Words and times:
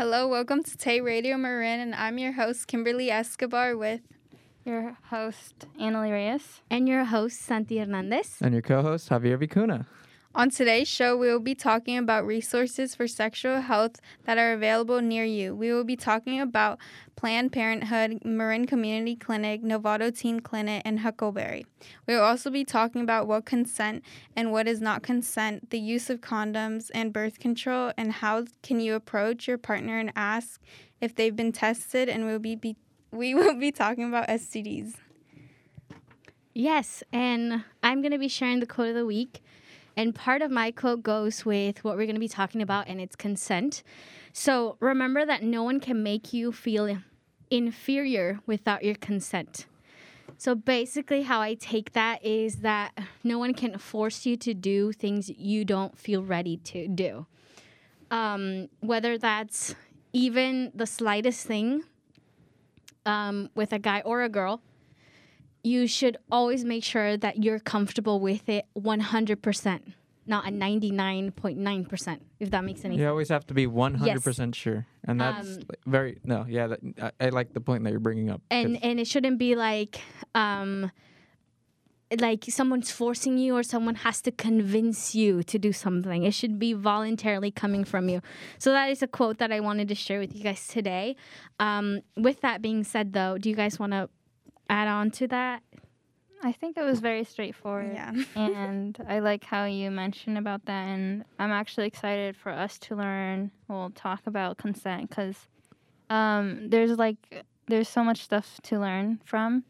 Hello, 0.00 0.26
welcome 0.26 0.62
to 0.62 0.78
Tay 0.78 1.02
Radio 1.02 1.36
Marin, 1.36 1.78
and 1.78 1.94
I'm 1.94 2.16
your 2.16 2.32
host, 2.32 2.66
Kimberly 2.66 3.10
Escobar, 3.10 3.76
with 3.76 4.00
your 4.64 4.96
host, 5.10 5.66
Annalie 5.78 6.10
Reyes. 6.10 6.62
And 6.70 6.88
your 6.88 7.04
host, 7.04 7.42
Santi 7.42 7.76
Hernandez. 7.76 8.38
And 8.40 8.54
your 8.54 8.62
co 8.62 8.80
host, 8.80 9.10
Javier 9.10 9.36
Vicuna. 9.36 9.84
On 10.32 10.48
today's 10.48 10.86
show, 10.86 11.16
we 11.16 11.26
will 11.26 11.40
be 11.40 11.56
talking 11.56 11.98
about 11.98 12.24
resources 12.24 12.94
for 12.94 13.08
sexual 13.08 13.62
health 13.62 13.96
that 14.26 14.38
are 14.38 14.52
available 14.52 15.00
near 15.00 15.24
you. 15.24 15.56
We 15.56 15.72
will 15.72 15.82
be 15.82 15.96
talking 15.96 16.40
about 16.40 16.78
Planned 17.16 17.50
Parenthood, 17.50 18.24
Marin 18.24 18.64
Community 18.64 19.16
Clinic, 19.16 19.60
Novato 19.60 20.16
Teen 20.16 20.38
Clinic, 20.38 20.82
and 20.84 21.00
Huckleberry. 21.00 21.66
We 22.06 22.14
will 22.14 22.22
also 22.22 22.48
be 22.48 22.64
talking 22.64 23.02
about 23.02 23.26
what 23.26 23.44
consent 23.44 24.04
and 24.36 24.52
what 24.52 24.68
is 24.68 24.80
not 24.80 25.02
consent, 25.02 25.70
the 25.70 25.80
use 25.80 26.08
of 26.08 26.20
condoms 26.20 26.92
and 26.94 27.12
birth 27.12 27.40
control, 27.40 27.92
and 27.96 28.12
how 28.12 28.44
can 28.62 28.78
you 28.78 28.94
approach 28.94 29.48
your 29.48 29.58
partner 29.58 29.98
and 29.98 30.12
ask 30.14 30.60
if 31.00 31.12
they've 31.12 31.34
been 31.34 31.50
tested, 31.50 32.08
and 32.08 32.24
we'll 32.24 32.38
be, 32.38 32.54
be 32.54 32.76
we 33.10 33.34
will 33.34 33.58
be 33.58 33.72
talking 33.72 34.04
about 34.04 34.28
STDs. 34.28 34.94
Yes, 36.54 37.02
and 37.12 37.64
I'm 37.82 38.00
going 38.00 38.12
to 38.12 38.18
be 38.18 38.28
sharing 38.28 38.60
the 38.60 38.66
quote 38.66 38.90
of 38.90 38.94
the 38.94 39.06
week. 39.06 39.42
And 40.00 40.14
part 40.14 40.40
of 40.40 40.50
my 40.50 40.70
quote 40.70 41.02
goes 41.02 41.44
with 41.44 41.84
what 41.84 41.94
we're 41.94 42.06
going 42.06 42.14
to 42.16 42.20
be 42.20 42.26
talking 42.26 42.62
about, 42.62 42.88
and 42.88 43.02
it's 43.02 43.14
consent. 43.14 43.82
So 44.32 44.78
remember 44.80 45.26
that 45.26 45.42
no 45.42 45.62
one 45.62 45.78
can 45.78 46.02
make 46.02 46.32
you 46.32 46.52
feel 46.52 46.96
inferior 47.50 48.40
without 48.46 48.82
your 48.82 48.94
consent. 48.94 49.66
So 50.38 50.54
basically, 50.54 51.24
how 51.24 51.42
I 51.42 51.52
take 51.52 51.92
that 51.92 52.24
is 52.24 52.60
that 52.62 52.96
no 53.22 53.38
one 53.38 53.52
can 53.52 53.76
force 53.76 54.24
you 54.24 54.38
to 54.38 54.54
do 54.54 54.90
things 54.92 55.28
you 55.28 55.66
don't 55.66 55.98
feel 55.98 56.22
ready 56.22 56.56
to 56.56 56.88
do. 56.88 57.26
Um, 58.10 58.70
whether 58.80 59.18
that's 59.18 59.74
even 60.14 60.72
the 60.74 60.86
slightest 60.86 61.46
thing 61.46 61.82
um, 63.04 63.50
with 63.54 63.74
a 63.74 63.78
guy 63.78 64.00
or 64.00 64.22
a 64.22 64.30
girl, 64.30 64.62
you 65.62 65.86
should 65.86 66.16
always 66.30 66.64
make 66.64 66.84
sure 66.84 67.16
that 67.16 67.42
you're 67.42 67.58
comfortable 67.58 68.20
with 68.20 68.48
it 68.48 68.66
100%, 68.76 69.80
not 70.30 70.48
a 70.48 70.50
99.9%, 70.50 72.20
if 72.38 72.50
that 72.50 72.64
makes 72.64 72.84
any 72.84 72.94
you 72.94 72.98
sense. 72.98 73.02
You 73.02 73.08
always 73.08 73.28
have 73.28 73.46
to 73.48 73.54
be 73.54 73.66
100% 73.66 74.38
yes. 74.38 74.56
sure. 74.56 74.86
And 75.04 75.20
that's 75.20 75.56
um, 75.56 75.62
very, 75.86 76.18
no, 76.24 76.46
yeah, 76.48 76.68
that, 76.68 76.80
I, 77.02 77.26
I, 77.26 77.28
like 77.28 77.52
the 77.52 77.60
point 77.60 77.84
that 77.84 77.90
you're 77.90 78.00
bringing 78.00 78.30
up. 78.30 78.40
And, 78.50 78.82
and 78.82 78.98
it 78.98 79.06
shouldn't 79.06 79.38
be 79.38 79.56
like, 79.56 80.00
um, 80.34 80.90
like 82.18 82.44
someone's 82.48 82.90
forcing 82.90 83.38
you 83.38 83.56
or 83.56 83.62
someone 83.62 83.96
has 83.96 84.20
to 84.22 84.32
convince 84.32 85.14
you 85.14 85.42
to 85.42 85.58
do 85.58 85.72
something. 85.72 86.24
It 86.24 86.32
should 86.32 86.58
be 86.58 86.72
voluntarily 86.72 87.50
coming 87.50 87.84
from 87.84 88.08
you. 88.08 88.20
So 88.58 88.72
that 88.72 88.90
is 88.90 89.02
a 89.02 89.06
quote 89.06 89.38
that 89.38 89.52
I 89.52 89.60
wanted 89.60 89.88
to 89.88 89.94
share 89.94 90.18
with 90.18 90.34
you 90.34 90.42
guys 90.42 90.66
today. 90.66 91.16
Um, 91.58 92.00
with 92.16 92.40
that 92.40 92.62
being 92.62 92.84
said, 92.84 93.12
though, 93.12 93.36
do 93.36 93.50
you 93.50 93.54
guys 93.54 93.78
want 93.78 93.92
to 93.92 94.08
add 94.68 94.88
on 94.88 95.10
to 95.12 95.28
that? 95.28 95.62
I 96.42 96.52
think 96.52 96.76
it 96.76 96.82
was 96.82 97.00
very 97.00 97.24
straightforward. 97.24 97.92
Yeah. 97.92 98.12
and 98.34 98.96
I 99.08 99.18
like 99.18 99.44
how 99.44 99.64
you 99.64 99.90
mentioned 99.90 100.38
about 100.38 100.64
that. 100.66 100.88
And 100.88 101.24
I'm 101.38 101.50
actually 101.50 101.86
excited 101.86 102.36
for 102.36 102.50
us 102.50 102.78
to 102.80 102.96
learn, 102.96 103.50
we'll 103.68 103.90
talk 103.90 104.22
about 104.26 104.58
consent 104.58 105.10
because 105.10 105.36
um, 106.08 106.70
there's 106.70 106.98
like, 106.98 107.44
there's 107.68 107.88
so 107.88 108.02
much 108.02 108.22
stuff 108.22 108.60
to 108.64 108.78
learn 108.78 109.20
from 109.24 109.64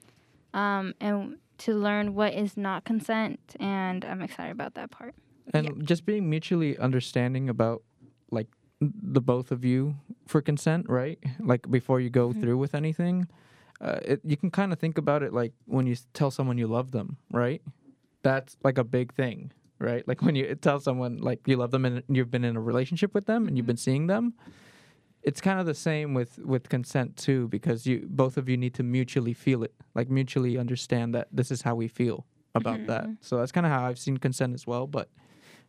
um, 0.54 0.94
and 1.00 1.36
to 1.58 1.74
learn 1.74 2.14
what 2.14 2.34
is 2.34 2.56
not 2.56 2.84
consent. 2.84 3.40
And 3.58 4.04
I'm 4.04 4.22
excited 4.22 4.52
about 4.52 4.74
that 4.74 4.90
part. 4.90 5.14
And 5.52 5.66
yeah. 5.66 5.72
just 5.82 6.06
being 6.06 6.30
mutually 6.30 6.78
understanding 6.78 7.48
about 7.48 7.82
like 8.30 8.46
the 8.80 9.20
both 9.20 9.50
of 9.50 9.64
you 9.64 9.96
for 10.26 10.40
consent, 10.40 10.88
right? 10.88 11.18
Like 11.40 11.70
before 11.70 12.00
you 12.00 12.10
go 12.10 12.28
mm-hmm. 12.28 12.40
through 12.40 12.58
with 12.58 12.74
anything 12.74 13.28
uh, 13.80 13.98
it, 14.02 14.20
you 14.24 14.36
can 14.36 14.50
kind 14.50 14.72
of 14.72 14.78
think 14.78 14.98
about 14.98 15.22
it 15.22 15.32
like 15.32 15.52
when 15.66 15.86
you 15.86 15.96
tell 16.12 16.30
someone 16.30 16.58
you 16.58 16.66
love 16.66 16.90
them, 16.90 17.16
right? 17.32 17.62
That's 18.22 18.56
like 18.62 18.78
a 18.78 18.84
big 18.84 19.14
thing, 19.14 19.52
right? 19.78 20.06
Like 20.06 20.22
when 20.22 20.34
you 20.34 20.54
tell 20.54 20.80
someone 20.80 21.18
like 21.18 21.40
you 21.46 21.56
love 21.56 21.70
them 21.70 21.84
and 21.84 22.02
you've 22.08 22.30
been 22.30 22.44
in 22.44 22.56
a 22.56 22.60
relationship 22.60 23.14
with 23.14 23.26
them 23.26 23.48
and 23.48 23.56
you've 23.56 23.66
been 23.66 23.76
mm-hmm. 23.76 23.80
seeing 23.80 24.06
them. 24.06 24.34
It's 25.22 25.40
kind 25.40 25.60
of 25.60 25.66
the 25.66 25.74
same 25.74 26.14
with 26.14 26.38
with 26.38 26.70
consent 26.70 27.16
too, 27.16 27.48
because 27.48 27.86
you 27.86 28.06
both 28.08 28.38
of 28.38 28.48
you 28.48 28.56
need 28.56 28.72
to 28.74 28.82
mutually 28.82 29.34
feel 29.34 29.62
it, 29.62 29.74
like 29.94 30.08
mutually 30.08 30.56
understand 30.56 31.14
that 31.14 31.28
this 31.30 31.50
is 31.50 31.60
how 31.62 31.74
we 31.74 31.88
feel 31.88 32.24
about 32.54 32.78
mm-hmm. 32.78 32.86
that. 32.86 33.06
So 33.20 33.36
that's 33.36 33.52
kind 33.52 33.66
of 33.66 33.72
how 33.72 33.84
I've 33.84 33.98
seen 33.98 34.16
consent 34.16 34.54
as 34.54 34.66
well. 34.66 34.86
But 34.86 35.10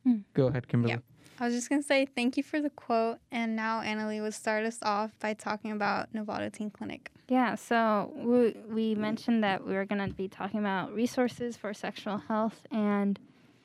mm. 0.08 0.24
go 0.34 0.48
ahead, 0.48 0.70
Kimberly. 0.70 0.94
Yeah. 0.94 1.00
I 1.40 1.46
was 1.46 1.56
just 1.56 1.70
going 1.70 1.82
to 1.82 1.88
say 1.88 2.06
thank 2.06 2.38
you 2.38 2.44
for 2.44 2.62
the 2.62 2.70
quote. 2.70 3.18
And 3.32 3.56
now 3.56 3.82
Annalie 3.82 4.22
will 4.22 4.32
start 4.32 4.64
us 4.64 4.78
off 4.84 5.12
by 5.20 5.34
talking 5.34 5.72
about 5.72 6.14
Novato 6.14 6.52
Teen 6.52 6.70
Clinic. 6.70 7.12
Yeah, 7.32 7.56
so 7.56 8.12
we, 8.14 8.58
we 8.70 8.94
mentioned 8.94 9.42
that 9.46 9.66
we 9.66 9.72
were 9.74 9.86
going 9.86 10.06
to 10.06 10.14
be 10.14 10.28
talking 10.28 10.60
about 10.60 10.94
resources 10.94 11.56
for 11.56 11.74
sexual 11.74 12.18
health. 12.18 12.68
And 12.70 13.18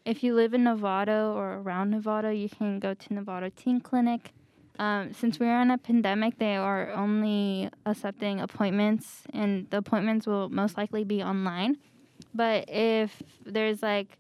if 0.05 0.23
you 0.23 0.37
live 0.37 0.55
in 0.55 0.63
Novato 0.63 1.35
or 1.35 1.55
around 1.55 1.93
Novato, 1.93 2.31
you 2.31 2.49
can 2.49 2.79
go 2.79 2.95
to 2.95 3.09
Novato 3.09 3.53
Teen 3.53 3.81
Clinic. 3.81 4.31
Um, 4.79 5.13
since 5.13 5.41
we're 5.41 5.61
in 5.61 5.73
a 5.73 5.79
pandemic, 5.79 6.39
they 6.39 6.55
are 6.55 6.93
only 6.93 7.69
accepting 7.85 8.39
appointments, 8.39 9.25
and 9.33 9.69
the 9.71 9.79
appointments 9.79 10.29
will 10.29 10.49
most 10.49 10.77
likely 10.77 11.03
be 11.03 11.21
online. 11.21 11.77
But 12.33 12.71
if 12.71 13.21
there's 13.45 13.83
like 13.83 14.17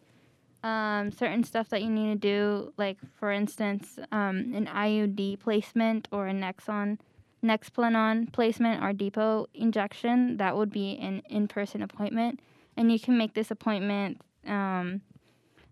um, 0.65 1.13
certain 1.13 1.45
stuff 1.45 1.69
that 1.69 1.83
you 1.83 1.91
need 1.91 2.15
to 2.15 2.19
do, 2.19 2.73
like 2.79 2.97
for 3.15 3.31
instance, 3.31 3.97
um, 4.11 4.55
an 4.57 4.67
IUD 4.67 5.39
placement 5.39 6.09
or 6.11 6.27
a 6.27 6.33
Nexon, 6.33 6.99
Nexplanon 7.45 8.33
placement 8.33 8.83
or 8.83 8.93
Depo 8.93 9.47
injection, 9.55 10.39
that 10.39 10.57
would 10.57 10.71
be 10.71 10.99
an 10.99 11.23
in-person 11.29 11.83
appointment, 11.83 12.41
and 12.77 12.91
you 12.91 12.99
can 12.99 13.17
make 13.17 13.35
this 13.35 13.51
appointment 13.51 14.21
um, 14.47 15.03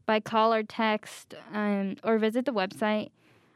by 0.07 0.21
call 0.21 0.53
or 0.53 0.63
text 0.63 1.35
um, 1.53 1.97
or 2.05 2.19
visit 2.19 2.45
the 2.45 2.53
website 2.53 3.11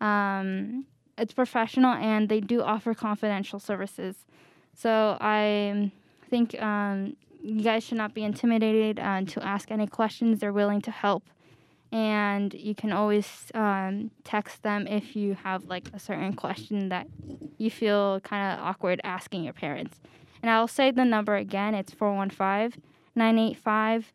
um, 0.00 0.86
it's 1.18 1.32
professional 1.32 1.92
and 1.92 2.28
they 2.28 2.40
do 2.40 2.62
offer 2.62 2.94
confidential 2.94 3.60
services. 3.60 4.16
So 4.74 5.16
I 5.20 5.92
think 6.30 6.60
um, 6.60 7.16
you 7.40 7.62
guys 7.62 7.84
should 7.84 7.98
not 7.98 8.14
be 8.14 8.24
intimidated 8.24 8.98
uh, 8.98 9.22
to 9.22 9.44
ask 9.44 9.70
any 9.70 9.86
questions. 9.86 10.40
They're 10.40 10.52
willing 10.52 10.80
to 10.82 10.90
help, 10.90 11.24
and 11.92 12.52
you 12.54 12.74
can 12.74 12.90
always 12.90 13.28
um, 13.54 14.10
text 14.24 14.62
them 14.62 14.86
if 14.86 15.14
you 15.14 15.34
have 15.44 15.66
like 15.66 15.88
a 15.92 15.98
certain 15.98 16.32
question 16.32 16.88
that 16.88 17.06
you 17.58 17.70
feel 17.70 18.20
kind 18.20 18.52
of 18.58 18.64
awkward 18.64 19.00
asking 19.04 19.44
your 19.44 19.52
parents. 19.52 20.00
And 20.42 20.50
I'll 20.50 20.68
say 20.68 20.90
the 20.90 21.04
number 21.04 21.36
again. 21.36 21.74
It's 21.74 21.92
415 21.92 22.82
985 23.14 24.12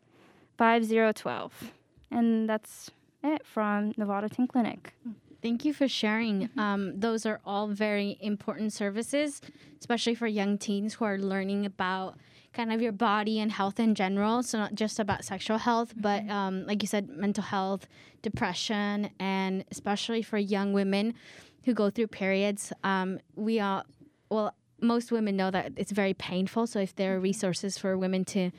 5012. 0.58 1.72
And 2.10 2.48
that's 2.48 2.90
it 3.22 3.46
from 3.46 3.92
Novato 3.94 4.30
Teen 4.30 4.46
Clinic. 4.46 4.94
Thank 5.42 5.64
you 5.64 5.72
for 5.72 5.88
sharing. 5.88 6.48
Mm-hmm. 6.48 6.60
Um, 6.60 7.00
those 7.00 7.24
are 7.24 7.40
all 7.44 7.68
very 7.68 8.18
important 8.20 8.72
services, 8.72 9.40
especially 9.78 10.14
for 10.14 10.26
young 10.26 10.58
teens 10.58 10.94
who 10.94 11.04
are 11.04 11.18
learning 11.18 11.64
about 11.64 12.18
kind 12.52 12.72
of 12.72 12.82
your 12.82 12.92
body 12.92 13.38
and 13.38 13.52
health 13.52 13.78
in 13.78 13.94
general. 13.94 14.42
So 14.42 14.58
not 14.58 14.74
just 14.74 14.98
about 14.98 15.24
sexual 15.24 15.58
health, 15.58 15.94
but 15.96 16.28
um, 16.28 16.66
like 16.66 16.82
you 16.82 16.88
said, 16.88 17.08
mental 17.08 17.44
health, 17.44 17.86
depression, 18.22 19.10
and 19.18 19.64
especially 19.70 20.22
for 20.22 20.36
young 20.36 20.72
women 20.72 21.14
who 21.64 21.74
go 21.74 21.90
through 21.90 22.08
periods. 22.08 22.72
Um, 22.84 23.20
we 23.36 23.60
are 23.60 23.84
well. 24.28 24.54
Most 24.82 25.12
women 25.12 25.36
know 25.36 25.50
that 25.50 25.72
it's 25.76 25.92
very 25.92 26.14
painful. 26.14 26.66
So 26.66 26.80
if 26.80 26.96
there 26.96 27.14
are 27.14 27.20
resources 27.20 27.76
for 27.76 27.98
women 27.98 28.24
to, 28.26 28.50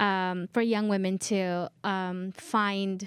um, 0.00 0.48
for 0.52 0.62
young 0.62 0.88
women 0.88 1.18
to 1.18 1.70
um, 1.84 2.32
find 2.32 3.06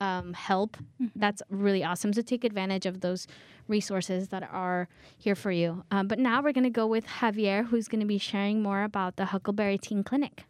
um, 0.00 0.34
help, 0.34 0.76
that's 1.16 1.42
really 1.50 1.82
awesome. 1.82 2.12
So 2.12 2.22
take 2.22 2.44
advantage 2.44 2.86
of 2.86 3.00
those 3.00 3.26
resources 3.66 4.28
that 4.28 4.48
are 4.52 4.88
here 5.18 5.34
for 5.34 5.50
you. 5.50 5.84
Um, 5.90 6.06
but 6.06 6.18
now 6.18 6.42
we're 6.42 6.52
going 6.52 6.64
to 6.64 6.70
go 6.70 6.86
with 6.86 7.06
Javier, 7.06 7.66
who's 7.66 7.88
going 7.88 8.00
to 8.00 8.06
be 8.06 8.18
sharing 8.18 8.62
more 8.62 8.84
about 8.84 9.16
the 9.16 9.26
Huckleberry 9.26 9.78
Teen 9.78 10.04
Clinic. 10.04 10.44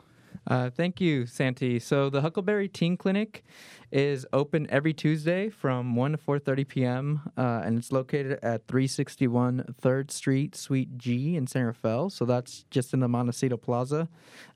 Uh, 0.47 0.71
thank 0.71 1.01
you, 1.01 1.27
Santi. 1.27 1.79
So 1.79 2.11
the 2.11 2.21
Huckleberry 2.21 2.69
Teen 2.69 2.97
Clinic 2.97 3.45
is 3.91 4.27
open 4.33 4.67
every 4.71 4.93
Tuesday 4.93 5.49
from 5.49 5.97
1 5.97 6.13
to 6.13 6.19
4.30 6.19 6.69
p.m., 6.69 7.21
uh, 7.37 7.63
and 7.65 7.79
it's 7.79 7.93
located 7.93 8.39
at 8.43 8.67
361 8.67 9.75
3rd 9.81 10.11
Street, 10.11 10.55
Suite 10.55 10.99
G 10.99 11.37
in 11.37 11.47
San 11.47 11.65
Rafael. 11.65 12.11
So 12.11 12.25
that's 12.25 12.65
just 12.71 12.93
in 12.93 13.01
the 13.01 13.09
Montecito 13.09 13.57
Plaza. 13.57 14.09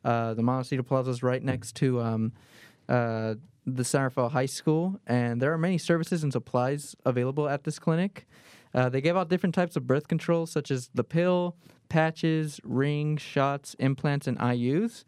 Uh, 0.05 0.35
the 0.35 0.43
Montecito 0.43 0.83
Plaza 0.83 1.11
is 1.11 1.23
right 1.23 1.43
next 1.43 1.75
to 1.77 2.01
um, 2.01 2.33
uh, 2.89 3.35
the 3.65 3.85
San 3.85 4.03
Rafael 4.03 4.31
High 4.31 4.47
School, 4.47 5.01
and 5.07 5.41
there 5.41 5.53
are 5.53 5.59
many 5.59 5.79
services 5.79 6.23
and 6.23 6.33
supplies 6.33 6.97
available 7.05 7.49
at 7.49 7.65
this 7.65 7.79
clinic. 7.79 8.27
Uh, 8.75 8.89
they 8.89 9.01
give 9.01 9.17
out 9.17 9.29
different 9.29 9.55
types 9.55 9.77
of 9.77 9.87
birth 9.87 10.09
control, 10.09 10.47
such 10.47 10.71
as 10.71 10.91
the 10.95 11.05
pill, 11.05 11.57
patches, 11.89 12.61
rings, 12.65 13.23
shots, 13.23 13.75
implants, 13.79 14.27
and 14.27 14.39
IUs. 14.39 15.05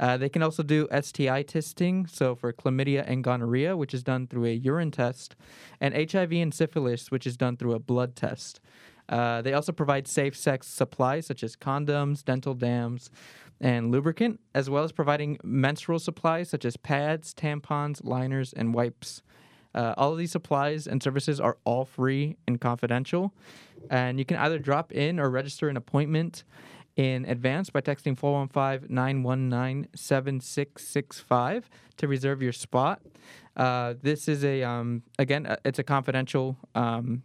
Uh, 0.00 0.16
they 0.16 0.28
can 0.28 0.42
also 0.42 0.62
do 0.62 0.88
STI 1.00 1.42
testing, 1.42 2.06
so 2.06 2.34
for 2.34 2.52
chlamydia 2.52 3.04
and 3.06 3.22
gonorrhea, 3.22 3.76
which 3.76 3.94
is 3.94 4.02
done 4.02 4.26
through 4.26 4.46
a 4.46 4.52
urine 4.52 4.90
test, 4.90 5.36
and 5.80 5.94
HIV 6.10 6.32
and 6.32 6.52
syphilis, 6.52 7.10
which 7.10 7.26
is 7.26 7.36
done 7.36 7.56
through 7.56 7.74
a 7.74 7.78
blood 7.78 8.16
test. 8.16 8.60
Uh, 9.08 9.42
they 9.42 9.52
also 9.52 9.72
provide 9.72 10.08
safe 10.08 10.36
sex 10.36 10.66
supplies 10.66 11.26
such 11.26 11.42
as 11.42 11.54
condoms, 11.54 12.24
dental 12.24 12.54
dams, 12.54 13.10
and 13.60 13.92
lubricant, 13.92 14.40
as 14.54 14.68
well 14.68 14.82
as 14.82 14.90
providing 14.90 15.38
menstrual 15.44 15.98
supplies 15.98 16.48
such 16.48 16.64
as 16.64 16.76
pads, 16.76 17.32
tampons, 17.34 18.04
liners, 18.04 18.52
and 18.52 18.74
wipes. 18.74 19.22
Uh, 19.74 19.94
all 19.96 20.12
of 20.12 20.18
these 20.18 20.32
supplies 20.32 20.86
and 20.86 21.02
services 21.02 21.40
are 21.40 21.58
all 21.64 21.84
free 21.84 22.36
and 22.46 22.60
confidential. 22.60 23.32
And 23.90 24.18
you 24.18 24.24
can 24.24 24.36
either 24.36 24.58
drop 24.58 24.92
in 24.92 25.18
or 25.18 25.30
register 25.30 25.68
an 25.68 25.76
appointment 25.76 26.44
in 26.96 27.24
advance 27.24 27.70
by 27.70 27.80
texting 27.80 28.16
415 28.16 28.94
919 28.94 29.88
7665 29.94 31.70
to 31.96 32.08
reserve 32.08 32.42
your 32.42 32.52
spot. 32.52 33.00
Uh, 33.56 33.94
this 34.02 34.28
is 34.28 34.44
a, 34.44 34.62
um, 34.62 35.02
again, 35.18 35.46
uh, 35.46 35.56
it's 35.64 35.78
a 35.78 35.82
confidential 35.82 36.56
um, 36.74 37.22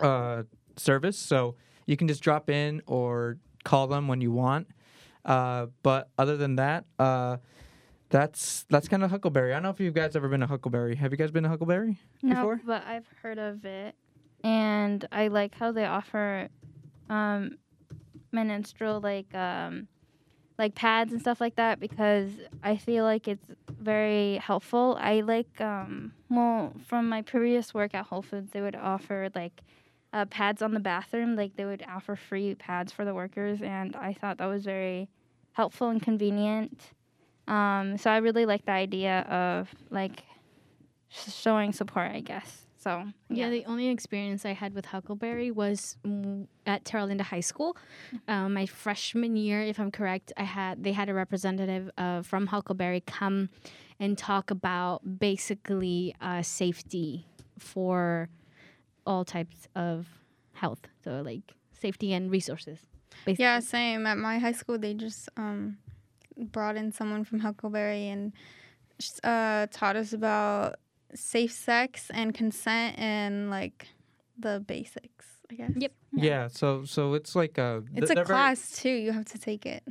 uh, 0.00 0.42
service, 0.76 1.18
so 1.18 1.56
you 1.86 1.96
can 1.96 2.08
just 2.08 2.22
drop 2.22 2.48
in 2.48 2.82
or 2.86 3.38
call 3.64 3.86
them 3.86 4.08
when 4.08 4.20
you 4.20 4.32
want. 4.32 4.66
Uh, 5.24 5.66
but 5.82 6.08
other 6.18 6.36
than 6.36 6.56
that, 6.56 6.84
uh, 6.98 7.36
that's 8.10 8.64
that's 8.68 8.88
kind 8.88 9.02
of 9.02 9.10
Huckleberry. 9.10 9.52
I 9.52 9.56
don't 9.56 9.62
know 9.64 9.70
if 9.70 9.80
you 9.80 9.90
guys 9.90 10.14
ever 10.16 10.28
been 10.28 10.40
to 10.40 10.46
Huckleberry. 10.46 10.96
Have 10.96 11.12
you 11.12 11.16
guys 11.16 11.30
been 11.30 11.44
to 11.44 11.48
Huckleberry 11.48 11.96
No, 12.22 12.34
before? 12.34 12.60
but 12.66 12.84
I've 12.86 13.06
heard 13.22 13.38
of 13.38 13.64
it, 13.64 13.94
and 14.44 15.06
I 15.12 15.28
like 15.28 15.54
how 15.54 15.72
they 15.72 15.84
offer 15.86 16.48
um, 17.08 17.56
menstrual 18.32 19.00
like 19.00 19.34
um, 19.34 19.88
like 20.58 20.74
pads 20.74 21.12
and 21.12 21.20
stuff 21.20 21.40
like 21.40 21.56
that 21.56 21.80
because 21.80 22.30
I 22.62 22.76
feel 22.76 23.04
like 23.04 23.28
it's 23.28 23.46
very 23.78 24.36
helpful. 24.38 24.98
I 25.00 25.20
like 25.20 25.60
um, 25.60 26.12
well 26.28 26.72
from 26.86 27.08
my 27.08 27.22
previous 27.22 27.72
work 27.72 27.94
at 27.94 28.06
Whole 28.06 28.22
Foods, 28.22 28.50
they 28.50 28.60
would 28.60 28.76
offer 28.76 29.30
like 29.34 29.62
uh, 30.12 30.24
pads 30.24 30.62
on 30.62 30.74
the 30.74 30.80
bathroom. 30.80 31.36
Like 31.36 31.54
they 31.56 31.64
would 31.64 31.84
offer 31.88 32.16
free 32.16 32.56
pads 32.56 32.90
for 32.92 33.04
the 33.04 33.14
workers, 33.14 33.62
and 33.62 33.94
I 33.94 34.14
thought 34.14 34.38
that 34.38 34.46
was 34.46 34.64
very 34.64 35.08
helpful 35.52 35.88
and 35.90 36.02
convenient. 36.02 36.90
Um, 37.50 37.96
so 37.98 38.10
I 38.10 38.18
really 38.18 38.46
like 38.46 38.64
the 38.64 38.72
idea 38.72 39.20
of 39.22 39.68
like 39.90 40.22
showing 41.08 41.72
support, 41.72 42.10
I 42.12 42.20
guess. 42.20 42.66
So 42.76 43.04
Yeah. 43.28 43.50
the 43.50 43.64
only 43.66 43.88
experience 43.88 44.46
I 44.46 44.52
had 44.54 44.74
with 44.74 44.86
Huckleberry 44.86 45.50
was 45.50 45.96
at 46.64 46.84
Terra 46.86 47.04
Linda 47.04 47.24
High 47.24 47.40
School. 47.40 47.76
Um, 48.26 48.54
my 48.54 48.64
freshman 48.66 49.36
year, 49.36 49.60
if 49.60 49.78
I'm 49.78 49.90
correct, 49.90 50.32
I 50.36 50.44
had 50.44 50.82
they 50.82 50.92
had 50.92 51.08
a 51.10 51.14
representative 51.14 51.90
uh, 51.98 52.22
from 52.22 52.46
Huckleberry 52.46 53.02
come 53.06 53.50
and 53.98 54.16
talk 54.16 54.50
about 54.50 55.02
basically 55.18 56.14
uh, 56.22 56.40
safety 56.42 57.26
for 57.58 58.30
all 59.04 59.24
types 59.24 59.68
of 59.74 60.06
health. 60.52 60.80
So 61.04 61.20
like 61.22 61.42
safety 61.78 62.12
and 62.14 62.30
resources. 62.30 62.78
Basically. 63.26 63.44
Yeah, 63.44 63.60
same. 63.60 64.06
At 64.06 64.16
my 64.16 64.38
high 64.38 64.52
school, 64.52 64.78
they 64.78 64.94
just 64.94 65.28
um, 65.36 65.76
brought 66.40 66.76
in 66.76 66.92
someone 66.92 67.24
from 67.24 67.40
Huckleberry 67.40 68.08
and 68.08 68.32
uh, 69.24 69.66
taught 69.70 69.96
us 69.96 70.12
about 70.12 70.76
safe 71.14 71.52
sex 71.52 72.10
and 72.12 72.34
consent 72.34 72.98
and 72.98 73.50
like 73.50 73.88
the 74.38 74.62
basics. 74.66 75.26
I 75.50 75.54
guess. 75.56 75.72
Yep. 75.76 75.92
yeah. 76.12 76.46
So 76.48 76.84
so 76.84 77.14
it's 77.14 77.34
like 77.34 77.58
a 77.58 77.82
It's 77.96 78.10
a 78.10 78.14
they're 78.14 78.24
very- 78.24 78.36
class 78.36 78.78
too. 78.80 78.90
You 78.90 79.10
have 79.12 79.24
to 79.26 79.38
take 79.38 79.66
it. 79.66 79.82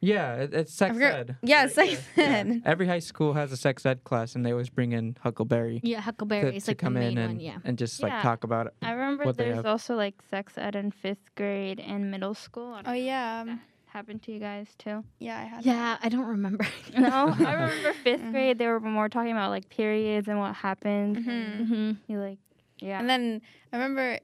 yeah, 0.00 0.34
it, 0.34 0.54
it's 0.54 0.72
sex 0.72 0.94
forgot- 0.94 1.14
ed. 1.14 1.36
Yeah, 1.42 1.62
right? 1.62 1.72
sex 1.72 2.02
Yeah. 2.16 2.24
ed. 2.24 2.62
Every 2.64 2.86
high 2.86 3.00
school 3.00 3.32
has 3.34 3.50
a 3.50 3.56
sex 3.56 3.84
ed 3.84 4.04
class, 4.04 4.36
and 4.36 4.46
they 4.46 4.52
always 4.52 4.68
bring 4.70 4.92
in 4.92 5.16
Huckleberry 5.20 5.80
Yeah, 5.82 6.00
Huckleberry 6.00 6.52
to, 6.52 6.56
is 6.56 6.64
to 6.66 6.70
like 6.70 6.78
the 6.78 6.84
come 6.84 6.94
main 6.94 7.12
in 7.12 7.18
and 7.18 7.28
one. 7.34 7.40
Yeah. 7.40 7.58
and 7.64 7.76
just 7.76 8.00
like 8.00 8.12
Yeah. 8.12 8.22
talk 8.22 8.44
about 8.44 8.66
it. 8.68 8.74
I 8.82 8.92
remember 8.92 9.32
there's 9.32 9.64
also 9.64 9.96
like 9.96 10.14
sex 10.30 10.52
ed 10.56 10.76
in 10.76 10.92
fifth 10.92 11.34
grade 11.34 11.80
and 11.80 12.10
middle 12.12 12.34
school. 12.34 12.78
Oh 12.86 12.92
yeah, 12.92 13.42
that 13.44 13.58
happened 13.92 14.22
to 14.22 14.32
you 14.32 14.38
guys 14.40 14.68
too. 14.78 15.04
yeah. 15.18 15.38
I 15.38 15.44
had. 15.44 15.64
Yeah, 15.66 15.98
I 16.02 16.08
don't 16.08 16.26
remember. 16.26 16.66
No, 16.98 17.34
I 17.38 17.52
remember 17.60 17.92
fifth 18.02 18.20
Mhm. 18.22 18.32
grade 18.32 18.58
they 18.58 18.66
were 18.66 18.80
more 18.80 19.08
talking 19.08 19.32
about 19.32 19.50
like 19.50 19.68
periods 19.68 20.28
and 20.28 20.38
what 20.38 20.54
happens. 20.54 21.18
Mhm. 21.18 21.28
and 21.28 21.68
hmm 21.68 21.90
You 22.12 22.18
like, 22.20 22.38
yeah. 22.78 22.98
And 23.00 23.08
then 23.08 23.42
I 23.72 23.76
remember, 23.76 24.18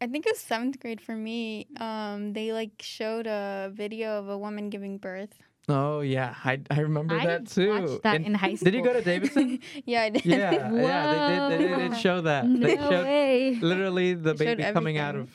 I 0.00 0.06
think 0.06 0.26
it 0.26 0.32
was 0.32 0.40
seventh 0.40 0.80
grade 0.80 1.00
for 1.00 1.14
me. 1.14 1.66
Um, 1.78 2.32
they 2.32 2.52
like 2.52 2.72
showed 2.80 3.26
a 3.26 3.70
video 3.74 4.18
of 4.18 4.28
a 4.28 4.38
woman 4.38 4.70
giving 4.70 4.98
birth. 4.98 5.34
Oh 5.68 6.00
yeah, 6.00 6.34
I 6.44 6.58
I 6.70 6.80
remember 6.80 7.14
I 7.14 7.26
that 7.26 7.46
too. 7.46 7.68
watched 7.68 8.02
that 8.02 8.16
And 8.16 8.26
in 8.26 8.34
high 8.34 8.54
school. 8.56 8.64
Did 8.72 8.74
you 8.74 8.82
go 8.82 8.92
to 8.92 9.02
Davidson? 9.02 9.60
yeah, 9.86 10.02
I 10.02 10.08
did. 10.10 10.24
yeah, 10.26 10.72
yeah. 10.72 11.02
They 11.06 11.20
did. 11.30 11.40
They 11.70 11.76
did, 11.76 11.92
Whoa. 11.92 11.98
show 12.00 12.20
that. 12.22 12.42
They 12.48 12.74
no 12.76 12.88
showed 12.90 13.04
way. 13.06 13.54
literally 13.60 14.14
the 14.14 14.34
They 14.34 14.54
baby 14.56 14.64
coming 14.72 14.98
out 14.98 15.14
of 15.14 15.28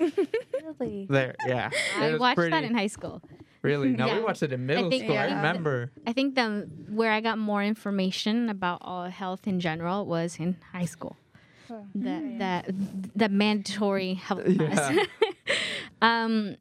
really? 0.80 1.08
there. 1.10 1.36
Yeah, 1.48 1.70
I 1.96 2.16
watched 2.18 2.36
pretty, 2.36 2.52
that 2.52 2.64
in 2.66 2.76
high 2.76 2.88
school. 2.88 3.22
Really? 3.66 3.90
No, 4.02 4.06
Yeah. 4.08 4.18
we 4.18 4.24
watched 4.24 4.44
it 4.44 4.52
in 4.54 4.66
middle 4.66 4.90
think- 4.90 5.04
school. 5.06 5.18
I 5.18 5.26
remember. 5.26 5.92
I 6.08 6.14
think 6.14 6.36
the 6.36 6.68
where 6.90 7.12
I 7.12 7.20
got 7.22 7.38
more 7.38 7.64
information 7.64 8.50
about 8.50 8.80
all 8.82 9.06
health 9.10 9.48
in 9.48 9.60
general 9.60 10.06
was 10.06 10.38
in 10.40 10.56
high 10.72 10.86
school. 10.96 11.16
Oh, 11.70 11.86
The 11.96 12.16
okay. 12.16 12.38
the 12.42 12.76
the 13.16 13.30
mandatory 13.30 14.14
health 14.16 14.46
class. 14.58 14.96
Um, 16.02 16.58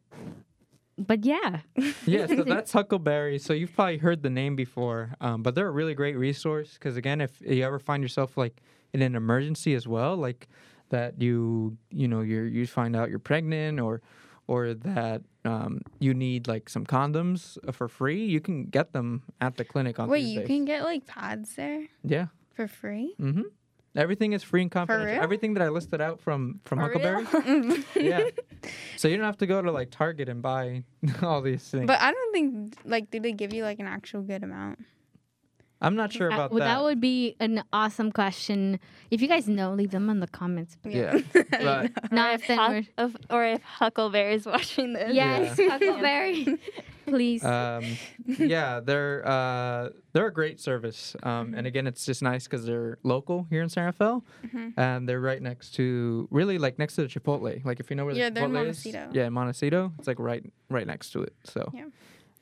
but 0.96 1.24
yeah, 1.24 1.60
Yeah, 2.06 2.26
so 2.26 2.44
that's 2.44 2.72
Huckleberry. 2.72 3.38
So 3.38 3.52
you've 3.52 3.74
probably 3.74 3.98
heard 3.98 4.22
the 4.22 4.30
name 4.30 4.54
before, 4.56 5.14
um, 5.20 5.42
but 5.42 5.54
they're 5.54 5.66
a 5.66 5.70
really 5.72 5.94
great 5.94 6.16
resource 6.16 6.74
because 6.74 6.96
again, 6.96 7.20
if 7.20 7.40
you 7.40 7.64
ever 7.64 7.78
find 7.80 8.02
yourself 8.02 8.36
like 8.36 8.62
in 8.92 9.02
an 9.02 9.14
emergency 9.16 9.74
as 9.74 9.88
well, 9.88 10.16
like 10.16 10.48
that 10.90 11.20
you 11.20 11.76
you 11.90 12.06
know 12.06 12.20
you 12.20 12.42
you 12.42 12.66
find 12.66 12.94
out 12.94 13.10
you're 13.10 13.18
pregnant 13.18 13.80
or 13.80 14.00
or 14.46 14.74
that 14.74 15.22
um, 15.44 15.80
you 15.98 16.14
need 16.14 16.48
like 16.48 16.68
some 16.68 16.84
condoms 16.84 17.58
uh, 17.66 17.72
for 17.72 17.88
free, 17.88 18.24
you 18.24 18.40
can 18.40 18.66
get 18.66 18.92
them 18.92 19.22
at 19.40 19.56
the 19.56 19.64
clinic 19.64 19.98
on 19.98 20.08
Wait, 20.08 20.20
Tuesdays. 20.20 20.40
you 20.40 20.46
can 20.46 20.64
get 20.64 20.82
like 20.82 21.06
pads 21.06 21.54
there 21.56 21.86
yeah. 22.02 22.26
for 22.54 22.68
free? 22.68 23.14
Mm-hmm. 23.20 23.42
Everything 23.96 24.32
is 24.32 24.42
free 24.42 24.62
and 24.62 24.70
confidential. 24.70 25.14
real? 25.14 25.22
Everything 25.22 25.54
that 25.54 25.62
I 25.62 25.68
listed 25.68 26.00
out 26.00 26.20
from 26.20 26.60
from 26.64 26.80
For? 26.80 26.84
Huckleberry. 26.84 27.84
yeah. 27.96 28.28
So 28.96 29.06
you 29.06 29.16
don't 29.16 29.26
have 29.26 29.38
to 29.38 29.46
go 29.46 29.62
to 29.62 29.70
like 29.70 29.90
Target 29.90 30.28
and 30.28 30.42
buy 30.42 30.82
all 31.22 31.40
these 31.40 31.62
things. 31.62 31.86
But 31.86 32.00
I 32.00 32.10
don't 32.10 32.32
think 32.32 32.76
like 32.84 33.10
do 33.10 33.20
they 33.20 33.32
give 33.32 33.52
you 33.54 33.62
like 33.62 33.78
an 33.78 33.86
actual 33.86 34.22
good 34.22 34.42
amount? 34.42 34.80
I'm 35.82 35.96
not 35.96 36.12
sure 36.12 36.30
Uh, 36.30 36.34
about 36.34 36.50
well, 36.50 36.60
that. 36.60 36.76
that 36.76 36.82
would 36.82 37.00
be 37.00 37.36
an 37.40 37.62
awesome 37.72 38.10
question. 38.12 38.80
If 39.10 39.20
you 39.20 39.28
guys 39.28 39.46
know, 39.48 39.74
leave 39.74 39.90
them 39.90 40.08
in 40.08 40.20
the 40.20 40.26
comments. 40.28 40.76
yeah. 40.84 41.18
but 41.34 42.10
Not 42.12 42.30
or 42.30 42.34
if 42.34 42.40
if, 42.42 42.46
then 42.48 42.58
Huck- 42.58 42.70
we're- 42.70 42.88
of, 42.98 43.16
or 43.28 43.44
if 43.44 43.62
Huckleberry's 43.62 44.46
watching 44.46 44.94
this. 44.94 45.12
Yes, 45.14 45.58
Huckleberry, 45.68 46.58
please. 47.06 47.44
um, 47.44 47.84
yeah, 48.26 48.80
they're 48.80 49.26
uh, 49.28 49.90
they're 50.12 50.28
a 50.28 50.32
great 50.32 50.58
service, 50.60 51.16
um, 51.22 51.52
and 51.54 51.66
again, 51.66 51.86
it's 51.86 52.06
just 52.06 52.22
nice 52.22 52.44
because 52.44 52.64
they're 52.64 52.98
local 53.02 53.46
here 53.50 53.62
in 53.62 53.68
San 53.68 53.84
Rafael, 53.84 54.24
Mhm. 54.46 54.72
and 54.78 55.08
they're 55.08 55.20
right 55.20 55.42
next 55.42 55.72
to 55.74 56.28
really 56.30 56.56
like 56.56 56.78
next 56.78 56.94
to 56.96 57.02
the 57.02 57.08
Chipotle. 57.08 57.62
Like 57.64 57.80
if 57.80 57.90
you 57.90 57.96
know 57.96 58.06
where 58.06 58.14
Yeah, 58.14 58.30
the 58.30 58.36
they're 58.36 58.44
in 58.44 58.52
Chipotle 58.52 58.68
is, 58.68 58.84
Montecito. 58.86 59.10
yeah, 59.12 59.26
in 59.26 59.32
Montecito, 59.34 59.92
it's 59.98 60.06
like 60.08 60.18
right 60.18 60.44
right 60.70 60.86
next 60.86 61.10
to 61.10 61.22
it. 61.22 61.34
So 61.44 61.68
Yeah. 61.74 61.86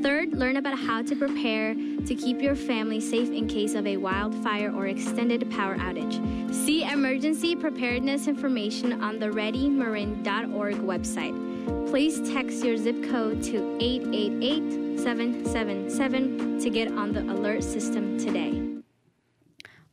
Third, 0.01 0.33
learn 0.33 0.57
about 0.57 0.77
how 0.79 1.03
to 1.03 1.15
prepare 1.15 1.75
to 1.75 2.15
keep 2.15 2.41
your 2.41 2.55
family 2.55 2.99
safe 2.99 3.29
in 3.29 3.47
case 3.47 3.75
of 3.75 3.85
a 3.85 3.97
wildfire 3.97 4.73
or 4.73 4.87
extended 4.87 5.51
power 5.51 5.77
outage. 5.77 6.51
See 6.51 6.83
emergency 6.83 7.55
preparedness 7.55 8.27
information 8.27 9.03
on 9.03 9.19
the 9.19 9.27
readymarin.org 9.27 10.75
website. 10.77 11.87
Please 11.87 12.19
text 12.31 12.65
your 12.65 12.77
zip 12.77 13.03
code 13.11 13.43
to 13.43 13.77
888777 13.79 16.59
to 16.59 16.69
get 16.71 16.91
on 16.93 17.13
the 17.13 17.21
alert 17.21 17.63
system 17.63 18.17
today. 18.17 18.59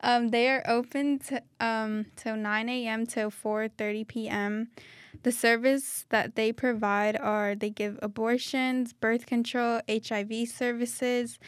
Um, 0.00 0.28
they 0.28 0.48
are 0.48 0.62
open 0.66 1.18
to, 1.20 1.42
um, 1.60 2.06
till 2.16 2.36
9 2.36 2.68
a.m. 2.68 3.06
till 3.06 3.30
4:30 3.30 4.06
p.m. 4.06 4.68
The 5.22 5.32
service 5.32 6.04
that 6.10 6.36
they 6.36 6.52
provide 6.52 7.16
are 7.16 7.54
they 7.54 7.70
give 7.70 7.98
abortions, 8.02 8.92
birth 8.92 9.26
control, 9.26 9.80
HIV 9.88 10.48
services, 10.48 11.38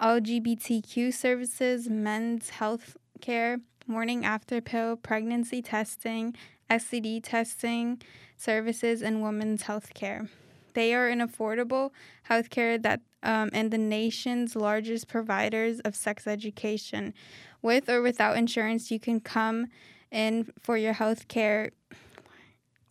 LGBTQ 0.00 1.12
services, 1.12 1.88
men's 1.88 2.50
health 2.50 2.96
care, 3.20 3.60
morning 3.86 4.24
after 4.24 4.60
pill, 4.60 4.96
pregnancy 4.96 5.62
testing, 5.62 6.34
STD 6.70 7.20
testing 7.22 8.00
services, 8.36 9.02
and 9.02 9.22
women's 9.22 9.62
health 9.62 9.94
care. 9.94 10.28
They 10.74 10.94
are 10.94 11.08
an 11.08 11.20
affordable 11.20 11.90
healthcare 12.28 12.80
that 12.82 13.00
um, 13.22 13.50
and 13.52 13.72
the 13.72 13.78
nation's 13.78 14.54
largest 14.54 15.08
providers 15.08 15.80
of 15.80 15.96
sex 15.96 16.26
education. 16.26 17.14
With 17.62 17.88
or 17.88 18.00
without 18.00 18.36
insurance, 18.36 18.92
you 18.92 19.00
can 19.00 19.18
come 19.18 19.66
in 20.12 20.52
for 20.60 20.76
your 20.76 20.92
health 20.92 21.26
care 21.26 21.70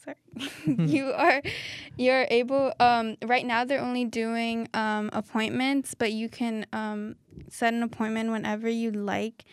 sorry 0.07 0.77
you 0.93 1.11
are 1.11 1.41
you're 1.97 2.25
able 2.29 2.71
um, 2.79 3.15
right 3.25 3.45
now 3.45 3.65
they're 3.65 3.81
only 3.81 4.05
doing 4.05 4.67
um, 4.73 5.09
appointments 5.13 5.93
but 5.95 6.11
you 6.13 6.29
can 6.29 6.65
um, 6.73 7.15
set 7.49 7.73
an 7.73 7.83
appointment 7.83 8.31
whenever 8.31 8.69
you 8.69 8.91
like 8.91 9.43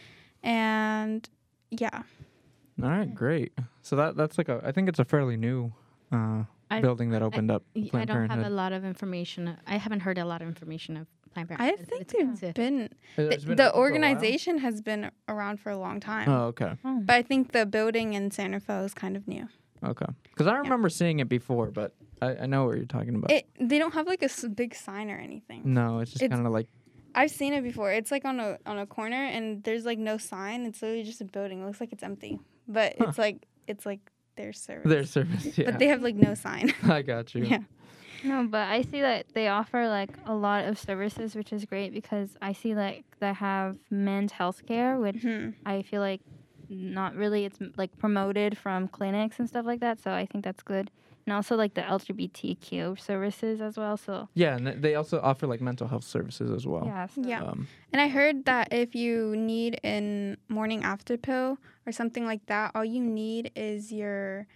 and 0.43 1.29
yeah 1.71 2.03
All 2.83 2.89
right, 2.91 3.13
great. 3.15 3.53
So 3.83 3.97
that 3.97 4.17
that's 4.17 4.37
like 4.39 4.49
a 4.49 4.61
I 4.65 4.73
think 4.73 4.89
it's 4.89 4.99
a 4.99 5.05
fairly 5.05 5.37
new 5.37 5.73
uh, 6.13 6.45
building 6.81 7.11
that 7.11 7.23
opened 7.23 7.51
up. 7.51 7.63
Y- 7.75 7.83
I 7.87 7.89
Planned 7.91 8.09
don't 8.09 8.29
have 8.31 8.39
a 8.47 8.51
lot 8.51 8.73
of 8.73 8.85
information. 8.85 9.57
I 9.67 9.77
haven't 9.79 10.01
heard 10.01 10.19
a 10.19 10.25
lot 10.25 10.43
of 10.43 10.49
information 10.49 10.97
of 10.97 11.07
Planned 11.33 11.49
Parenthood. 11.49 11.81
i 11.81 11.85
think 11.91 12.03
It's 12.03 12.41
they've 12.41 12.55
been 12.55 12.89
It's 13.17 13.43
the, 13.45 13.49
been 13.49 13.57
the 13.57 13.73
open 13.73 13.73
for 13.73 13.77
a 13.77 13.81
while? 13.81 13.83
organization 13.85 14.59
has 14.59 14.81
been 14.83 15.11
around 15.29 15.61
for 15.61 15.71
a 15.71 15.77
long 15.79 15.99
time 16.01 16.29
Oh, 16.29 16.45
okay, 16.53 16.73
but 16.83 17.15
i 17.15 17.23
think 17.23 17.53
the 17.53 17.65
building 17.67 18.15
in 18.15 18.31
san 18.31 18.53
rafael 18.53 18.85
is 18.85 18.95
kind 18.95 19.17
of 19.17 19.27
new 19.27 19.49
okay. 19.87 20.07
Because 20.31 20.47
I 20.47 20.57
remember 20.59 20.89
seeing 20.89 21.21
it 21.21 21.29
before, 21.29 21.71
but 21.71 21.95
I, 22.23 22.37
I 22.43 22.47
know 22.47 22.67
what 22.67 22.77
you're 22.77 22.87
talking 22.87 23.15
about. 23.15 23.31
it 23.31 23.47
they 23.61 23.79
don't 23.79 23.95
have 23.95 24.07
like 24.07 24.23
a 24.23 24.27
s- 24.27 24.45
big 24.55 24.75
sign 24.75 25.11
or 25.11 25.17
anything 25.19 25.63
no, 25.65 26.01
it's 26.01 26.13
just 26.13 26.23
it's- 26.23 26.37
kind 26.37 26.47
of 26.47 26.53
like 26.53 26.69
I've 27.17 27.31
seen 27.31 27.53
it 27.53 27.63
before. 27.63 27.93
It's 27.93 28.11
like 28.11 28.25
on 28.25 28.41
a 28.41 28.59
on 28.67 28.77
a 28.79 28.87
corner 28.87 29.15
and 29.35 29.63
there's 29.63 29.85
like 29.85 30.01
no 30.01 30.19
sign. 30.19 30.67
It's 30.67 30.83
literally 30.83 31.05
just 31.05 31.21
a 31.21 31.25
building. 31.25 31.63
It 31.63 31.67
looks 31.67 31.81
like 31.81 31.93
it's 31.93 32.03
empty. 32.03 32.41
But 32.67 32.97
Huh. 32.99 33.07
it's 33.09 33.19
like 33.19 33.47
it's 33.69 33.87
like 33.87 34.01
their 34.37 34.53
service. 34.53 34.91
their 34.91 35.05
service. 35.05 35.57
Yeah, 35.57 35.67
But 35.71 35.79
they 35.79 35.87
have 35.87 36.03
like 36.03 36.17
no 36.17 36.35
sign. 36.35 36.75
I 36.83 37.03
got 37.03 37.33
you. 37.33 37.45
Yeah. 37.45 37.59
No, 38.25 38.49
but 38.49 38.67
I 38.69 38.83
see 38.83 39.01
that 39.03 39.27
they 39.33 39.47
offer 39.47 39.87
like 39.87 40.11
a 40.27 40.35
lot 40.35 40.65
of 40.65 40.77
services, 40.77 41.37
which 41.37 41.53
is 41.53 41.65
great 41.67 41.93
because 41.93 42.37
I 42.43 42.53
see 42.53 42.75
like 42.75 43.05
they 43.21 43.33
have 43.33 43.77
men's 43.91 44.33
health 44.33 44.67
care, 44.67 44.99
which 44.99 45.23
hmm 45.23 45.51
I 45.65 45.83
feel 45.83 46.01
like 46.01 46.21
not 46.69 47.15
really 47.15 47.45
it's 47.45 47.59
like 47.77 47.97
promoted 47.99 48.57
from 48.59 48.89
clinics 48.89 49.39
and 49.39 49.49
stuff 49.49 49.67
like 49.67 49.81
that. 49.81 50.01
So 50.01 50.11
I 50.13 50.27
think 50.27 50.45
that's 50.45 50.63
good. 50.63 50.91
And 51.27 51.33
also 51.33 51.57
like 51.57 51.73
the 51.75 51.81
LGBTQ 51.81 53.01
services 53.01 53.61
as 53.63 53.77
well. 53.79 53.97
So 53.97 54.29
Yeah, 54.35 54.57
and 54.57 54.83
they 54.83 54.95
also 54.95 55.21
offer 55.23 55.47
like 55.47 55.61
mental 55.61 55.89
health 55.89 56.05
services 56.05 56.51
as 56.51 56.67
well. 56.67 56.85
yeah, 56.85 57.07
so 57.07 57.23
Yeah. 57.25 57.43
Um, 57.43 57.67
And 57.93 58.01
I 58.03 58.09
heard 58.09 58.45
that 58.45 58.69
if 58.73 58.95
you 58.95 59.35
need 59.37 59.81
an 59.85 60.37
morning 60.49 60.85
after 60.85 61.17
pill 61.17 61.57
or 61.87 61.93
something 61.93 62.27
like 62.27 62.45
that, 62.47 62.73
all 62.75 62.85
you 62.85 63.01
need 63.03 63.51
is 63.57 63.91
your 63.93 64.47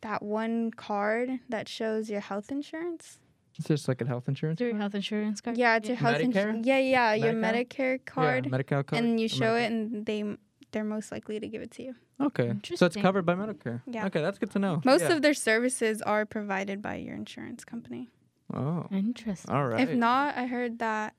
that 0.00 0.22
one 0.22 0.70
card 0.70 1.40
that 1.48 1.68
shows 1.68 2.08
your 2.08 2.20
health 2.20 2.50
insurance. 2.52 3.18
it's 3.58 3.66
just 3.66 3.88
like 3.88 4.00
a 4.00 4.06
health 4.06 4.28
insurance. 4.28 4.60
Your 4.60 4.76
health 4.76 4.94
insurance 4.94 5.40
card? 5.40 5.58
Yeah, 5.58 5.76
it's 5.76 5.88
your 5.88 5.96
health 5.98 6.20
insurance. 6.20 6.64
Yeah, 6.66 6.78
yeah, 6.78 7.14
your 7.14 7.32
Medicare? 7.34 7.98
Medicare 7.98 8.04
card. 8.06 8.44
Yeah, 8.46 8.50
Medi-Cal 8.52 8.82
card. 8.84 9.02
and 9.04 9.20
you 9.20 9.26
show 9.28 9.54
Medicare. 9.56 9.62
it 9.64 9.72
and 9.72 10.06
they 10.06 10.36
they're 10.72 10.84
most 10.84 11.10
likely 11.12 11.40
to 11.40 11.48
give 11.48 11.62
it 11.62 11.70
to 11.72 11.82
you. 11.82 11.94
Okay, 12.20 12.52
so 12.74 12.86
it's 12.86 12.96
covered 12.96 13.24
by 13.24 13.34
Medicare. 13.34 13.80
Yeah. 13.86 14.06
Okay, 14.06 14.20
that's 14.20 14.38
good 14.38 14.50
to 14.52 14.58
know. 14.58 14.80
Most 14.84 15.02
Yeah. 15.02 15.12
of 15.12 15.22
their 15.22 15.34
services 15.34 16.02
are 16.02 16.26
provided 16.26 16.82
by 16.82 16.96
your 16.96 17.14
insurance 17.14 17.64
company. 17.64 18.08
Oh, 18.52 18.86
Interesting. 18.90 19.54
all 19.54 19.66
right. 19.66 19.88
If 19.88 19.94
not, 19.94 20.36
I 20.36 20.46
heard 20.46 20.78
that 20.78 21.14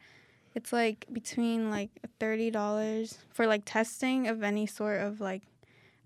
it's 0.55 0.73
like 0.73 1.05
between 1.13 1.69
like 1.69 1.91
thirty 2.19 2.49
dollars 2.51 3.19
for 3.31 3.45
like 3.47 3.63
testing 3.65 4.27
of 4.27 4.41
any 4.43 4.65
sort 4.65 4.99
of 5.01 5.21
like 5.21 5.43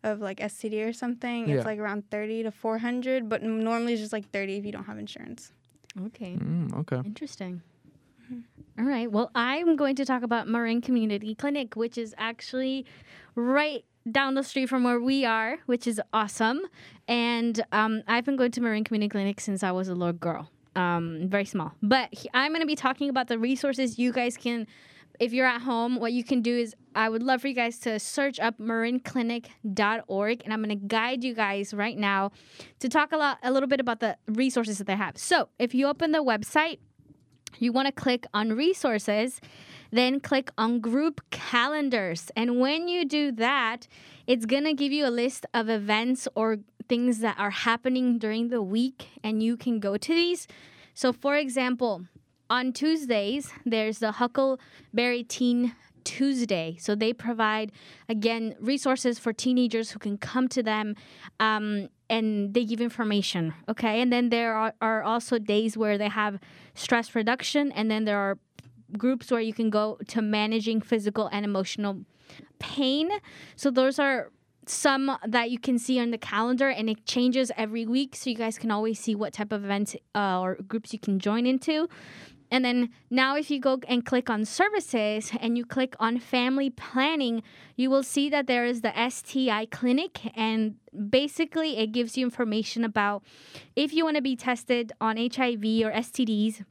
of 0.04 0.20
like 0.20 0.40
STD 0.40 0.86
or 0.88 0.92
something. 0.94 1.48
Yeah. 1.48 1.56
It's 1.56 1.66
like 1.66 1.80
around 1.80 2.10
thirty 2.12 2.44
to 2.44 2.52
four 2.52 2.78
hundred, 2.80 3.30
but 3.30 3.42
normally 3.42 3.94
it's 3.94 4.02
just 4.02 4.14
like 4.14 4.30
thirty 4.32 4.58
if 4.58 4.66
you 4.66 4.72
don't 4.74 4.84
have 4.86 4.98
insurance. 5.00 5.52
Okay. 6.08 6.36
Mm, 6.36 6.74
okay. 6.80 6.98
Interesting. 7.06 7.62
All 8.80 8.86
right. 8.86 9.12
Well, 9.12 9.30
I'm 9.36 9.76
going 9.76 9.96
to 9.98 10.06
talk 10.06 10.24
about 10.24 10.48
Marin 10.48 10.82
Community 10.82 11.36
Clinic, 11.36 11.76
which 11.76 11.98
is 11.98 12.16
actually 12.18 12.86
right 13.36 13.84
down 14.12 14.34
the 14.34 14.44
street 14.44 14.68
from 14.68 14.84
where 14.84 15.00
we 15.00 15.26
are, 15.26 15.60
which 15.66 15.88
is 15.88 16.02
awesome. 16.12 16.62
And 17.08 17.64
um, 17.72 18.04
I've 18.08 18.26
been 18.26 18.36
going 18.36 18.52
to 18.52 18.62
Marin 18.62 18.84
Community 18.84 19.10
Clinic 19.10 19.40
since 19.40 19.64
I 19.64 19.72
was 19.72 19.88
a 19.88 19.96
little 19.96 20.14
girl, 20.14 20.50
um, 20.76 21.28
very 21.30 21.46
small. 21.46 21.74
But 21.82 22.10
he- 22.14 22.30
I'm 22.34 22.52
going 22.52 22.62
to 22.62 22.68
be 22.68 22.76
talking 22.76 23.10
about 23.10 23.28
the 23.28 23.40
resources 23.40 23.98
you 23.98 24.12
guys 24.12 24.36
can. 24.38 24.68
If 25.20 25.32
you're 25.32 25.46
at 25.46 25.62
home, 25.62 26.00
what 26.00 26.12
you 26.12 26.24
can 26.24 26.42
do 26.42 26.58
is 26.58 26.76
I 26.96 27.08
would 27.08 27.22
love 27.24 27.42
for 27.42 27.48
you 27.48 27.54
guys 27.54 27.78
to 27.80 28.00
search 28.00 28.40
up 28.40 28.58
marinclinic.org 28.58 30.42
and 30.44 30.54
I'm 30.54 30.64
going 30.64 30.78
to 30.80 30.88
guide 30.88 31.24
you 31.24 31.34
guys 31.34 31.74
right 31.74 31.98
now 31.98 32.32
to 32.80 32.90
talk 32.90 33.12
a 33.12 33.18
lot 33.18 33.38
a 33.44 33.52
little 33.52 33.70
bit 33.70 33.80
about 33.80 34.00
the 34.00 34.18
resources 34.28 34.80
that 34.80 34.88
they 34.88 34.96
have. 34.96 35.18
So, 35.18 35.50
if 35.60 35.74
you 35.76 35.88
open 35.88 36.12
the 36.12 36.24
website, 36.24 36.80
you 37.60 37.72
want 37.72 37.86
to 37.86 37.92
click 37.92 38.26
on 38.34 38.54
resources, 38.54 39.40
then 39.94 40.20
click 40.20 40.52
on 40.58 40.80
group 40.80 41.22
calendars. 41.30 42.32
And 42.36 42.60
when 42.60 42.88
you 42.88 43.06
do 43.06 43.32
that, 43.34 43.88
it's 44.28 44.46
going 44.46 44.66
to 44.66 44.74
give 44.74 44.92
you 44.92 45.06
a 45.06 45.14
list 45.14 45.46
of 45.54 45.70
events 45.70 46.28
or 46.36 46.58
things 46.90 47.20
that 47.20 47.38
are 47.40 47.52
happening 47.52 48.18
during 48.18 48.50
the 48.50 48.62
week, 48.62 49.08
and 49.24 49.42
you 49.42 49.56
can 49.56 49.80
go 49.80 49.96
to 49.96 50.14
these. 50.14 50.48
So, 50.94 51.14
for 51.14 51.38
example, 51.38 52.06
on 52.50 52.74
Tuesdays, 52.74 53.52
there's 53.66 54.00
the 54.00 54.14
Huckleberry 54.14 55.24
Teen 55.24 55.76
Tuesday. 56.04 56.76
So 56.80 56.96
they 56.96 57.14
provide, 57.14 57.72
again, 58.10 58.56
resources 58.60 59.20
for 59.20 59.34
teenagers 59.34 59.92
who 59.92 60.00
can 60.00 60.18
come 60.18 60.48
to 60.50 60.62
them 60.62 60.96
um, 61.40 61.88
and 62.10 62.54
they 62.54 62.66
give 62.66 62.82
information. 62.82 63.54
Okay. 63.70 64.02
And 64.02 64.12
then 64.12 64.30
there 64.30 64.54
are, 64.54 64.74
are 64.82 65.02
also 65.02 65.40
days 65.40 65.78
where 65.78 65.98
they 65.98 66.10
have 66.10 66.40
stress 66.76 67.16
reduction. 67.16 67.72
And 67.72 67.90
then 67.90 68.06
there 68.06 68.20
are 68.20 68.38
groups 68.98 69.32
where 69.32 69.42
you 69.42 69.54
can 69.54 69.70
go 69.70 69.98
to 70.08 70.22
managing 70.22 70.82
physical 70.82 71.28
and 71.32 71.46
emotional 71.46 72.06
pain. 72.60 73.10
So 73.56 73.70
those 73.70 74.00
are 74.00 74.32
some 74.66 75.18
that 75.28 75.52
you 75.52 75.60
can 75.60 75.78
see 75.78 76.00
on 76.00 76.12
the 76.12 76.18
calendar 76.18 76.70
and 76.70 76.90
it 76.90 77.06
changes 77.06 77.52
every 77.58 77.86
week 77.86 78.16
so 78.16 78.30
you 78.30 78.36
guys 78.36 78.58
can 78.58 78.72
always 78.72 79.00
see 79.00 79.16
what 79.16 79.34
type 79.34 79.52
of 79.52 79.64
events 79.64 79.96
uh, 80.16 80.40
or 80.40 80.56
groups 80.68 80.94
you 80.94 81.00
can 81.00 81.20
join 81.20 81.46
into 81.46 81.88
and 82.50 82.64
then 82.64 82.90
now 83.10 83.36
if 83.36 83.50
you 83.50 83.60
go 83.60 83.80
and 83.88 84.06
click 84.06 84.30
on 84.30 84.46
services 84.46 85.32
and 85.42 85.58
you 85.58 85.66
click 85.66 85.96
on 86.00 86.20
family 86.20 86.70
planning 86.70 87.44
you 87.76 87.90
will 87.90 88.04
see 88.04 88.30
that 88.30 88.48
there 88.48 88.66
is 88.66 88.82
the 88.82 88.94
sti 89.10 89.66
clinic 89.66 90.22
and 90.38 90.76
basically 91.10 91.78
it 91.78 91.92
gives 91.92 92.18
you 92.18 92.26
information 92.26 92.86
about 92.86 93.24
if 93.76 93.92
you 93.92 94.04
want 94.04 94.16
to 94.16 94.22
be 94.22 94.36
tested 94.36 94.94
on 95.02 95.18
hiv 95.18 95.64
or 95.84 95.92
stds 95.92 96.64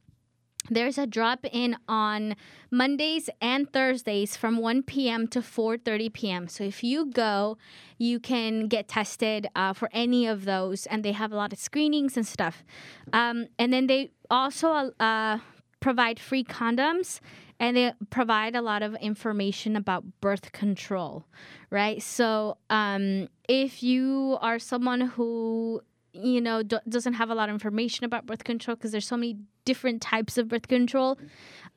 there's 0.69 0.97
a 0.97 1.05
drop 1.05 1.45
in 1.51 1.75
on 1.87 2.35
Mondays 2.71 3.29
and 3.41 3.71
Thursdays 3.71 4.37
from 4.37 4.57
1 4.57 4.83
p.m. 4.83 5.27
to 5.27 5.39
4:30 5.39 6.13
p.m. 6.13 6.47
So 6.47 6.63
if 6.63 6.83
you 6.83 7.11
go, 7.11 7.57
you 7.97 8.19
can 8.19 8.67
get 8.67 8.87
tested 8.87 9.47
uh, 9.55 9.73
for 9.73 9.89
any 9.91 10.25
of 10.25 10.45
those, 10.45 10.85
and 10.85 11.03
they 11.03 11.11
have 11.11 11.31
a 11.31 11.35
lot 11.35 11.53
of 11.53 11.59
screenings 11.59 12.17
and 12.17 12.25
stuff. 12.25 12.63
Um, 13.11 13.47
and 13.59 13.73
then 13.73 13.87
they 13.87 14.11
also 14.29 14.91
uh, 14.99 15.39
provide 15.79 16.19
free 16.19 16.43
condoms, 16.43 17.19
and 17.59 17.75
they 17.75 17.93
provide 18.09 18.55
a 18.55 18.61
lot 18.61 18.83
of 18.83 18.95
information 18.95 19.75
about 19.75 20.03
birth 20.21 20.51
control, 20.53 21.25
right? 21.69 22.01
So 22.01 22.57
um, 22.69 23.27
if 23.47 23.83
you 23.83 24.37
are 24.41 24.59
someone 24.59 25.01
who 25.01 25.81
you 26.13 26.39
know 26.39 26.61
do- 26.63 26.79
doesn't 26.87 27.13
have 27.13 27.29
a 27.29 27.35
lot 27.35 27.49
of 27.49 27.53
information 27.53 28.05
about 28.05 28.25
birth 28.25 28.43
control 28.43 28.75
because 28.75 28.91
there's 28.91 29.07
so 29.07 29.17
many 29.17 29.37
different 29.65 30.01
types 30.01 30.37
of 30.37 30.47
birth 30.47 30.67
control 30.67 31.17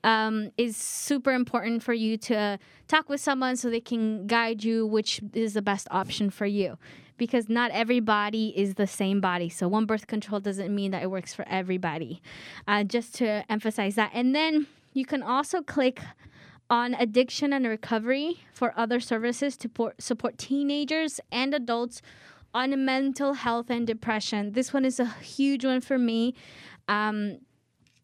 um, 0.05 0.51
is 0.57 0.77
super 0.77 1.33
important 1.33 1.83
for 1.83 1.95
you 1.95 2.17
to 2.17 2.59
talk 2.87 3.09
with 3.09 3.21
someone 3.21 3.57
so 3.57 3.71
they 3.71 3.81
can 3.81 4.27
guide 4.27 4.63
you 4.63 4.87
which 4.87 5.21
is 5.33 5.55
the 5.55 5.63
best 5.63 5.89
option 5.91 6.31
for 6.31 6.47
you. 6.47 6.79
Because 7.19 7.49
not 7.49 7.71
everybody 7.71 8.53
is 8.55 8.75
the 8.75 8.87
same 8.87 9.23
body 9.23 9.49
so 9.49 9.69
one 9.69 9.87
birth 9.87 10.07
control 10.07 10.39
doesn't 10.39 10.75
mean 10.75 10.91
that 10.91 11.03
it 11.03 11.11
works 11.11 11.33
for 11.33 11.47
everybody 11.49 12.21
uh, 12.69 12.85
just 12.85 13.15
to 13.17 13.45
emphasize 13.51 13.95
that. 13.95 14.11
And 14.13 14.35
then 14.35 14.67
you 14.93 15.07
can 15.07 15.23
also 15.23 15.63
click 15.63 16.01
on 16.69 16.95
addiction 16.95 17.53
and 17.53 17.67
recovery 17.67 18.41
for 18.53 18.75
other 18.77 19.01
services 19.01 19.57
to 19.57 19.69
por- 19.69 19.95
support 19.99 20.37
teenagers 20.37 21.21
and 21.31 21.55
adults 21.55 22.03
on 22.57 22.87
mental 22.87 23.35
health 23.35 23.69
and 23.69 23.87
depression. 23.87 24.53
This 24.53 24.73
one 24.73 24.87
is 24.87 24.99
a 24.99 25.05
huge 25.21 25.67
one 25.67 25.83
for 25.83 25.99
me 25.99 26.35
um, 26.89 27.37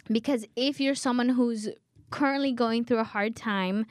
because 0.09 0.44
if 0.56 0.78
you're 0.78 0.94
someone 0.94 1.30
who's 1.30 1.71
currently 2.11 2.52
going 2.52 2.85
through 2.85 2.99
a 2.99 3.04
hard 3.04 3.35
time 3.35 3.87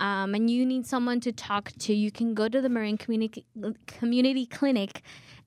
um, 0.00 0.34
and 0.34 0.50
you 0.50 0.66
need 0.66 0.86
someone 0.86 1.18
to 1.20 1.32
talk 1.32 1.72
to, 1.78 1.94
you 1.94 2.10
can 2.10 2.34
go 2.34 2.46
to 2.46 2.60
the 2.60 2.68
Marin 2.68 2.98
Community, 2.98 3.46
Community 3.86 4.44
Clinic 4.44 5.00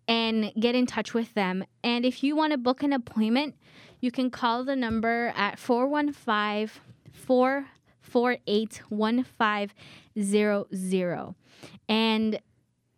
and 0.08 0.52
get 0.60 0.74
in 0.74 0.88
touch 0.88 1.14
with 1.14 1.36
them. 1.36 1.64
And 1.84 2.04
if 2.04 2.24
you 2.24 2.36
want 2.36 2.54
to 2.54 2.58
book 2.58 2.82
an 2.82 2.92
appointment, 2.92 3.54
you 4.02 4.10
can 4.10 4.32
call 4.32 4.64
the 4.64 4.76
number 4.76 5.32
at 5.36 5.60
415 5.60 6.82
448 7.14 8.82
1500. 8.90 11.36
And 11.88 12.40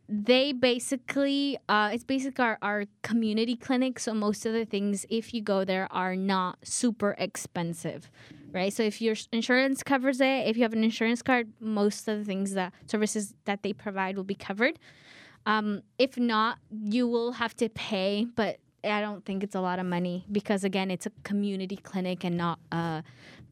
they 0.09 0.53
basically 0.53 1.57
uh, 1.67 1.89
it's 1.91 2.03
basically 2.03 2.43
our, 2.43 2.57
our 2.61 2.85
community 3.01 3.55
clinic 3.55 3.99
so 3.99 4.13
most 4.13 4.45
of 4.45 4.53
the 4.53 4.65
things 4.65 5.05
if 5.09 5.33
you 5.33 5.41
go 5.41 5.65
there 5.65 5.87
are 5.91 6.15
not 6.15 6.57
super 6.63 7.15
expensive 7.17 8.09
right? 8.53 8.71
So 8.71 8.81
if 8.81 9.01
your 9.01 9.15
insurance 9.33 9.83
covers 9.83 10.21
it 10.21 10.47
if 10.47 10.55
you 10.55 10.63
have 10.63 10.73
an 10.73 10.83
insurance 10.83 11.21
card 11.21 11.51
most 11.59 12.07
of 12.07 12.19
the 12.19 12.25
things 12.25 12.53
that 12.53 12.73
services 12.85 13.33
that 13.45 13.63
they 13.63 13.73
provide 13.73 14.15
will 14.15 14.23
be 14.23 14.35
covered. 14.35 14.79
Um, 15.45 15.81
if 15.97 16.17
not 16.17 16.59
you 16.71 17.07
will 17.07 17.33
have 17.33 17.55
to 17.57 17.69
pay 17.69 18.25
but 18.35 18.57
i 18.83 19.01
don't 19.01 19.25
think 19.25 19.43
it's 19.43 19.55
a 19.55 19.61
lot 19.61 19.79
of 19.79 19.85
money 19.85 20.25
because 20.31 20.63
again 20.63 20.91
it's 20.91 21.05
a 21.05 21.11
community 21.23 21.77
clinic 21.77 22.23
and 22.23 22.37
not 22.37 22.59
a 22.71 23.03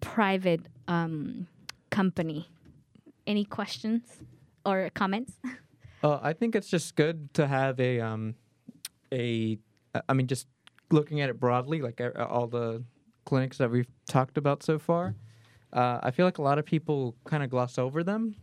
private 0.01 0.61
um, 0.87 1.47
company. 1.89 2.47
Any 3.25 3.45
questions 3.45 4.01
or 4.65 4.89
comments 4.93 5.33
Uh, 6.05 6.19
I 6.21 6.33
think 6.33 6.55
it's 6.55 6.67
just 6.67 6.95
good 6.95 7.33
to 7.33 7.47
have 7.47 7.79
a 7.79 7.99
um, 7.99 8.35
a. 9.11 9.57
I 10.07 10.13
mean, 10.13 10.27
just 10.27 10.45
looking 10.91 11.21
at 11.21 11.29
it 11.29 11.39
broadly, 11.39 11.81
like 11.81 11.99
uh, 11.99 12.11
all 12.29 12.45
the 12.45 12.83
clinics 13.25 13.57
that 13.57 13.71
we've 13.71 13.87
talked 14.07 14.37
about 14.37 14.61
so 14.61 14.77
far. 14.77 15.15
Uh, 15.73 15.99
I 16.03 16.11
feel 16.11 16.27
like 16.27 16.37
a 16.37 16.43
lot 16.43 16.59
of 16.59 16.65
people 16.65 17.15
kind 17.23 17.41
of 17.41 17.49
gloss 17.49 17.79
over 17.79 18.03
them, 18.03 18.35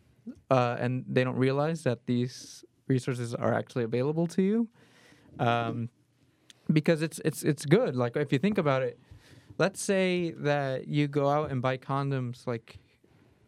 uh, 0.51 0.77
and 0.81 1.05
they 1.09 1.23
don't 1.23 1.37
realize 1.37 1.85
that 1.85 2.05
these 2.07 2.65
resources 2.89 3.33
are 3.33 3.55
actually 3.55 3.85
available 3.85 4.27
to 4.27 4.43
you. 4.43 4.69
Um, 5.39 5.89
because 6.73 7.01
it's 7.01 7.21
it's 7.25 7.45
it's 7.45 7.65
good. 7.65 7.95
Like 7.95 8.17
if 8.17 8.33
you 8.33 8.41
think 8.41 8.59
about 8.59 8.83
it, 8.83 8.99
let's 9.59 9.81
say 9.81 10.33
that 10.39 10.89
you 10.89 11.07
go 11.07 11.29
out 11.29 11.53
and 11.53 11.63
buy 11.63 11.77
condoms, 11.77 12.45
like 12.45 12.81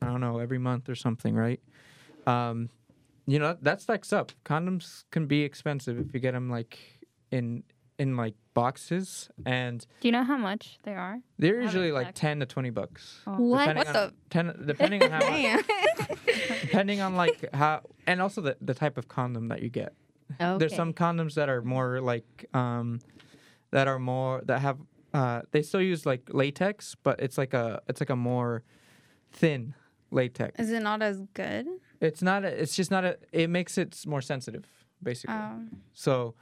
I 0.00 0.06
don't 0.06 0.20
know, 0.20 0.38
every 0.38 0.58
month 0.58 0.88
or 0.88 0.94
something, 0.94 1.34
right? 1.34 1.60
Um, 2.28 2.70
you 3.26 3.38
know 3.38 3.56
that 3.62 3.80
stacks 3.80 4.12
up. 4.12 4.32
Condoms 4.44 5.04
can 5.10 5.26
be 5.26 5.42
expensive 5.42 5.98
if 5.98 6.12
you 6.14 6.20
get 6.20 6.32
them 6.32 6.50
like 6.50 6.78
in 7.30 7.62
in 7.98 8.16
like 8.16 8.34
boxes, 8.54 9.28
and 9.46 9.86
Do 10.00 10.08
you 10.08 10.12
know 10.12 10.24
how 10.24 10.36
much 10.36 10.78
they 10.82 10.94
are? 10.94 11.18
they're 11.38 11.54
haven't 11.54 11.64
usually 11.66 11.92
like 11.92 12.14
ten 12.14 12.40
to 12.40 12.46
twenty 12.46 12.70
bucks. 12.70 13.20
Oh. 13.26 13.36
What? 13.36 13.66
Depending 13.68 13.86
What 13.86 13.96
on, 13.96 14.12
ten, 14.30 14.62
depending 14.66 15.02
on 15.02 15.10
how 15.10 15.30
much, 15.30 15.64
depending 16.62 17.00
on 17.00 17.14
like 17.14 17.48
how, 17.54 17.82
and 18.06 18.20
also 18.20 18.40
the, 18.40 18.56
the 18.60 18.74
type 18.74 18.98
of 18.98 19.08
condom 19.08 19.48
that 19.48 19.62
you 19.62 19.68
get. 19.70 19.92
okay. 20.40 20.58
There's 20.58 20.74
some 20.74 20.92
condoms 20.92 21.34
that 21.34 21.48
are 21.48 21.62
more 21.62 22.00
like 22.00 22.46
um, 22.52 23.00
that 23.70 23.86
are 23.88 23.98
more 23.98 24.42
that 24.46 24.60
have 24.60 24.78
uh, 25.12 25.42
they 25.52 25.62
still 25.62 25.80
use 25.80 26.04
like 26.04 26.22
latex, 26.32 26.96
but 27.02 27.20
it's 27.20 27.38
like 27.38 27.54
a 27.54 27.80
it's 27.88 28.00
like 28.00 28.10
a 28.10 28.16
more 28.16 28.64
thin 29.32 29.74
latex. 30.10 30.58
Is 30.58 30.70
it 30.70 30.82
not 30.82 31.00
as 31.02 31.20
good? 31.34 31.66
It's 32.00 32.22
not. 32.22 32.44
A, 32.44 32.48
it's 32.48 32.76
just 32.76 32.90
not 32.90 33.04
a. 33.04 33.18
It 33.32 33.50
makes 33.50 33.78
it 33.78 34.04
more 34.06 34.20
sensitive, 34.22 34.66
basically. 35.02 35.36
Um, 35.36 35.70
So, 35.92 36.34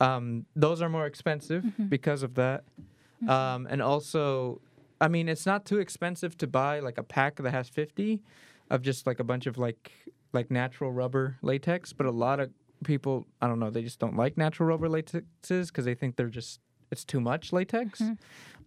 um, 0.00 0.46
those 0.56 0.82
are 0.82 0.88
more 0.88 1.06
expensive 1.06 1.64
because 1.88 2.22
of 2.22 2.34
that. 2.34 2.64
Um, 3.28 3.66
and 3.70 3.82
also, 3.82 4.60
I 5.00 5.08
mean, 5.08 5.28
it's 5.28 5.44
not 5.46 5.64
too 5.66 5.78
expensive 5.78 6.36
to 6.38 6.46
buy 6.46 6.80
like 6.80 6.98
a 6.98 7.02
pack 7.02 7.36
that 7.36 7.50
has 7.50 7.68
fifty 7.68 8.22
of 8.70 8.82
just 8.82 9.06
like 9.06 9.20
a 9.20 9.24
bunch 9.24 9.46
of 9.46 9.58
like 9.58 9.92
like 10.32 10.50
natural 10.50 10.90
rubber 10.92 11.36
latex. 11.42 11.92
But 11.92 12.06
a 12.06 12.10
lot 12.10 12.40
of 12.40 12.50
people, 12.84 13.26
I 13.42 13.46
don't 13.48 13.58
know, 13.58 13.70
they 13.70 13.82
just 13.82 13.98
don't 13.98 14.16
like 14.16 14.36
natural 14.38 14.68
rubber 14.68 14.88
latexes 14.88 15.66
because 15.68 15.84
they 15.84 15.94
think 15.94 16.16
they're 16.16 16.28
just 16.28 16.60
it's 16.90 17.04
too 17.04 17.20
much 17.20 17.52
latex. 17.52 18.02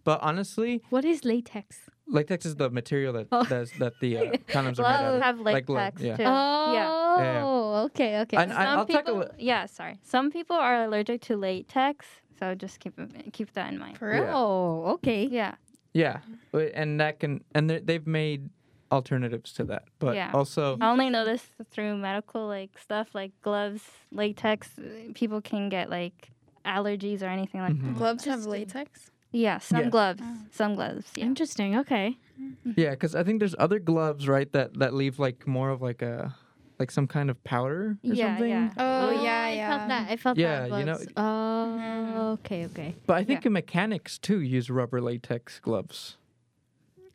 But 0.04 0.20
honestly, 0.22 0.82
what 0.90 1.04
is 1.04 1.24
latex 1.24 1.88
latex 2.06 2.44
is 2.46 2.56
the 2.56 2.70
material 2.70 3.12
that 3.14 3.26
Oh. 3.32 3.44
that's, 3.44 3.70
that 3.78 3.94
the 4.00 4.18
uh, 4.18 4.22
condoms 4.48 4.78
are 4.78 4.82
made 4.82 4.88
out 4.88 5.00
Gloves 5.00 5.16
of. 5.16 5.22
have 5.22 5.40
Like 5.40 5.66
glove, 5.66 5.76
latex 5.94 6.02
yeah. 6.02 6.16
too. 6.16 6.24
oh 6.26 6.72
yeah. 6.72 7.82
okay 7.86 8.20
okay 8.20 8.36
And 8.36 8.52
I- 8.52 8.64
Some 8.64 8.78
I'll 8.78 8.86
people, 8.86 9.16
li- 9.18 9.26
yeah, 9.38 9.66
sorry. 9.66 9.98
Some 10.02 10.30
people 10.30 10.56
are 10.56 10.84
allergic 10.84 11.20
to 11.22 11.36
latex, 11.36 12.06
so 12.38 12.54
just 12.54 12.80
keep 12.80 12.94
keep 13.32 13.52
that 13.54 13.72
in 13.72 13.78
mind. 13.78 13.98
for 13.98 14.10
real? 14.10 14.24
Yeah. 14.24 14.32
oh 14.34 14.84
okay 14.94 15.24
Yeah, 15.26 15.54
Yeah, 15.92 16.18
and 16.52 17.00
that 17.00 17.20
can 17.20 17.42
and 17.54 17.68
they- 17.70 17.80
they've 17.80 18.06
made 18.06 18.50
alternatives 18.92 19.52
to 19.54 19.64
that, 19.64 19.84
but 19.98 20.14
Yeah. 20.14 20.30
also 20.34 20.76
I 20.80 20.90
only 20.90 21.10
know 21.10 21.24
this 21.24 21.42
through 21.70 21.96
medical 21.96 22.46
like 22.46 22.78
stuff 22.78 23.08
like 23.14 23.32
gloves, 23.42 23.82
latex. 24.12 24.78
uh, 24.78 24.82
People 25.14 25.40
can 25.40 25.68
get 25.68 25.88
like 25.90 26.30
allergies 26.64 27.22
or 27.22 27.26
anything 27.26 27.60
like 27.60 27.74
Mhm. 27.74 27.82
that. 27.84 27.96
Gloves 27.96 28.24
have 28.24 28.40
Interesting. 28.44 28.52
latex. 28.84 29.10
Yeah, 29.34 29.58
some 29.58 29.80
Yes. 29.80 29.90
gloves, 29.90 30.22
Oh. 30.24 30.36
some 30.52 30.74
gloves. 30.76 31.06
Yeah. 31.16 31.24
interesting 31.26 31.76
okay 31.82 32.16
mm-hmm. 32.40 32.72
yeah, 32.76 32.90
because 32.90 33.14
I 33.14 33.22
think 33.24 33.40
there's 33.40 33.56
other 33.58 33.80
gloves 33.80 34.28
right 34.28 34.50
that 34.52 34.78
that 34.78 34.94
leave 34.94 35.18
like 35.18 35.46
more 35.46 35.70
of 35.74 35.82
like 35.82 36.02
a 36.02 36.34
like 36.78 36.90
some 36.90 37.06
kind 37.06 37.30
of 37.30 37.36
powder 37.44 37.82
or 38.02 38.14
Yeah, 38.14 38.34
something. 38.34 38.50
yeah. 38.50 38.70
Oh, 38.76 39.10
yeah, 39.22 39.46
yeah. 39.48 39.66
I 39.66 39.78
felt 39.78 39.88
that 39.88 40.04
I 40.10 40.16
felt 40.16 40.36
Yeah, 40.38 40.68
that 40.68 40.78
you 40.78 40.84
know- 40.86 40.98
oh 41.16 42.32
okay 42.38 42.64
okay 42.66 42.94
But 43.06 43.14
I 43.20 43.24
think 43.24 43.42
the 43.42 43.50
mechanics 43.50 44.18
too 44.18 44.40
use 44.40 44.70
rubber 44.70 45.00
latex 45.00 45.60
gloves. 45.60 46.16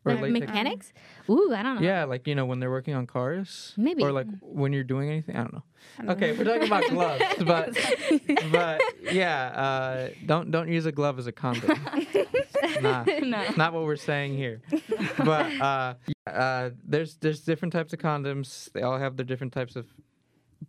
Or 0.04 0.14
Like 0.14 0.32
mechanics 0.32 0.92
ooh 1.28 1.52
I 1.54 1.62
don't 1.62 1.76
know 1.76 1.82
Yeah, 1.82 2.04
like 2.04 2.26
you 2.26 2.34
know 2.34 2.46
when 2.46 2.58
they're 2.58 2.70
working 2.70 2.94
on 2.94 3.06
cars, 3.06 3.74
Maybe. 3.76 4.02
or 4.02 4.12
like 4.12 4.26
when 4.40 4.72
you're 4.72 4.82
doing 4.84 5.10
anything. 5.10 5.36
I 5.36 5.40
don't 5.40 5.52
know. 5.52 5.62
I 5.98 6.02
don't 6.04 6.10
Okay, 6.16 6.32
know. 6.32 6.38
we're 6.38 6.44
talking 6.44 6.66
about 6.66 6.88
gloves, 6.88 7.24
but 7.44 7.76
but 8.52 8.80
yeah, 9.12 9.44
uh, 9.48 10.08
don't 10.24 10.50
don't 10.50 10.68
use 10.68 10.86
a 10.86 10.92
glove 10.92 11.18
as 11.18 11.26
a 11.26 11.32
condom. 11.32 11.78
nah, 12.80 13.04
no. 13.22 13.44
not 13.56 13.72
what 13.74 13.84
we're 13.84 13.96
saying 13.96 14.36
here. 14.36 14.62
But 15.18 15.60
uh, 15.60 15.94
yeah, 16.26 16.32
uh, 16.32 16.70
there's 16.82 17.16
there's 17.16 17.40
different 17.40 17.72
types 17.72 17.92
of 17.92 17.98
condoms. 17.98 18.72
They 18.72 18.82
all 18.82 18.98
have 18.98 19.16
their 19.16 19.26
different 19.26 19.52
types 19.52 19.76
of. 19.76 19.86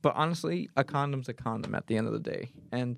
But 0.02 0.16
honestly, 0.16 0.70
a 0.76 0.84
condom's 0.84 1.30
a 1.30 1.34
condom 1.34 1.74
at 1.76 1.88
the 1.88 1.96
end 1.98 2.08
of 2.08 2.14
the 2.14 2.20
day, 2.20 2.52
and 2.72 2.98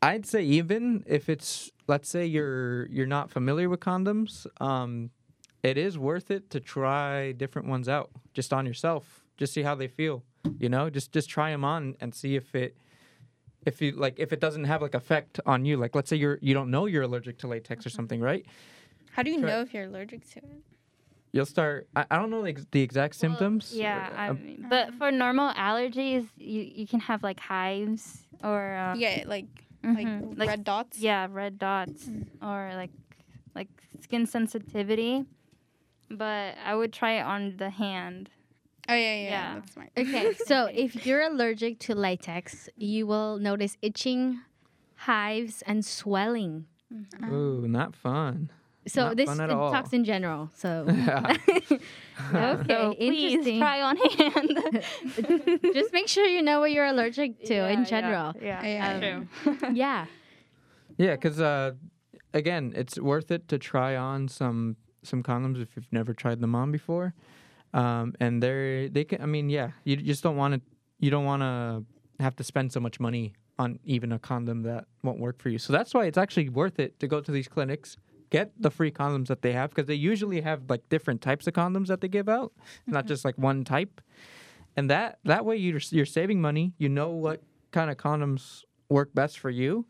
I'd 0.00 0.24
say 0.26 0.42
even 0.42 1.04
if 1.06 1.28
it's 1.28 1.70
let's 1.88 2.08
say 2.08 2.26
you're 2.26 2.86
you're 2.86 3.06
not 3.06 3.30
familiar 3.30 3.68
with 3.68 3.80
condoms, 3.80 4.46
um, 4.60 5.10
it 5.62 5.78
is 5.78 5.96
worth 5.98 6.30
it 6.30 6.50
to 6.50 6.60
try 6.60 7.32
different 7.32 7.68
ones 7.68 7.88
out 7.88 8.10
just 8.34 8.52
on 8.52 8.66
yourself, 8.66 9.24
just 9.36 9.52
see 9.52 9.62
how 9.62 9.74
they 9.74 9.88
feel. 9.88 10.22
You 10.58 10.68
know, 10.68 10.90
just 10.90 11.12
just 11.12 11.28
try 11.30 11.50
them 11.50 11.64
on 11.64 11.94
and 12.00 12.14
see 12.14 12.34
if 12.34 12.54
it 12.54 12.76
if 13.64 13.80
you 13.80 13.92
like 13.92 14.18
if 14.18 14.32
it 14.32 14.40
doesn't 14.40 14.64
have 14.64 14.82
like 14.82 14.94
effect 14.94 15.38
on 15.46 15.64
you. 15.64 15.76
Like 15.76 15.94
let's 15.94 16.10
say 16.10 16.16
you're 16.16 16.38
you 16.42 16.52
don't 16.52 16.70
know 16.70 16.86
you're 16.86 17.04
allergic 17.04 17.38
to 17.38 17.46
latex 17.46 17.86
or 17.86 17.90
something, 17.90 18.20
right? 18.20 18.44
How 19.12 19.22
do 19.22 19.30
you 19.30 19.40
Try- 19.40 19.50
know 19.50 19.60
if 19.60 19.72
you're 19.72 19.84
allergic 19.84 20.28
to 20.32 20.38
it? 20.38 20.62
You'll 21.32 21.46
start. 21.46 21.88
I, 21.96 22.04
I 22.10 22.16
don't 22.18 22.28
know 22.28 22.42
the, 22.42 22.54
the 22.72 22.82
exact 22.82 23.14
symptoms. 23.14 23.72
Yeah, 23.74 24.10
but, 24.10 24.18
I 24.18 24.28
uh, 24.28 24.34
mean, 24.34 24.66
but 24.68 24.92
for 24.94 25.10
normal 25.10 25.52
allergies, 25.54 26.28
you, 26.36 26.60
you 26.62 26.86
can 26.86 27.00
have 27.00 27.22
like 27.22 27.40
hives 27.40 28.26
or 28.44 28.74
uh, 28.74 28.94
Yeah, 28.96 29.24
like 29.26 29.46
mhm, 29.82 30.36
like, 30.36 30.48
red 30.48 30.64
dots. 30.64 30.98
yeah, 30.98 31.26
red 31.30 31.58
dots 31.58 32.10
or 32.42 32.72
like 32.74 32.90
like 33.54 33.68
skin 34.00 34.26
sensitivity. 34.26 35.24
But 36.12 36.56
I 36.64 36.74
would 36.74 36.92
try 36.92 37.18
it 37.18 37.22
on 37.22 37.56
the 37.56 37.70
hand. 37.70 38.30
Oh 38.88 38.94
yeah, 38.94 39.14
yeah, 39.14 39.22
Yeah. 39.30 39.54
that's 39.54 39.72
smart. 39.72 39.90
Okay, 39.96 40.34
so 40.46 40.66
if 40.72 41.06
you're 41.06 41.22
allergic 41.22 41.78
to 41.80 41.94
latex, 41.94 42.68
you 42.76 43.06
will 43.06 43.38
notice 43.38 43.76
itching, 43.80 44.40
hives, 44.96 45.62
and 45.62 45.84
swelling. 45.84 46.66
Ooh, 47.30 47.64
not 47.68 47.94
fun. 47.96 48.50
So 48.86 49.08
Not 49.08 49.16
this 49.16 49.28
fun 49.28 49.40
at 49.40 49.50
all. 49.50 49.70
talks 49.70 49.92
in 49.92 50.04
general. 50.04 50.50
So 50.56 50.84
Yeah. 50.88 51.36
okay, 52.34 52.66
So 52.68 52.94
please 52.98 53.32
interesting. 53.34 53.60
try 53.60 53.80
on 53.80 53.96
hand. 53.96 54.58
Just 55.72 55.92
make 55.92 56.08
sure 56.08 56.26
you 56.26 56.42
know 56.42 56.58
what 56.60 56.72
you're 56.72 56.86
allergic 56.86 57.44
to 57.44 57.54
Yeah, 57.54 57.68
in 57.68 57.78
yeah, 57.80 57.84
general. 57.84 58.34
Yeah, 58.42 58.66
Yeah. 58.66 59.18
Um, 59.62 59.74
Yeah. 59.74 60.06
Yeah, 60.98 61.12
because 61.12 61.40
uh, 61.40 61.72
again, 62.34 62.72
it's 62.76 62.98
worth 62.98 63.30
it 63.30 63.46
to 63.48 63.58
try 63.58 63.96
on 63.96 64.28
some 64.28 64.76
some 65.02 65.22
condoms 65.22 65.60
if 65.60 65.68
you've 65.76 65.92
never 65.92 66.14
tried 66.14 66.40
them 66.40 66.54
on 66.54 66.72
before. 66.72 67.14
Um, 67.74 68.14
and 68.20 68.42
they're 68.42 68.88
they 68.88 69.04
can. 69.04 69.22
I 69.22 69.26
mean, 69.26 69.48
yeah, 69.48 69.70
you 69.84 69.96
just 69.96 70.22
don't 70.22 70.36
want 70.36 70.54
to. 70.54 70.60
You 70.98 71.10
don't 71.10 71.24
want 71.24 71.42
to 71.42 71.84
have 72.22 72.36
to 72.36 72.44
spend 72.44 72.72
so 72.72 72.80
much 72.80 73.00
money 73.00 73.34
on 73.58 73.78
even 73.84 74.12
a 74.12 74.18
condom 74.18 74.62
that 74.62 74.86
won't 75.02 75.18
work 75.18 75.40
for 75.40 75.48
you. 75.48 75.58
So 75.58 75.72
that's 75.72 75.94
why 75.94 76.06
it's 76.06 76.18
actually 76.18 76.48
worth 76.48 76.78
it 76.78 76.98
to 77.00 77.06
go 77.06 77.20
to 77.20 77.30
these 77.30 77.48
clinics, 77.48 77.96
get 78.30 78.50
the 78.58 78.70
free 78.70 78.90
condoms 78.90 79.26
that 79.28 79.42
they 79.42 79.52
have 79.52 79.70
because 79.70 79.86
they 79.86 79.94
usually 79.94 80.40
have 80.40 80.62
like 80.68 80.88
different 80.88 81.20
types 81.20 81.46
of 81.46 81.54
condoms 81.54 81.86
that 81.88 82.00
they 82.00 82.08
give 82.08 82.28
out, 82.28 82.52
not 82.86 83.06
just 83.06 83.24
like 83.24 83.36
one 83.36 83.64
type. 83.64 84.00
And 84.76 84.88
that 84.90 85.18
that 85.24 85.44
way 85.44 85.56
you're 85.56 85.80
you're 85.90 86.06
saving 86.06 86.40
money. 86.40 86.74
You 86.78 86.88
know 86.88 87.10
what 87.10 87.42
kind 87.72 87.90
of 87.90 87.96
condoms 87.96 88.62
work 88.88 89.14
best 89.14 89.38
for 89.38 89.50
you, 89.50 89.86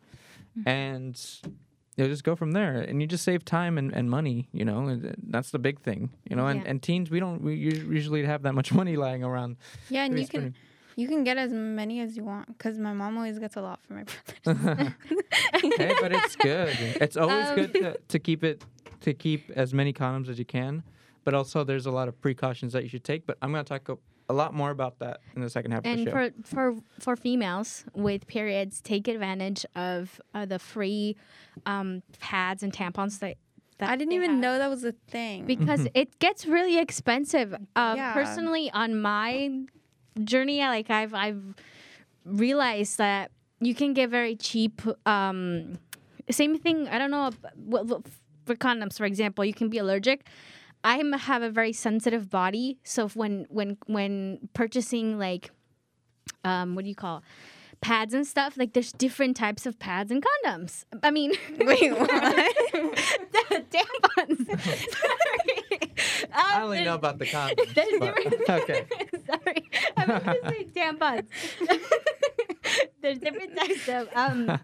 and 0.67 1.21
you'll 1.97 2.09
just 2.09 2.25
go 2.25 2.35
from 2.37 2.53
there. 2.53 2.81
And 2.81 3.01
you 3.01 3.07
just 3.07 3.25
save 3.25 3.45
time 3.45 3.79
and, 3.79 3.93
and 3.93 4.09
money. 4.11 4.49
You 4.53 4.65
know, 4.65 4.87
and 4.89 5.15
that's 5.29 5.51
the 5.51 5.59
big 5.59 5.81
thing. 5.81 6.11
You 6.29 6.37
know, 6.37 6.47
and, 6.47 6.63
Yeah. 6.63 6.71
and 6.71 6.83
teens 6.83 7.11
we 7.11 7.21
don't 7.21 7.43
we 7.43 7.55
usually 7.55 8.25
have 8.25 8.43
that 8.43 8.55
much 8.55 8.73
money 8.81 8.97
lying 8.97 9.23
around. 9.25 9.57
Yeah, 9.91 10.05
and 10.05 10.19
you 10.19 10.27
can 10.27 10.55
you 10.97 11.09
can 11.09 11.25
get 11.25 11.39
as 11.39 11.53
many 11.53 12.01
as 12.01 12.17
you 12.17 12.25
want 12.25 12.49
because 12.49 12.79
my 12.79 12.93
mom 12.93 13.17
always 13.17 13.39
gets 13.39 13.57
a 13.57 13.63
lot 13.63 13.81
for 13.87 13.95
my 13.95 14.05
brothers. 14.45 14.93
hey, 15.79 15.95
but 16.01 16.13
it's 16.13 16.37
good. 16.37 16.77
It's 17.01 17.17
always 17.17 17.47
Um, 17.49 17.57
good 17.57 17.73
to, 17.75 17.97
to 18.09 18.19
keep 18.19 18.45
it 18.45 18.65
to 19.01 19.15
keep 19.15 19.51
as 19.57 19.73
many 19.75 19.93
condoms 19.93 20.29
as 20.29 20.39
you 20.39 20.45
can. 20.45 20.83
But 21.25 21.35
also, 21.35 21.63
there's 21.65 21.87
a 21.87 21.91
lot 21.91 22.09
of 22.09 22.21
precautions 22.21 22.73
that 22.73 22.83
you 22.83 22.89
should 22.89 23.05
take. 23.05 23.27
But 23.27 23.39
I'm 23.41 23.53
going 23.53 23.65
to 23.65 23.69
talk 23.69 23.99
a, 24.33 24.35
a 24.35 24.37
lot 24.43 24.55
more 24.55 24.71
about 24.71 24.99
that 25.01 25.21
in 25.37 25.43
the 25.43 25.51
second 25.51 25.71
half 25.73 25.81
of 25.81 25.87
And 25.87 26.07
the 26.07 26.11
show. 26.11 26.31
for 26.47 26.73
for 26.73 26.83
for 27.01 27.17
females 27.17 27.85
with 27.95 28.27
periods, 28.27 28.81
take 28.81 29.09
advantage 29.09 29.65
of 29.75 30.21
uh, 30.35 30.47
the 30.47 30.59
free 30.59 31.17
um, 31.67 32.03
pads 32.21 32.63
and 32.63 32.73
tampons 32.73 33.19
that. 33.21 33.37
that 33.79 33.89
I 33.91 33.97
didn't 33.97 34.13
even 34.15 34.31
have. 34.33 34.41
know 34.41 34.59
that 34.59 34.71
was 34.71 34.85
a 34.85 34.93
thing. 35.09 35.45
because 35.47 35.87
it 35.95 36.19
gets 36.19 36.47
really 36.47 36.79
expensive. 36.79 37.53
Um, 37.77 37.97
Yeah. 37.97 38.13
Personally, 38.15 38.71
on 38.73 38.91
my 39.01 39.31
journey, 40.25 40.63
I- 40.63 40.69
like 40.77 40.91
I've 40.91 41.15
I've 41.15 41.43
realized 42.25 42.99
that 42.99 43.31
you 43.61 43.75
can 43.75 43.93
get 43.95 44.11
very 44.11 44.37
cheap. 44.37 44.83
Um, 45.07 45.79
same 46.31 46.59
thing. 46.59 46.89
I 46.89 46.99
don't 46.99 47.11
know. 47.11 47.31
What, 47.57 47.87
what, 47.87 48.03
for 48.47 48.55
condoms, 48.57 48.97
for 48.99 49.05
example, 49.05 49.45
you 49.45 49.55
can 49.55 49.69
be 49.69 49.79
allergic. 49.79 50.27
I 50.85 50.97
have 51.19 51.43
a 51.43 51.51
very 51.51 51.73
sensitive 51.73 52.29
body, 52.31 52.79
so 52.85 53.05
if 53.07 53.15
when 53.17 53.47
when 53.49 53.77
when 53.87 54.49
purchasing 54.55 55.19
like, 55.19 55.51
um, 56.45 56.75
what 56.75 56.83
do 56.85 56.89
you 56.89 56.95
call? 56.97 57.23
Pads 57.81 58.15
and 58.15 58.25
stuff 58.27 58.57
like 58.57 58.75
there's 58.75 58.93
different 58.93 59.37
types 59.37 59.67
of 59.67 59.79
pads 59.79 60.11
and 60.13 60.25
condoms. 60.25 60.85
I 61.03 61.11
mean, 61.11 61.33
Wait, 61.59 61.93
what? 61.99 62.11
tampons. 63.71 64.47
Sorry. 64.99 65.81
I 66.33 66.57
Um, 66.57 66.63
only 66.65 66.85
know 66.85 66.95
about 66.95 67.19
the 67.19 67.27
condoms. 67.27 67.75
but- 67.99 68.63
okay. 68.63 68.87
Sorry, 69.27 69.71
I 69.97 70.07
meant 70.07 70.25
to 70.25 70.49
say 70.49 70.65
tampons. 70.75 71.27
There's 73.01 73.19
different 73.19 73.57
types 73.57 73.89
of 73.89 74.09
um. 74.15 74.59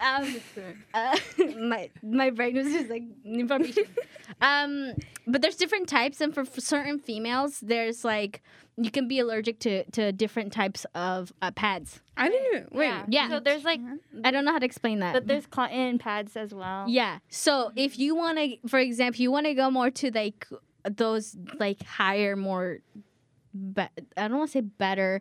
Um, 0.00 0.36
uh, 0.94 1.18
my 1.58 1.90
my 2.02 2.30
brain 2.30 2.54
was 2.56 2.72
just 2.72 2.90
like 2.90 3.04
information. 3.24 3.84
Um, 4.40 4.92
but 5.26 5.42
there's 5.42 5.56
different 5.56 5.88
types, 5.88 6.20
and 6.20 6.34
for, 6.34 6.44
for 6.44 6.60
certain 6.60 6.98
females, 6.98 7.60
there's 7.60 8.04
like 8.04 8.42
you 8.76 8.90
can 8.90 9.08
be 9.08 9.18
allergic 9.18 9.58
to 9.60 9.84
to 9.92 10.12
different 10.12 10.52
types 10.52 10.84
of 10.94 11.32
uh, 11.42 11.50
pads. 11.50 12.00
I 12.16 12.28
didn't 12.28 12.74
wait. 12.74 12.86
yeah. 12.86 13.04
Yeah. 13.08 13.28
So 13.28 13.40
there's 13.40 13.64
like, 13.64 13.80
I 14.24 14.30
don't 14.30 14.44
know 14.44 14.52
how 14.52 14.58
to 14.58 14.66
explain 14.66 15.00
that. 15.00 15.12
but 15.14 15.26
there's 15.26 15.46
cotton 15.46 15.98
pads 15.98 16.36
as 16.36 16.54
well. 16.54 16.84
Yeah. 16.88 17.18
So 17.28 17.72
if 17.76 17.98
you 17.98 18.14
want 18.14 18.38
to, 18.38 18.56
for 18.68 18.78
example, 18.78 19.20
you 19.20 19.30
want 19.30 19.46
to 19.46 19.54
go 19.54 19.70
more 19.70 19.90
to 19.90 20.10
like 20.10 20.46
those 20.88 21.36
like 21.58 21.82
higher, 21.82 22.36
more, 22.36 22.78
be- 23.74 23.82
I 24.16 24.28
don't 24.28 24.38
want 24.38 24.50
to 24.50 24.58
say 24.58 24.60
better 24.62 25.20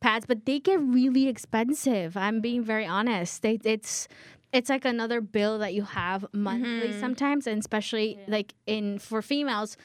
pads, 0.00 0.26
but 0.26 0.46
they 0.46 0.58
get 0.58 0.80
really 0.80 1.28
expensive. 1.28 2.16
I'm 2.16 2.40
being 2.40 2.62
very 2.64 2.86
honest. 2.86 3.42
They, 3.42 3.58
it's 3.64 4.08
it's 4.52 4.68
like 4.68 4.84
another 4.84 5.20
bill 5.20 5.58
that 5.60 5.74
you 5.74 5.84
have 5.84 6.26
monthly 6.32 6.90
Mhm. 6.90 6.98
sometimes, 7.00 7.46
and 7.46 7.60
especially 7.60 8.18
like 8.26 8.54
in 8.66 8.98
for 8.98 9.22
females. 9.22 9.76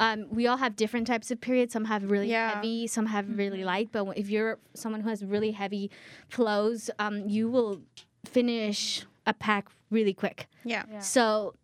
Um, 0.00 0.26
we 0.30 0.46
all 0.46 0.56
have 0.58 0.76
different 0.76 1.06
types 1.08 1.30
of 1.30 1.40
periods. 1.40 1.72
Some 1.72 1.84
have 1.86 2.08
really 2.10 2.28
Yeah. 2.30 2.54
heavy, 2.54 2.86
some 2.86 3.06
have 3.06 3.36
really 3.36 3.64
light. 3.64 3.88
But 3.92 4.16
if 4.16 4.30
you're 4.30 4.58
someone 4.74 5.00
who 5.00 5.08
has 5.08 5.24
really 5.24 5.50
heavy 5.52 5.90
flows, 6.28 6.88
um, 7.00 7.28
you 7.28 7.48
will 7.50 7.82
finish 8.24 9.04
a 9.26 9.34
pack 9.34 9.68
really 9.90 10.12
quick. 10.14 10.46
Yeah. 10.64 10.84
Yeah. 10.90 11.00
So 11.00 11.54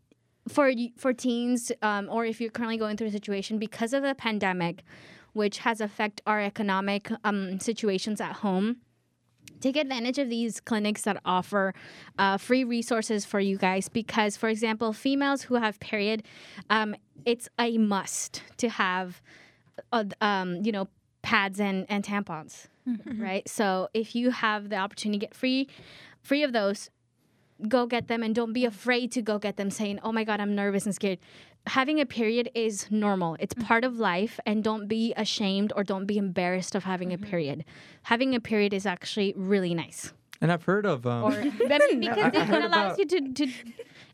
for 0.48 0.72
for 0.96 1.12
teens, 1.12 1.72
um, 1.82 2.08
or 2.10 2.24
if 2.26 2.40
you're 2.40 2.50
currently 2.50 2.76
going 2.76 2.96
through 2.96 3.08
a 3.08 3.12
situation 3.12 3.58
because 3.58 3.92
of 3.92 4.02
the 4.02 4.14
pandemic, 4.14 4.82
which 5.34 5.58
has 5.58 5.80
affect 5.80 6.22
our 6.26 6.40
economic 6.40 7.10
um, 7.22 7.60
situations 7.60 8.20
at 8.20 8.32
home. 8.36 8.78
Take 9.60 9.76
advantage 9.76 10.18
of 10.18 10.28
these 10.28 10.60
clinics 10.60 11.02
that 11.02 11.20
offer 11.24 11.74
uh, 12.18 12.38
free 12.38 12.64
resources 12.64 13.24
for 13.24 13.40
you 13.40 13.56
guys 13.56 13.88
because, 13.88 14.36
for 14.36 14.48
example, 14.48 14.92
females 14.92 15.42
who 15.42 15.54
have 15.54 15.78
period, 15.80 16.22
um, 16.70 16.94
it's 17.24 17.48
a 17.58 17.78
must 17.78 18.42
to 18.58 18.68
have, 18.68 19.22
uh, 19.92 20.04
um, 20.20 20.56
you 20.62 20.72
know, 20.72 20.88
pads 21.22 21.60
and, 21.60 21.86
and 21.88 22.04
tampons, 22.04 22.66
right? 23.18 23.48
So 23.48 23.88
if 23.94 24.14
you 24.14 24.30
have 24.30 24.68
the 24.68 24.76
opportunity 24.76 25.18
to 25.18 25.26
get 25.26 25.34
free, 25.34 25.68
free 26.20 26.42
of 26.42 26.52
those, 26.52 26.90
go 27.68 27.86
get 27.86 28.08
them 28.08 28.22
and 28.22 28.34
don't 28.34 28.52
be 28.52 28.64
afraid 28.64 29.12
to 29.12 29.22
go 29.22 29.38
get 29.38 29.56
them 29.56 29.70
saying, 29.70 30.00
oh 30.02 30.12
my 30.12 30.24
God, 30.24 30.40
I'm 30.40 30.54
nervous 30.54 30.84
and 30.86 30.94
scared. 30.94 31.18
Having 31.68 32.00
a 32.00 32.06
period 32.06 32.50
is 32.54 32.90
normal. 32.90 33.36
It's 33.40 33.54
part 33.54 33.84
of 33.84 33.96
life 33.98 34.38
and 34.44 34.62
don't 34.62 34.86
be 34.86 35.14
ashamed 35.16 35.72
or 35.76 35.82
don't 35.84 36.04
be 36.06 36.18
embarrassed 36.18 36.74
of 36.74 36.84
having 36.84 37.12
a 37.12 37.18
period. 37.18 37.64
Having 38.02 38.34
a 38.34 38.40
period 38.40 38.74
is 38.74 38.84
actually 38.84 39.32
really 39.36 39.72
nice. 39.72 40.12
And 40.42 40.52
I've 40.52 40.64
heard 40.64 40.84
of 40.84 41.06
um, 41.06 41.24
Or 41.24 41.30
I 41.40 41.44
because 41.48 41.80
I- 42.18 42.30
I 42.34 42.56
it 42.58 42.64
allows 42.64 42.98
about- 42.98 42.98
you 42.98 43.06
to, 43.06 43.32
to 43.32 43.44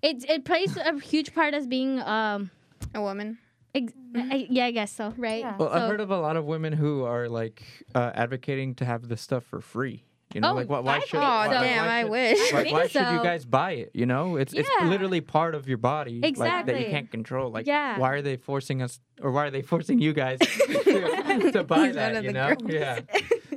it, 0.03 0.25
it 0.31 0.45
plays 0.45 0.77
a 0.77 0.99
huge 1.01 1.35
part 1.35 1.55
as 1.55 1.67
being 1.67 1.99
um 2.01 2.51
A 2.95 3.01
woman. 3.03 3.39
ex- 3.75 3.93
I- 4.15 4.47
yeah, 4.49 4.67
I 4.67 4.71
guess 4.71 4.93
so, 4.93 5.13
right? 5.17 5.41
Yeah. 5.41 5.57
Well, 5.57 5.71
I've 5.71 5.89
heard 5.91 6.01
of 6.01 6.11
a 6.11 6.21
lot 6.21 6.37
of 6.37 6.45
women 6.45 6.73
who 6.73 7.05
are 7.05 7.29
like 7.29 7.63
uh, 7.95 8.13
advocating 8.15 8.75
to 8.77 8.85
have 8.85 9.09
this 9.09 9.21
stuff 9.23 9.45
for 9.45 9.61
free. 9.61 10.05
You 10.35 10.41
know, 10.41 10.51
Oh, 10.51 10.55
like 10.55 10.69
why, 10.69 10.79
why 10.81 10.97
I 10.97 11.01
should? 11.01 11.17
Oh 11.17 11.21
why, 11.23 11.47
so. 11.47 11.53
like, 11.55 11.63
damn! 11.63 11.87
why 11.87 12.01
I 12.01 12.05
wish. 12.05 12.53
Like, 12.53 12.73
why 12.73 12.87
should 12.87 13.01
you 13.13 13.23
guys 13.23 13.45
buy 13.45 13.73
it? 13.73 13.91
You 13.95 14.07
know, 14.07 14.37
it's 14.37 14.53
it's 14.53 14.69
literally 14.85 15.21
part 15.21 15.55
of 15.57 15.69
your 15.69 15.79
body, 15.79 16.21
like 16.21 16.67
that 16.67 16.81
you 16.81 16.87
can't 16.87 17.11
control. 17.11 17.51
Like, 17.51 17.67
Yeah. 17.67 17.99
why 17.99 18.11
are 18.13 18.23
they 18.23 18.37
forcing 18.37 18.81
us, 18.81 19.01
or 19.21 19.33
why 19.33 19.47
are 19.47 19.51
they 19.51 19.63
forcing 19.63 19.99
you 20.01 20.13
guys 20.13 20.39
to, 20.85 21.51
to 21.53 21.65
buy 21.65 21.87
He's 21.87 21.95
that? 21.97 22.23
You 22.23 22.33
know, 22.33 22.55
girls. 22.55 22.73
yeah. 22.73 23.01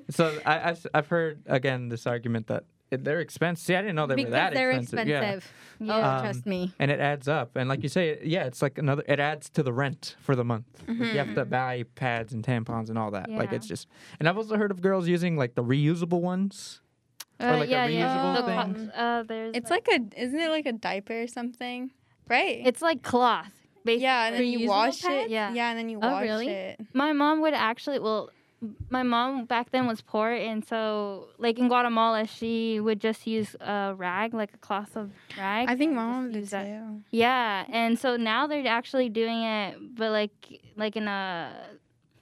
So 0.10 0.38
I, 0.46 0.70
I've, 0.72 0.88
I've 0.94 1.08
heard 1.08 1.44
again 1.46 1.90
this 1.90 2.08
argument 2.08 2.48
that 2.48 2.64
they're 2.98 3.20
expensive. 3.20 3.66
See, 3.66 3.76
I 3.76 3.82
didn't 3.82 3.96
know 3.96 4.08
they 4.08 4.16
because 4.16 4.32
were 4.32 4.36
that 4.38 4.54
they're 4.54 4.72
expensive. 4.72 5.08
Yeah. 5.08 5.20
expensive. 5.22 5.52
Yeah. 5.80 5.96
Oh, 5.98 6.02
Um, 6.04 6.22
trust 6.22 6.46
me. 6.46 6.74
and 6.80 6.92
it 6.92 7.00
adds 7.00 7.28
up. 7.28 7.56
And 7.56 7.68
like 7.70 7.84
you 7.84 7.90
say, 7.90 8.20
yeah, 8.24 8.44
it's 8.46 8.62
like 8.62 8.78
another. 8.78 9.04
It 9.08 9.20
adds 9.20 9.50
to 9.52 9.64
the 9.64 9.74
rent 9.74 10.16
for 10.22 10.36
the 10.36 10.44
month. 10.44 10.66
Like, 10.88 10.98
you 11.14 11.18
have 11.20 11.36
to 11.36 11.46
buy 11.46 11.84
pads 11.96 12.34
and 12.34 12.44
tampons 12.44 12.90
and 12.90 12.98
all 12.98 13.12
that. 13.12 13.30
Yeah. 13.30 13.38
Like 13.38 13.52
it's 13.54 13.68
just. 13.68 13.88
And 14.20 14.28
I've 14.30 14.38
also 14.38 14.56
heard 14.58 14.72
of 14.72 14.82
girls 14.82 15.08
using 15.08 15.36
like 15.38 15.56
the 15.56 15.64
reusable 15.64 16.22
ones. 16.22 16.82
Or 17.40 17.48
Uh, 17.48 17.58
like 17.58 17.68
a 17.70 17.72
yeah, 17.72 17.86
yeah. 17.88 18.08
reusable 18.08 18.36
The 18.36 18.74
thing? 18.76 18.92
co- 18.96 19.02
uh, 19.02 19.24
there's 19.24 19.56
It's 19.58 19.70
like 19.72 19.88
a, 19.90 20.00
isn't 20.22 20.40
it 20.40 20.50
like 20.50 20.66
a 20.68 20.72
diaper 20.74 21.24
or 21.24 21.28
something? 21.28 21.92
Right. 22.30 22.62
it's 22.66 22.82
like 22.82 23.02
cloth. 23.04 23.52
Basically. 23.84 24.04
yeah, 24.04 24.28
and 24.28 24.36
then 24.36 24.46
you 24.46 24.70
wash 24.70 25.02
pads? 25.02 25.26
it. 25.26 25.30
Yeah. 25.32 25.52
Yeah, 25.52 25.70
and 25.72 25.78
then 25.78 25.90
you 25.90 25.98
Oh, 26.02 26.08
wash 26.10 26.22
really? 26.24 26.48
it. 26.48 26.80
my 26.94 27.12
mom 27.12 27.42
would 27.42 27.54
actually 27.54 28.00
well 28.00 28.30
my 28.90 29.04
mom 29.04 29.46
back 29.46 29.72
then 29.72 29.88
was 29.88 30.02
poor 30.02 30.30
and 30.32 30.64
so 30.66 31.28
like 31.38 31.60
in 31.60 31.68
guatemala 31.68 32.26
she 32.28 32.80
would 32.80 33.00
just 33.00 33.28
use 33.28 33.56
a 33.60 33.94
rag 33.98 34.34
like 34.34 34.54
a 34.54 34.58
cloth 34.58 34.96
of 34.96 35.12
rag 35.38 35.70
I 35.70 35.76
think 35.76 35.94
my 35.94 36.04
mom 36.06 36.32
did 36.32 36.48
that. 36.48 36.66
too. 36.66 37.02
yeah 37.12 37.66
and 37.70 37.98
so 38.00 38.16
now 38.18 38.48
they're 38.48 38.68
actually 38.68 39.10
doing 39.10 39.44
it 39.44 39.78
but 39.96 40.12
like 40.12 40.62
like 40.76 40.96
in 40.96 41.08
a 41.08 41.54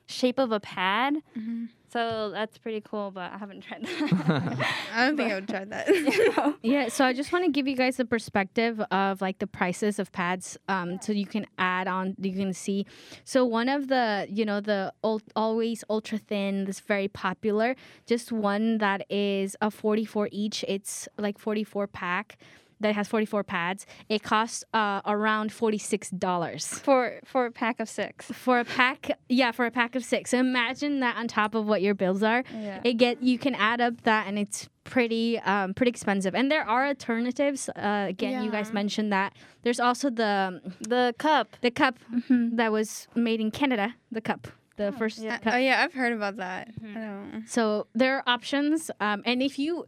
shape 0.08 0.39
of 0.39 0.51
a 0.51 0.60
pad 0.60 1.15
Mhm. 1.38 1.69
So 1.91 2.30
that's 2.32 2.58
pretty 2.58 2.82
cool 2.82 3.12
but 3.12 3.32
i 3.32 3.38
haven't 3.38 3.62
tried 3.62 3.84
that 3.86 4.67
I 4.93 5.06
don't 5.06 5.17
think 5.17 5.32
I 5.32 5.36
would 5.36 5.47
try 5.47 5.65
that. 5.65 6.56
Yeah, 6.63 6.89
so 6.89 7.06
I 7.06 7.13
just 7.13 7.32
want 7.32 7.45
to 7.45 7.51
give 7.51 7.67
you 7.67 7.75
guys 7.75 7.99
a 7.99 8.06
perspective 8.06 8.80
of 8.91 9.21
like 9.21 9.39
the 9.39 9.47
prices 9.47 9.99
of 9.99 10.12
pads, 10.12 10.58
um, 10.67 10.99
so 11.01 11.12
you 11.12 11.25
can 11.25 11.45
add 11.58 11.88
on, 11.88 12.15
you 12.19 12.34
can 12.34 12.54
see. 12.54 12.86
So 13.23 13.45
one 13.45 13.69
of 13.69 13.88
the, 13.88 14.27
you 14.30 14.45
know, 14.45 14.60
the 14.60 14.93
ul- 15.04 15.21
always 15.36 15.84
ultra 15.89 16.17
thin, 16.17 16.65
this 16.65 16.80
very 16.80 17.08
popular, 17.08 17.75
just 18.06 18.32
one 18.32 18.77
that 18.80 19.06
is 19.10 19.56
a 19.62 19.71
44 19.71 20.30
each. 20.32 20.65
It's 20.67 21.08
like 21.17 21.39
44 21.39 21.88
pack 21.88 22.38
that 22.81 22.95
has 22.95 23.07
44 23.07 23.43
pads. 23.43 23.85
It 24.09 24.23
costs 24.23 24.63
uh, 24.73 25.01
around 25.05 25.51
$46 25.51 26.79
for 26.79 27.19
for 27.25 27.45
a 27.45 27.51
pack 27.51 27.79
of 27.79 27.89
six 27.89 28.25
for 28.31 28.59
a 28.59 28.65
pack. 28.65 29.17
Yeah, 29.29 29.51
for 29.51 29.65
a 29.65 29.71
pack 29.71 29.95
of 29.95 30.03
six. 30.03 30.31
So 30.31 30.37
imagine 30.39 30.99
that 31.01 31.15
on 31.17 31.27
top 31.27 31.55
of 31.55 31.65
what 31.65 31.81
your 31.81 31.93
bills 31.93 32.23
are 32.23 32.43
yeah 32.53 32.81
it 32.83 32.93
get 32.93 33.21
you 33.23 33.37
can 33.37 33.55
add 33.55 33.79
up 33.81 34.01
that 34.03 34.27
and 34.27 34.37
it's 34.39 34.69
pretty 34.83 35.39
um 35.39 35.73
pretty 35.73 35.89
expensive 35.89 36.33
and 36.35 36.49
there 36.51 36.63
are 36.67 36.87
alternatives 36.87 37.69
uh 37.69 38.05
again 38.09 38.43
you 38.43 38.49
guys 38.51 38.73
mentioned 38.73 39.11
that 39.13 39.33
there's 39.63 39.79
also 39.79 40.09
the 40.09 40.59
the 40.89 41.13
cup 41.17 41.55
the 41.61 41.71
cup 41.71 41.95
Mhm. 42.13 42.57
that 42.57 42.71
was 42.71 43.07
made 43.15 43.39
in 43.39 43.51
canada 43.51 43.93
the 44.11 44.21
cup 44.21 44.47
the 44.77 44.91
first 44.93 45.19
yeah. 45.19 45.37
cup 45.37 45.53
oh 45.53 45.57
yeah, 45.57 45.83
I've 45.83 45.93
heard 45.93 46.13
about 46.13 46.37
that. 46.37 46.73
Mm-hmm. 46.81 46.97
I 46.97 47.01
don't. 47.01 47.43
so 47.47 47.87
there 47.93 48.13
are 48.17 48.23
options 48.25 48.89
um 48.99 49.21
and 49.25 49.41
if 49.43 49.59
you 49.59 49.85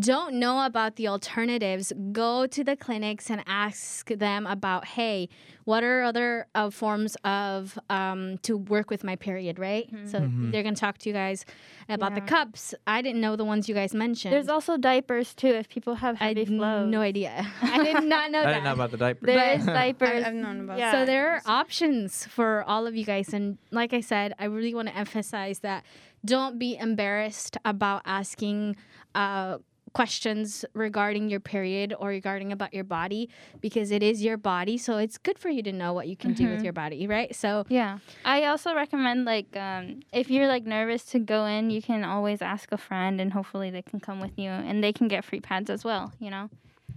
don't 0.00 0.34
know 0.34 0.64
about 0.64 0.96
the 0.96 1.06
alternatives 1.08 1.92
go 2.12 2.46
to 2.46 2.64
the 2.64 2.76
clinics 2.76 3.30
and 3.30 3.42
ask 3.46 4.08
them 4.08 4.46
about 4.46 4.84
hey 4.86 5.28
what 5.64 5.82
are 5.82 6.02
other 6.02 6.46
uh, 6.54 6.68
forms 6.68 7.16
of 7.24 7.78
um, 7.88 8.36
to 8.38 8.56
work 8.56 8.90
with 8.90 9.02
my 9.04 9.16
period 9.16 9.58
right? 9.58 9.88
So 10.04 10.18
they're 10.20 10.62
going 10.62 10.74
to 10.74 10.80
talk 10.80 10.98
to 10.98 11.08
you 11.08 11.14
guys 11.14 11.44
about 11.88 12.14
the 12.14 12.20
cups. 12.20 12.74
I 12.86 13.00
didn't 13.00 13.20
know 13.20 13.36
the 13.36 13.44
ones 13.44 13.68
you 13.68 13.74
guys 13.74 13.94
mentioned. 13.94 14.34
There's 14.34 14.48
also 14.48 14.76
diapers 14.76 15.32
too 15.32 15.48
if 15.48 15.68
people 15.68 15.94
have 15.94 16.16
heavy 16.18 16.40
had 16.40 16.48
flows. 16.48 16.90
no 16.90 17.00
idea. 17.00 17.46
I 17.62 17.82
did 17.82 18.04
not 18.04 18.30
know 18.30 18.40
I 18.40 18.42
that. 18.42 18.48
I 18.48 18.52
didn't 18.54 18.64
know 18.64 18.72
about 18.72 18.90
the 18.90 18.96
diaper. 18.98 19.26
there's 19.26 19.64
diapers. 19.64 20.24
I've 20.24 20.34
known 20.34 20.60
about 20.60 20.78
Yeah. 20.78 20.92
so 20.92 21.06
there 21.06 21.30
are 21.30 21.42
options 21.46 22.26
for 22.26 22.62
all 22.64 22.86
of 22.86 22.94
you 22.94 23.04
guys, 23.04 23.32
and 23.32 23.56
like 23.70 23.94
I 23.94 24.00
said, 24.00 24.34
I 24.38 24.44
really 24.46 24.74
want 24.74 24.88
to 24.88 24.96
emphasize 24.96 25.60
that 25.60 25.84
don't 26.24 26.58
be 26.58 26.76
embarrassed 26.76 27.56
about 27.64 28.02
asking 28.04 28.76
uh, 29.14 29.58
questions 29.94 30.64
regarding 30.74 31.30
your 31.30 31.40
period 31.40 31.94
or 31.98 32.08
regarding 32.08 32.52
about 32.52 32.74
your 32.74 32.84
body 32.84 33.30
because 33.60 33.90
it 33.90 34.02
is 34.02 34.22
your 34.22 34.36
body. 34.36 34.76
So 34.76 34.98
it's 34.98 35.16
good 35.16 35.38
for 35.38 35.48
you 35.48 35.62
to 35.62 35.72
know 35.72 35.92
what 35.94 36.08
you 36.08 36.16
can 36.16 36.34
do 36.34 36.48
with 36.50 36.62
your 36.62 36.72
body, 36.72 37.06
right? 37.06 37.34
So 37.34 37.64
Yeah. 37.68 37.98
I 38.24 38.44
also 38.44 38.74
recommend 38.74 39.24
like 39.24 39.56
um, 39.56 40.00
if 40.12 40.30
you're 40.30 40.48
like 40.48 40.64
nervous 40.66 41.04
to 41.06 41.18
go 41.18 41.46
in, 41.46 41.70
you 41.70 41.80
can 41.80 42.04
always 42.04 42.42
ask 42.42 42.70
a 42.72 42.76
friend 42.76 43.20
and 43.20 43.32
hopefully 43.32 43.70
they 43.70 43.82
can 43.82 44.00
come 44.00 44.20
with 44.20 44.36
you 44.36 44.50
and 44.50 44.82
they 44.84 44.92
can 44.92 45.08
get 45.08 45.24
free 45.24 45.40
pads 45.40 45.70
as 45.70 45.84
well, 45.84 46.12
you 46.18 46.30
know. 46.30 46.50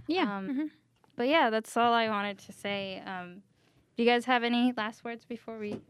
yeah, 0.08 0.38
Um, 0.38 0.70
But 1.16 1.28
yeah, 1.28 1.50
that's 1.50 1.76
all 1.76 1.92
I 1.92 2.08
wanted 2.08 2.38
to 2.38 2.52
say. 2.52 3.02
Um, 3.06 3.42
do 3.96 4.02
you 4.04 4.08
guys 4.08 4.24
have 4.26 4.44
any 4.44 4.72
last 4.76 5.04
words 5.04 5.24
before 5.24 5.58
we 5.58 5.80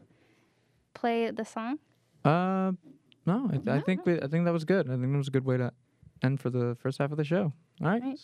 play 0.95 1.31
the 1.31 1.45
song? 1.45 1.79
Uh, 2.25 2.73
no, 3.27 3.51
I, 3.53 3.77
I 3.77 3.81
think 3.81 4.07
we, 4.07 4.21
I 4.21 4.27
think 4.27 4.45
that 4.47 4.53
was 4.53 4.65
good. 4.65 4.87
I 4.89 4.97
think 4.97 5.11
that 5.13 5.19
was 5.19 5.29
a 5.29 5.31
good 5.31 5.45
way 5.45 5.59
to 5.59 5.73
end 6.23 6.41
for 6.41 6.51
the 6.51 6.77
first 6.81 6.99
half 6.99 7.11
of 7.11 7.17
the 7.17 7.25
show. 7.25 7.53
All 7.81 7.89
right. 7.89 8.03
Right. 8.03 8.19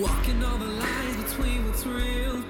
Walking 0.00 0.44
all 0.44 0.58
the 0.58 0.66
lines 0.66 1.16
between 1.24 1.66
what's 1.66 1.86
real. 1.86 2.44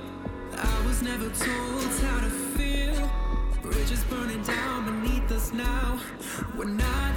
I 0.56 0.86
was 0.86 1.02
never 1.02 1.28
told 1.30 1.82
how 2.02 2.20
to 2.20 2.30
feel. 2.30 3.10
Bridges 3.62 4.02
burning 4.04 4.42
down 4.42 4.84
beneath 4.84 5.30
us 5.30 5.52
now. 5.52 6.00
We're 6.56 6.64
not 6.64 7.14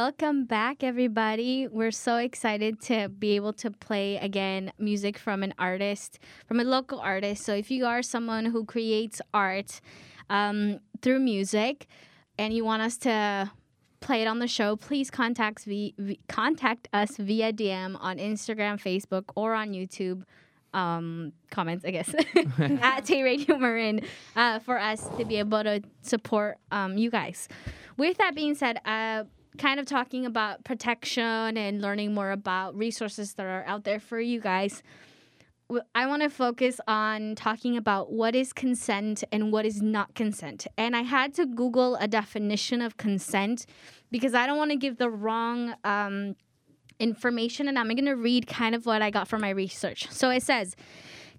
Welcome 0.00 0.44
back, 0.44 0.84
everybody. 0.84 1.66
We're 1.66 1.90
so 1.90 2.18
excited 2.18 2.80
to 2.82 3.08
be 3.08 3.34
able 3.34 3.52
to 3.54 3.72
play 3.72 4.16
again 4.18 4.70
music 4.78 5.18
from 5.18 5.42
an 5.42 5.52
artist, 5.58 6.20
from 6.46 6.60
a 6.60 6.62
local 6.62 7.00
artist. 7.00 7.42
So, 7.42 7.52
if 7.52 7.68
you 7.68 7.84
are 7.84 8.00
someone 8.00 8.44
who 8.44 8.64
creates 8.64 9.20
art 9.34 9.80
um, 10.30 10.78
through 11.02 11.18
music 11.18 11.88
and 12.38 12.54
you 12.54 12.64
want 12.64 12.80
us 12.80 12.96
to 12.98 13.50
play 13.98 14.22
it 14.22 14.28
on 14.28 14.38
the 14.38 14.46
show, 14.46 14.76
please 14.76 15.10
contact, 15.10 15.64
v- 15.64 16.20
contact 16.28 16.86
us 16.92 17.16
via 17.16 17.52
DM 17.52 17.96
on 17.98 18.18
Instagram, 18.18 18.80
Facebook, 18.80 19.24
or 19.34 19.52
on 19.52 19.72
YouTube. 19.72 20.22
Um, 20.74 21.32
comments, 21.50 21.84
I 21.84 21.90
guess, 21.90 22.14
at 22.60 23.04
Tay 23.04 23.24
Radio 23.24 23.58
Marin 23.58 24.02
uh, 24.36 24.60
for 24.60 24.78
us 24.78 25.08
to 25.18 25.24
be 25.24 25.40
able 25.40 25.64
to 25.64 25.82
support 26.02 26.58
um, 26.70 26.96
you 26.96 27.10
guys. 27.10 27.48
With 27.96 28.18
that 28.18 28.36
being 28.36 28.54
said, 28.54 28.78
uh, 28.84 29.24
kind 29.56 29.80
of 29.80 29.86
talking 29.86 30.26
about 30.26 30.64
protection 30.64 31.56
and 31.56 31.80
learning 31.80 32.14
more 32.14 32.30
about 32.30 32.76
resources 32.76 33.34
that 33.34 33.46
are 33.46 33.64
out 33.66 33.84
there 33.84 34.00
for 34.00 34.20
you 34.20 34.40
guys. 34.40 34.82
I 35.94 36.06
want 36.06 36.22
to 36.22 36.30
focus 36.30 36.80
on 36.88 37.34
talking 37.34 37.76
about 37.76 38.10
what 38.10 38.34
is 38.34 38.52
consent 38.54 39.22
and 39.30 39.52
what 39.52 39.66
is 39.66 39.82
not 39.82 40.14
consent. 40.14 40.66
And 40.78 40.96
I 40.96 41.02
had 41.02 41.34
to 41.34 41.44
Google 41.44 41.96
a 41.96 42.08
definition 42.08 42.80
of 42.80 42.96
consent 42.96 43.66
because 44.10 44.34
I 44.34 44.46
don't 44.46 44.56
want 44.56 44.70
to 44.70 44.78
give 44.78 44.96
the 44.96 45.10
wrong 45.10 45.74
um, 45.84 46.36
information. 46.98 47.68
And 47.68 47.78
I'm 47.78 47.88
going 47.88 48.06
to 48.06 48.16
read 48.16 48.46
kind 48.46 48.74
of 48.74 48.86
what 48.86 49.02
I 49.02 49.10
got 49.10 49.28
from 49.28 49.42
my 49.42 49.50
research. 49.50 50.10
So 50.10 50.30
it 50.30 50.42
says, 50.42 50.74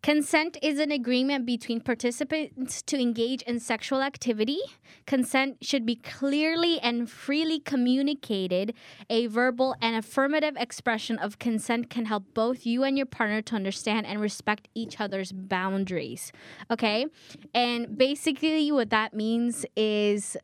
Consent 0.01 0.57
is 0.61 0.79
an 0.79 0.91
agreement 0.91 1.45
between 1.45 1.81
participants 1.81 2.81
to 2.83 2.97
engage 2.97 3.41
in 3.41 3.59
sexual 3.59 4.01
activity. 4.01 4.59
Consent 5.05 5.57
should 5.61 5.85
be 5.85 5.95
clearly 5.95 6.79
and 6.79 7.09
freely 7.09 7.59
communicated. 7.59 8.73
A 9.09 9.27
verbal 9.27 9.75
and 9.81 9.97
affirmative 9.97 10.55
expression 10.57 11.19
of 11.19 11.37
consent 11.37 11.89
can 11.89 12.05
help 12.05 12.23
both 12.33 12.65
you 12.65 12.83
and 12.83 12.95
your 12.95 13.07
partner 13.07 13.41
to 13.41 13.55
understand 13.55 14.05
and 14.05 14.21
respect 14.21 14.69
each 14.73 15.01
other's 15.01 15.33
boundaries. 15.33 16.31
Okay? 16.71 17.07
And 17.53 17.97
basically, 17.97 18.71
what 18.71 18.91
that 18.91 19.13
means 19.13 19.65
is 19.75 20.37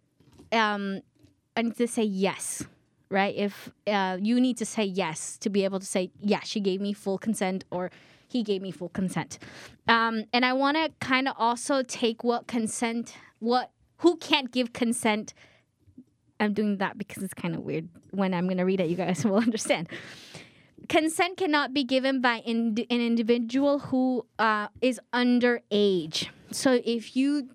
um, 0.52 1.02
I 1.56 1.62
need 1.62 1.78
to 1.78 1.88
say 1.88 2.04
yes. 2.04 2.66
Right? 3.10 3.36
If 3.36 3.72
uh, 3.88 4.18
you 4.20 4.42
need 4.42 4.58
to 4.58 4.66
say 4.66 4.84
yes 4.84 5.38
to 5.38 5.50
be 5.50 5.64
able 5.64 5.80
to 5.80 5.86
say, 5.86 6.12
yeah, 6.20 6.42
she 6.42 6.60
gave 6.60 6.82
me 6.82 6.92
full 6.92 7.18
consent 7.18 7.64
or 7.72 7.92
he 8.28 8.44
gave 8.44 8.62
me 8.62 8.72
full 8.72 8.90
consent. 8.90 9.40
Um, 9.88 10.26
and 10.34 10.46
I 10.46 10.54
want 10.54 10.78
to 10.78 10.92
kind 11.00 11.28
of 11.28 11.36
also 11.38 11.84
take 11.84 12.24
what 12.24 12.48
consent, 12.48 13.16
what 13.40 13.72
who 13.98 14.18
can't 14.18 14.52
give 14.52 14.74
consent. 14.74 15.34
I'm 16.40 16.54
doing 16.54 16.78
that 16.78 16.98
because 16.98 17.24
it's 17.24 17.34
kind 17.34 17.56
of 17.56 17.62
weird. 17.62 17.88
When 18.12 18.34
I'm 18.34 18.46
going 18.46 18.58
to 18.58 18.66
read 18.66 18.82
it, 18.82 18.90
you 18.90 18.96
guys 18.96 19.24
will 19.26 19.38
understand. 19.38 19.90
Consent 20.90 21.38
cannot 21.38 21.74
be 21.74 21.84
given 21.84 22.22
by 22.22 22.44
an 22.46 22.78
individual 22.90 23.80
who 23.80 24.26
uh, 24.38 24.68
is 24.82 25.00
underage. 25.14 26.28
So 26.52 26.80
if 26.86 27.16
you 27.16 27.50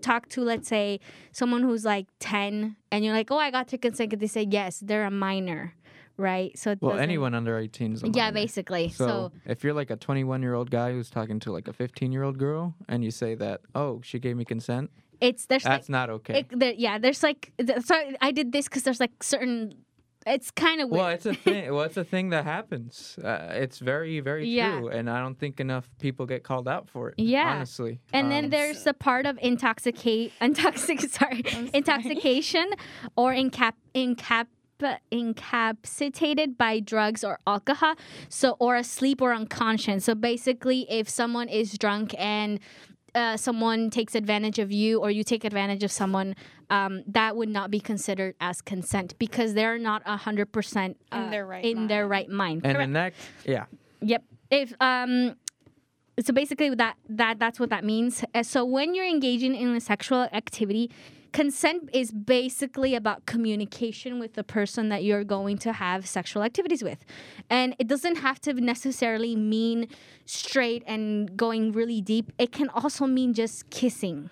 talk 0.00 0.28
to, 0.30 0.42
let's 0.42 0.68
say, 0.68 1.00
someone 1.32 1.62
who's 1.62 1.84
like 1.84 2.06
10 2.20 2.76
and 2.90 3.04
you're 3.04 3.14
like, 3.14 3.30
oh, 3.30 3.38
I 3.38 3.50
got 3.50 3.68
to 3.68 3.78
consent, 3.78 4.10
because 4.10 4.20
they 4.20 4.26
say 4.26 4.46
yes, 4.48 4.80
they're 4.80 5.04
a 5.04 5.10
minor, 5.10 5.74
right? 6.16 6.56
So 6.58 6.76
Well, 6.80 6.92
doesn't- 6.92 7.02
anyone 7.04 7.34
under 7.34 7.58
18 7.58 7.92
is 7.94 8.02
a 8.02 8.08
Yeah, 8.08 8.24
minor. 8.24 8.34
basically. 8.34 8.88
So, 8.90 9.06
so 9.06 9.32
if 9.46 9.64
you're 9.64 9.74
like 9.74 9.90
a 9.90 9.96
21 9.96 10.42
year 10.42 10.54
old 10.54 10.70
guy 10.70 10.92
who's 10.92 11.10
talking 11.10 11.40
to 11.40 11.52
like 11.52 11.68
a 11.68 11.72
15 11.72 12.12
year 12.12 12.22
old 12.22 12.38
girl 12.38 12.74
and 12.88 13.02
you 13.04 13.10
say 13.10 13.34
that, 13.36 13.60
oh, 13.74 14.00
she 14.02 14.18
gave 14.18 14.36
me 14.36 14.44
consent, 14.44 14.90
it's 15.20 15.46
there's 15.46 15.64
like 15.64 15.72
that's 15.74 15.88
not 15.90 16.08
okay. 16.08 16.40
it, 16.40 16.58
there, 16.58 16.72
yeah 16.78 16.96
there's 16.98 17.22
like 17.22 17.52
th- 17.58 17.80
so 17.82 17.94
I 18.22 18.32
did 18.32 18.52
this 18.52 18.68
because 18.68 18.84
there's 18.84 19.00
like 19.00 19.22
certain 19.22 19.74
it's 20.26 20.50
kind 20.50 20.82
of 20.82 20.90
weird. 20.90 20.98
well, 21.00 21.08
it's 21.08 21.24
a 21.26 21.32
thing. 21.34 21.72
well, 21.74 21.84
it's 21.84 21.96
a 21.96 22.04
thing 22.04 22.28
that 22.28 22.44
happens. 22.44 23.18
Uh, 23.24 23.52
it's 23.52 23.78
very, 23.78 24.20
very 24.20 24.46
Yeah. 24.46 24.78
true, 24.78 24.88
and 24.88 25.08
I 25.08 25.18
don't 25.18 25.38
think 25.38 25.60
enough 25.60 25.88
people 25.98 26.26
get 26.26 26.42
called 26.42 26.68
out 26.68 26.90
for 26.90 27.08
it. 27.08 27.14
Yeah. 27.18 27.54
honestly. 27.54 28.00
and 28.12 28.30
then 28.30 28.44
Um, 28.44 28.50
there's 28.50 28.84
the 28.84 28.92
part 28.92 29.24
of 29.24 29.38
intoxicate 29.40 30.32
intoxic 30.42 31.00
sorry 31.08 31.42
intoxication 31.72 32.70
or 33.16 33.32
incap 33.32 33.72
incap 33.94 34.46
incapacitated 35.10 36.56
by 36.58 36.80
drugs 36.80 37.22
or 37.24 37.38
alcohol 37.46 37.94
so 38.28 38.56
or 38.58 38.76
asleep 38.76 39.20
or 39.22 39.32
unconscious 39.32 40.04
so 40.04 40.14
basically 40.14 40.86
if 40.90 41.08
someone 41.08 41.48
is 41.48 41.76
drunk 41.78 42.14
and 42.18 42.58
uh, 43.14 43.36
someone 43.36 43.90
takes 43.90 44.14
advantage 44.14 44.58
of 44.60 44.70
you 44.70 45.00
or 45.00 45.10
you 45.10 45.24
take 45.24 45.44
advantage 45.44 45.82
of 45.82 45.90
someone 45.90 46.34
um, 46.70 47.02
that 47.08 47.34
would 47.36 47.48
not 47.48 47.68
be 47.70 47.80
considered 47.80 48.34
as 48.40 48.62
consent 48.62 49.18
because 49.18 49.54
they're 49.54 49.78
not 49.78 50.04
100% 50.04 50.94
uh, 51.12 51.16
In 51.16 51.30
their 51.30 51.44
right 51.46 51.64
in 51.64 51.86
their 51.88 52.02
mind. 52.02 52.10
right 52.10 52.28
mind 52.30 52.60
and 52.64 52.74
Correct. 52.76 52.86
in 52.86 52.92
that, 52.92 53.12
yeah, 53.44 53.64
Yep. 54.02 54.24
If 54.50 54.72
um 54.80 55.34
so 56.24 56.32
basically 56.32 56.74
that 56.74 56.96
that 57.08 57.38
that's 57.38 57.58
what 57.58 57.70
that 57.70 57.82
means. 57.84 58.24
Uh, 58.34 58.42
So 58.42 58.64
when 58.64 58.94
you're 58.94 59.06
engaging 59.08 59.54
in 59.54 59.74
a 59.74 59.80
sexual 59.80 60.22
activity, 60.32 60.90
consent 61.32 61.90
is 61.92 62.10
basically 62.10 62.94
about 62.94 63.26
communication 63.26 64.18
with 64.18 64.34
the 64.34 64.44
person 64.44 64.88
that 64.88 65.04
you're 65.04 65.24
going 65.24 65.58
to 65.58 65.72
have 65.72 66.06
sexual 66.06 66.42
activities 66.42 66.82
with. 66.82 67.04
And 67.48 67.74
it 67.78 67.86
doesn't 67.86 68.16
have 68.16 68.40
to 68.42 68.54
necessarily 68.54 69.36
mean 69.36 69.88
straight 70.26 70.82
and 70.86 71.36
going 71.36 71.72
really 71.72 72.00
deep. 72.00 72.32
It 72.38 72.52
can 72.52 72.68
also 72.70 73.06
mean 73.06 73.34
just 73.34 73.70
kissing. 73.70 74.30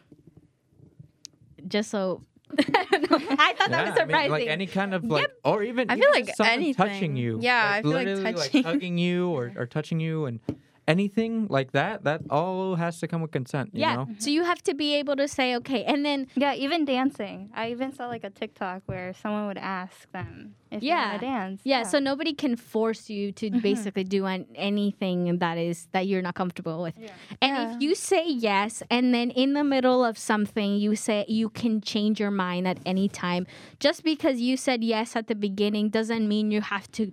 Just 1.66 1.90
so 1.90 2.22
I 2.58 2.62
thought 2.62 3.70
that 3.70 3.70
yeah, 3.70 3.70
was 3.70 3.70
I 3.70 3.82
mean, 3.82 3.96
surprising. 3.96 4.30
like 4.30 4.46
any 4.46 4.66
kind 4.66 4.94
of 4.94 5.04
like, 5.04 5.30
or 5.44 5.62
even 5.62 5.90
I 5.90 5.96
feel 5.96 6.04
even 6.04 6.12
like 6.12 6.26
just 6.26 6.38
someone 6.38 6.74
touching 6.74 7.14
you. 7.14 7.38
Yeah, 7.42 7.72
I 7.74 7.82
feel 7.82 7.90
like 7.90 8.06
literally, 8.06 8.32
touching. 8.32 8.62
hugging 8.62 8.98
you 8.98 9.28
or, 9.28 9.52
or 9.56 9.66
touching 9.66 10.00
you 10.00 10.24
and 10.24 10.40
anything 10.88 11.46
like 11.48 11.72
that. 11.72 12.04
That 12.04 12.22
all 12.30 12.74
has 12.74 12.98
to 13.00 13.06
come 13.06 13.20
with 13.20 13.30
consent. 13.30 13.70
You 13.74 13.82
yeah. 13.82 13.96
know? 13.96 14.08
So 14.18 14.30
you 14.30 14.42
have 14.42 14.62
to 14.62 14.74
be 14.74 14.94
able 14.94 15.16
to 15.16 15.28
say 15.28 15.54
okay. 15.56 15.84
And 15.84 16.04
then 16.04 16.26
Yeah, 16.34 16.54
even 16.54 16.84
dancing. 16.84 17.50
I 17.54 17.70
even 17.70 17.92
saw 17.92 18.08
like 18.08 18.24
a 18.24 18.30
TikTok 18.30 18.82
where 18.86 19.12
someone 19.12 19.46
would 19.46 19.58
ask 19.58 20.10
them 20.12 20.54
if 20.70 20.82
Yeah. 20.82 20.88
you 20.88 21.08
want 21.10 21.20
to 21.20 21.26
dance. 21.26 21.60
Yeah, 21.64 21.78
yeah, 21.78 21.82
so 21.84 21.98
nobody 21.98 22.32
can 22.32 22.56
force 22.56 23.10
you 23.10 23.32
to 23.32 23.50
mm-hmm. 23.50 23.60
basically 23.60 24.04
do 24.04 24.24
an, 24.26 24.46
anything 24.54 25.38
that 25.38 25.58
is 25.58 25.88
that 25.92 26.06
you're 26.06 26.22
not 26.22 26.34
comfortable 26.34 26.82
with. 26.82 26.94
Yeah. 26.98 27.12
And 27.42 27.52
Yeah. 27.52 27.74
if 27.76 27.82
you 27.82 27.94
say 27.94 28.24
yes 28.26 28.82
and 28.90 29.14
then 29.14 29.30
in 29.30 29.52
the 29.52 29.64
middle 29.64 30.04
of 30.04 30.16
something 30.16 30.76
you 30.76 30.96
say 30.96 31.26
you 31.28 31.50
can 31.50 31.80
change 31.82 32.18
your 32.18 32.30
mind 32.32 32.66
at 32.66 32.78
any 32.86 33.08
time, 33.08 33.46
just 33.78 34.02
because 34.02 34.40
you 34.40 34.56
said 34.56 34.82
yes 34.82 35.14
at 35.14 35.26
the 35.26 35.34
beginning 35.34 35.90
doesn't 35.90 36.26
mean 36.26 36.50
you 36.50 36.62
have 36.62 36.90
to 36.92 37.12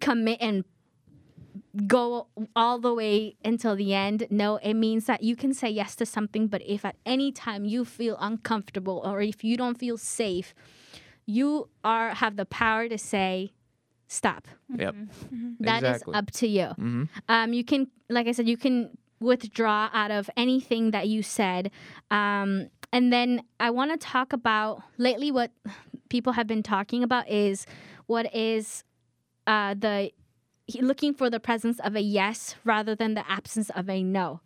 commit 0.00 0.38
and 0.40 0.64
go 1.86 2.28
all 2.54 2.78
the 2.78 2.94
way 2.94 3.36
until 3.44 3.76
the 3.76 3.92
end. 3.92 4.26
No, 4.30 4.56
it 4.56 4.74
means 4.74 5.06
that 5.06 5.22
you 5.22 5.36
can 5.36 5.52
say 5.52 5.68
yes 5.68 5.94
to 5.96 6.06
something, 6.06 6.46
but 6.46 6.62
if 6.66 6.84
at 6.84 6.96
any 7.04 7.32
time 7.32 7.64
you 7.64 7.84
feel 7.84 8.16
uncomfortable 8.20 9.02
or 9.04 9.20
if 9.20 9.44
you 9.44 9.56
don't 9.56 9.78
feel 9.78 9.98
safe, 9.98 10.54
you 11.26 11.68
are 11.84 12.14
have 12.14 12.36
the 12.36 12.46
power 12.46 12.88
to 12.88 12.96
say 12.96 13.52
stop. 14.08 14.48
Yep. 14.74 14.94
That 15.60 15.82
is 15.82 15.96
Exactly. 15.96 16.14
up 16.14 16.30
to 16.32 16.46
you. 16.46 16.66
hmm 16.76 17.04
Um, 17.28 17.52
you 17.52 17.64
can, 17.64 17.88
like 18.08 18.26
I 18.28 18.32
said, 18.32 18.48
you 18.48 18.56
can 18.56 18.96
withdraw 19.20 19.90
out 19.92 20.10
of 20.10 20.30
anything 20.36 20.90
that 20.92 21.08
you 21.08 21.22
said. 21.22 21.70
Um, 22.10 22.68
and 22.92 23.12
then 23.12 23.42
I 23.58 23.70
want 23.70 23.90
to 23.90 23.96
talk 23.96 24.32
about 24.32 24.82
lately 24.98 25.30
what 25.30 25.50
people 26.08 26.34
have 26.34 26.46
been 26.46 26.62
talking 26.62 27.02
about 27.02 27.28
is 27.28 27.66
what 28.06 28.32
is 28.34 28.84
uh, 29.46 29.74
the 29.74 30.12
he- 30.66 30.80
looking 30.82 31.14
for 31.14 31.30
the 31.30 31.40
presence 31.40 31.78
of 31.80 31.94
a 31.96 32.00
yes 32.00 32.56
rather 32.64 32.94
than 32.94 33.14
the 33.14 33.28
absence 33.30 33.70
of 33.70 33.88
a 33.88 34.02
no. 34.02 34.40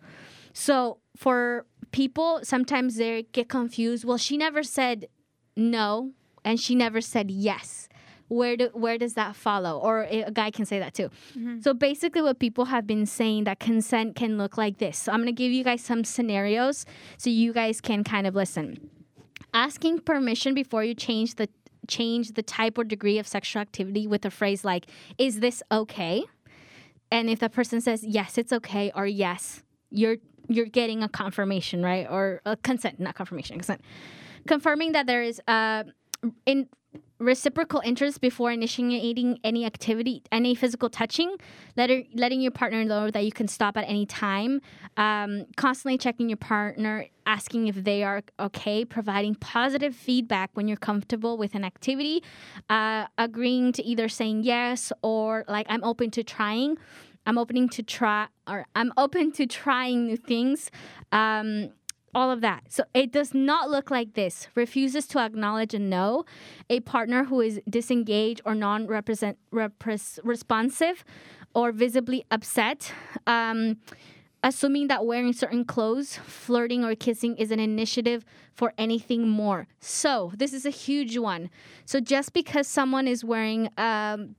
So 0.53 0.99
for 1.17 1.67
people, 1.93 2.41
sometimes 2.43 2.97
they 2.97 3.25
get 3.33 3.49
confused. 3.49 4.05
Well, 4.05 4.19
she 4.19 4.37
never 4.37 4.63
said 4.63 5.09
no, 5.57 6.13
and 6.45 6.59
she 6.61 6.75
never 6.75 7.01
said 7.01 7.31
yes. 7.31 7.89
Where 8.29 8.57
do 8.57 8.71
where 8.73 8.97
does 8.97 9.15
that 9.15 9.35
follow? 9.35 9.79
Or 9.79 10.05
a 10.05 10.31
guy 10.31 10.53
can 10.53 10.65
say 10.65 10.79
that 10.79 10.95
too. 10.95 11.11
Mm-hmm. 11.37 11.61
So 11.63 11.75
basically, 11.75 12.23
what 12.23 12.39
people 12.39 12.67
have 12.67 12.87
been 12.87 13.05
saying 13.05 13.45
that 13.45 13.59
consent 13.59 14.15
can 14.15 14.39
look 14.39 14.57
like 14.57 14.79
this. 14.79 14.99
So 14.99 15.13
I'm 15.13 15.19
gonna 15.19 15.33
give 15.33 15.51
you 15.51 15.65
guys 15.65 15.83
some 15.83 16.05
scenarios 16.05 16.87
so 17.17 17.29
you 17.29 17.53
guys 17.53 17.81
can 17.81 18.05
kind 18.05 18.29
of 18.29 18.37
listen. 18.37 18.89
Asking 19.53 19.99
permission 19.99 20.55
before 20.55 20.85
you 20.85 20.95
change 20.95 21.35
the 21.35 21.49
change 21.91 22.33
the 22.33 22.43
type 22.43 22.79
or 22.79 22.85
degree 22.85 23.19
of 23.19 23.27
sexual 23.27 23.61
activity 23.61 24.07
with 24.07 24.25
a 24.25 24.31
phrase 24.31 24.65
like 24.65 24.87
"Is 25.19 25.41
this 25.41 25.63
okay?" 25.71 26.25
And 27.13 27.29
if 27.29 27.41
the 27.41 27.51
person 27.51 27.81
says 27.81 28.05
yes, 28.05 28.39
it's 28.39 28.53
okay, 28.53 28.93
or 28.95 29.07
yes, 29.07 29.63
you're 29.91 30.17
you're 30.49 30.67
getting 30.67 31.03
a 31.03 31.09
confirmation, 31.09 31.83
right? 31.83 32.07
Or 32.11 32.41
a 32.45 32.57
consent, 32.57 32.99
not 32.99 33.15
confirmation, 33.15 33.57
consent. 33.57 33.83
Confirming 34.49 34.93
that 34.93 35.07
there 35.07 35.23
is 35.23 35.41
uh, 35.47 35.85
in 36.47 36.69
reciprocal 37.21 37.81
interest 37.85 38.21
before 38.21 38.51
initiating 38.51 39.39
any 39.45 39.65
activity, 39.67 40.23
any 40.33 40.55
physical 40.55 40.89
touching, 40.89 41.37
letting, 41.77 42.09
letting 42.15 42.41
your 42.41 42.51
partner 42.51 42.83
know 42.85 43.11
that 43.11 43.25
you 43.25 43.31
can 43.31 43.47
stop 43.47 43.77
at 43.77 43.85
any 43.85 44.07
time, 44.07 44.61
um, 44.97 45.45
constantly 45.57 45.99
checking 45.99 46.29
your 46.29 46.39
partner, 46.39 47.07
asking 47.27 47.69
if 47.69 47.85
they 47.85 48.03
are 48.03 48.23
okay, 48.41 48.85
providing 48.85 49.35
positive 49.35 49.95
feedback 49.95 50.51
when 50.55 50.67
you're 50.67 50.77
comfortable 50.77 51.37
with 51.37 51.55
an 51.55 51.63
activity, 51.63 52.23
uh, 52.71 53.07
agreeing 53.19 53.71
to 53.73 53.85
either 53.85 54.09
saying 54.09 54.43
yes 54.43 54.93
or 55.03 55.45
like, 55.47 55.67
I'm 55.69 55.85
open 55.85 56.11
to 56.13 56.25
trying. 56.25 56.79
I'm 57.27 57.37
opening 57.37 57.69
to 57.71 57.83
try, 57.83 58.29
or 58.49 58.67
I'm 58.75 58.93
open 58.97 59.31
to 59.33 59.47
trying 59.47 60.07
new 60.07 60.17
things. 60.17 60.71
Um, 61.13 61.71
all 62.15 62.31
of 62.31 62.41
that. 62.41 62.65
So 62.69 62.85
it 62.95 63.13
does 63.13 63.35
not 63.35 63.71
look 63.71 63.91
like 63.91 64.15
this. 64.15 64.49
Refuses 64.55 65.07
to 65.09 65.19
acknowledge 65.19 65.75
a 65.75 65.79
no. 65.79 66.25
A 66.69 66.81
partner 66.81 67.25
who 67.25 67.41
is 67.41 67.61
disengaged 67.69 68.41
or 68.45 68.55
non 68.55 68.87
represent 68.87 69.39
repres- 69.53 70.19
responsive 70.23 71.05
or 71.55 71.73
visibly 71.73 72.25
upset. 72.31 72.93
Um, 73.27 73.79
assuming 74.43 74.89
that 74.89 75.05
wearing 75.05 75.33
certain 75.33 75.65
clothes, 75.65 76.17
flirting, 76.17 76.85
or 76.85 76.95
kissing 76.95 77.37
is 77.37 77.51
an 77.51 77.61
initiative 77.61 78.25
for 78.55 78.73
anything 78.79 79.29
more. 79.29 79.67
So 79.81 80.33
this 80.37 80.53
is 80.53 80.65
a 80.65 80.71
huge 80.71 81.17
one. 81.19 81.51
So 81.85 82.01
just 82.01 82.33
because 82.33 82.67
someone 82.67 83.07
is 83.07 83.25
wearing 83.25 83.69
um, 83.77 84.35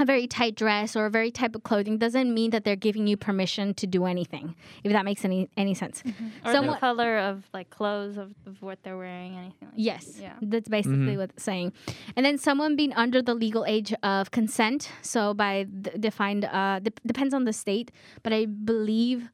a 0.00 0.04
very 0.04 0.26
tight 0.26 0.54
dress 0.56 0.96
or 0.96 1.06
a 1.06 1.10
very 1.10 1.30
type 1.30 1.54
of 1.54 1.62
clothing 1.62 1.98
doesn't 1.98 2.32
mean 2.32 2.50
that 2.50 2.64
they're 2.64 2.76
giving 2.88 3.06
you 3.06 3.16
permission 3.16 3.74
to 3.74 3.86
do 3.86 4.06
anything. 4.06 4.54
If 4.82 4.92
that 4.92 5.04
makes 5.04 5.24
any 5.24 5.48
any 5.56 5.74
sense. 5.74 6.02
Or 6.44 6.52
Someone- 6.52 6.74
the 6.74 6.80
color 6.80 7.18
of 7.18 7.44
like 7.52 7.68
clothes 7.70 8.16
of, 8.16 8.32
of 8.46 8.60
what 8.62 8.82
they're 8.82 8.96
wearing, 8.96 9.36
anything 9.36 9.68
like 9.68 9.72
Yes. 9.76 10.18
Yeah. 10.20 10.34
That's 10.40 10.68
basically 10.68 11.16
what 11.16 11.30
it's 11.30 11.44
saying. 11.44 11.72
And 12.16 12.24
then 12.26 12.38
someone 12.38 12.76
being 12.76 12.92
under 12.94 13.20
the 13.22 13.34
legal 13.34 13.64
age 13.66 13.92
of 14.02 14.30
consent. 14.30 14.90
So 15.02 15.34
by 15.34 15.64
d- 15.64 15.90
defined, 16.00 16.44
uh, 16.46 16.80
dep 16.80 16.98
depends 17.06 17.34
on 17.34 17.44
the 17.44 17.52
state, 17.52 17.90
but 18.22 18.32
I 18.32 18.46
believe. 18.46 19.30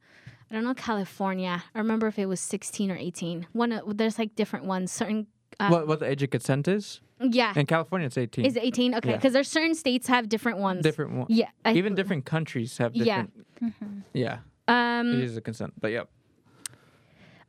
I 0.49 0.55
don't 0.55 0.63
know 0.63 0.73
California. 0.73 1.63
I 1.75 1.77
remember 1.77 2.07
if 2.07 2.17
it 2.17 2.25
was 2.25 2.39
16 2.39 2.89
or 2.89 2.95
18. 2.95 3.47
One 3.51 3.73
of, 3.73 3.97
there's 3.97 4.17
like 4.17 4.33
different 4.35 4.63
ones. 4.65 4.93
Certain 4.93 5.27
uh, 5.59 5.67
what 5.69 5.87
what 5.87 5.99
the 5.99 6.07
age 6.09 6.23
of 6.23 6.29
consent 6.29 6.67
is? 6.69 7.01
Yeah. 7.21 7.53
In 7.55 7.65
California, 7.65 8.05
it's 8.07 8.17
18. 8.17 8.45
Is 8.45 8.55
it 8.55 8.63
18? 8.63 8.95
Okay, 8.95 9.09
Yeah. 9.09 9.15
because 9.17 9.33
there's 9.33 9.47
certain 9.47 9.75
states 9.75 10.07
have 10.07 10.29
different 10.29 10.59
ones. 10.59 10.83
different 10.83 11.13
ones. 11.13 11.27
Yeah. 11.29 11.49
I- 11.65 11.73
Even 11.73 11.95
different 11.95 12.25
countries 12.25 12.77
have 12.77 12.95
Yeah. 12.95 13.25
different. 13.59 14.03
Yeah. 14.13 14.39
Um, 14.67 15.13
It 15.13 15.23
is 15.23 15.37
a 15.37 15.41
consent, 15.41 15.73
but 15.79 15.91
yep. 15.91 16.09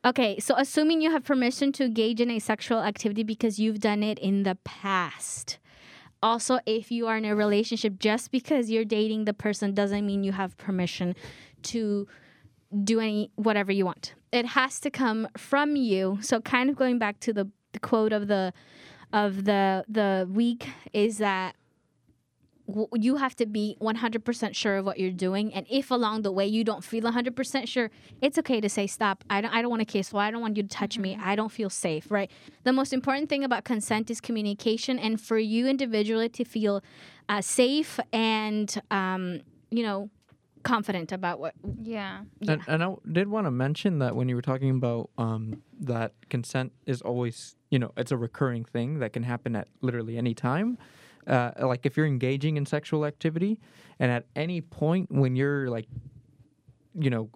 Okay, 0.05 0.39
so 0.39 0.55
assuming 0.57 1.01
you 1.01 1.11
have 1.11 1.25
permission 1.25 1.73
to 1.73 1.85
engage 1.85 2.21
in 2.21 2.31
a 2.31 2.39
sexual 2.39 2.79
activity 2.79 3.25
because 3.25 3.59
you've 3.59 3.81
done 3.81 4.03
it 4.03 4.19
in 4.21 4.45
the 4.45 4.55
past. 4.65 5.59
Also, 6.23 6.61
if 6.67 6.91
you 6.93 7.07
are 7.09 7.17
in 7.17 7.25
a 7.25 7.35
relationship, 7.35 7.99
just 7.99 8.31
because 8.31 8.71
you're 8.71 8.85
dating 8.85 9.25
the 9.25 9.35
person 9.35 9.75
doesn't 9.75 10.07
mean 10.07 10.23
you 10.25 10.33
have 10.33 10.57
permission 10.57 11.15
to 11.63 12.07
do 12.85 13.01
any 13.01 13.31
whatever 13.35 13.73
you 13.73 13.85
want. 13.85 14.15
It 14.33 14.47
has 14.47 14.79
to 14.81 14.91
come 14.91 15.27
from 15.37 15.75
you. 15.75 16.19
So 16.21 16.41
kind 16.41 16.71
of 16.71 16.77
going 16.77 16.99
back 16.99 17.19
to 17.21 17.33
the, 17.33 17.49
the 17.73 17.81
quote 17.81 18.13
of 18.13 18.29
the 18.29 18.53
of 19.13 19.45
the 19.45 19.85
the 19.89 20.29
week 20.31 20.69
is 20.93 21.19
that 21.19 21.57
w- 22.69 22.89
you 22.95 23.17
have 23.17 23.35
to 23.37 23.47
be 23.47 23.77
100% 23.81 24.55
sure 24.55 24.77
of 24.77 24.85
what 24.85 24.99
you're 24.99 25.11
doing. 25.11 25.53
And 25.55 25.67
if 25.71 25.91
along 25.91 26.23
the 26.23 26.31
way 26.33 26.47
you 26.47 26.65
don't 26.65 26.85
feel 26.85 27.05
100% 27.05 27.67
sure 27.67 27.91
it's 28.21 28.39
okay 28.39 28.61
to 28.61 28.69
say 28.69 28.87
stop. 28.87 29.25
I 29.31 29.41
don't, 29.41 29.53
I 29.55 29.63
don't 29.63 29.71
want 29.71 29.81
to 29.81 29.87
kiss 29.87 30.13
well 30.13 30.23
i 30.23 30.31
don't 30.31 30.41
want 30.43 30.57
you 30.57 30.63
to 30.63 30.69
touch 30.69 30.99
me. 30.99 31.19
I 31.21 31.35
don't 31.35 31.51
feel 31.51 31.71
safe 31.71 32.11
right? 32.11 32.31
The 32.65 32.73
most 32.73 32.93
important 32.93 33.29
thing 33.29 33.45
about 33.45 33.65
consent 33.65 34.11
is 34.11 34.21
communication 34.21 34.99
and 34.99 35.21
for 35.21 35.39
you 35.39 35.67
individually 35.67 36.29
to 36.31 36.45
feel 36.45 36.83
uh, 37.29 37.41
safe 37.41 37.99
and 38.13 38.81
um, 38.91 39.41
you 39.71 39.83
know 39.83 40.11
confident 40.63 41.13
about 41.13 41.39
what 41.41 41.55
Yeah. 41.81 42.25
And, 42.47 42.61
and 42.67 42.85
I 42.85 42.95
did 43.11 43.29
want 43.29 43.47
to 43.47 43.51
mention 43.51 44.01
that 44.01 44.15
when 44.15 44.29
you 44.29 44.37
were 44.37 44.43
talking 44.43 44.71
about 44.71 45.09
um, 45.17 45.63
that 45.81 46.13
consent 46.29 46.73
is 46.87 47.03
always, 47.03 47.57
you 47.71 47.79
know, 47.79 47.93
it's 47.97 48.13
a 48.13 48.17
recurring 48.17 48.65
thing 48.65 48.99
that 48.99 49.13
can 49.13 49.23
happen 49.23 49.57
at 49.57 49.69
literally 49.81 50.17
any 50.17 50.35
time. 50.35 50.79
Uh, 51.27 51.51
like 51.61 51.85
if 51.85 51.97
you're 51.97 52.07
engaging 52.07 52.57
in 52.57 52.65
sexual 52.65 53.05
activity, 53.05 53.59
and 53.99 54.11
at 54.11 54.25
any 54.35 54.61
point 54.61 55.11
when 55.11 55.37
you're 55.37 55.69
like, 55.69 55.87
you 56.99 57.11
know, 57.11 57.29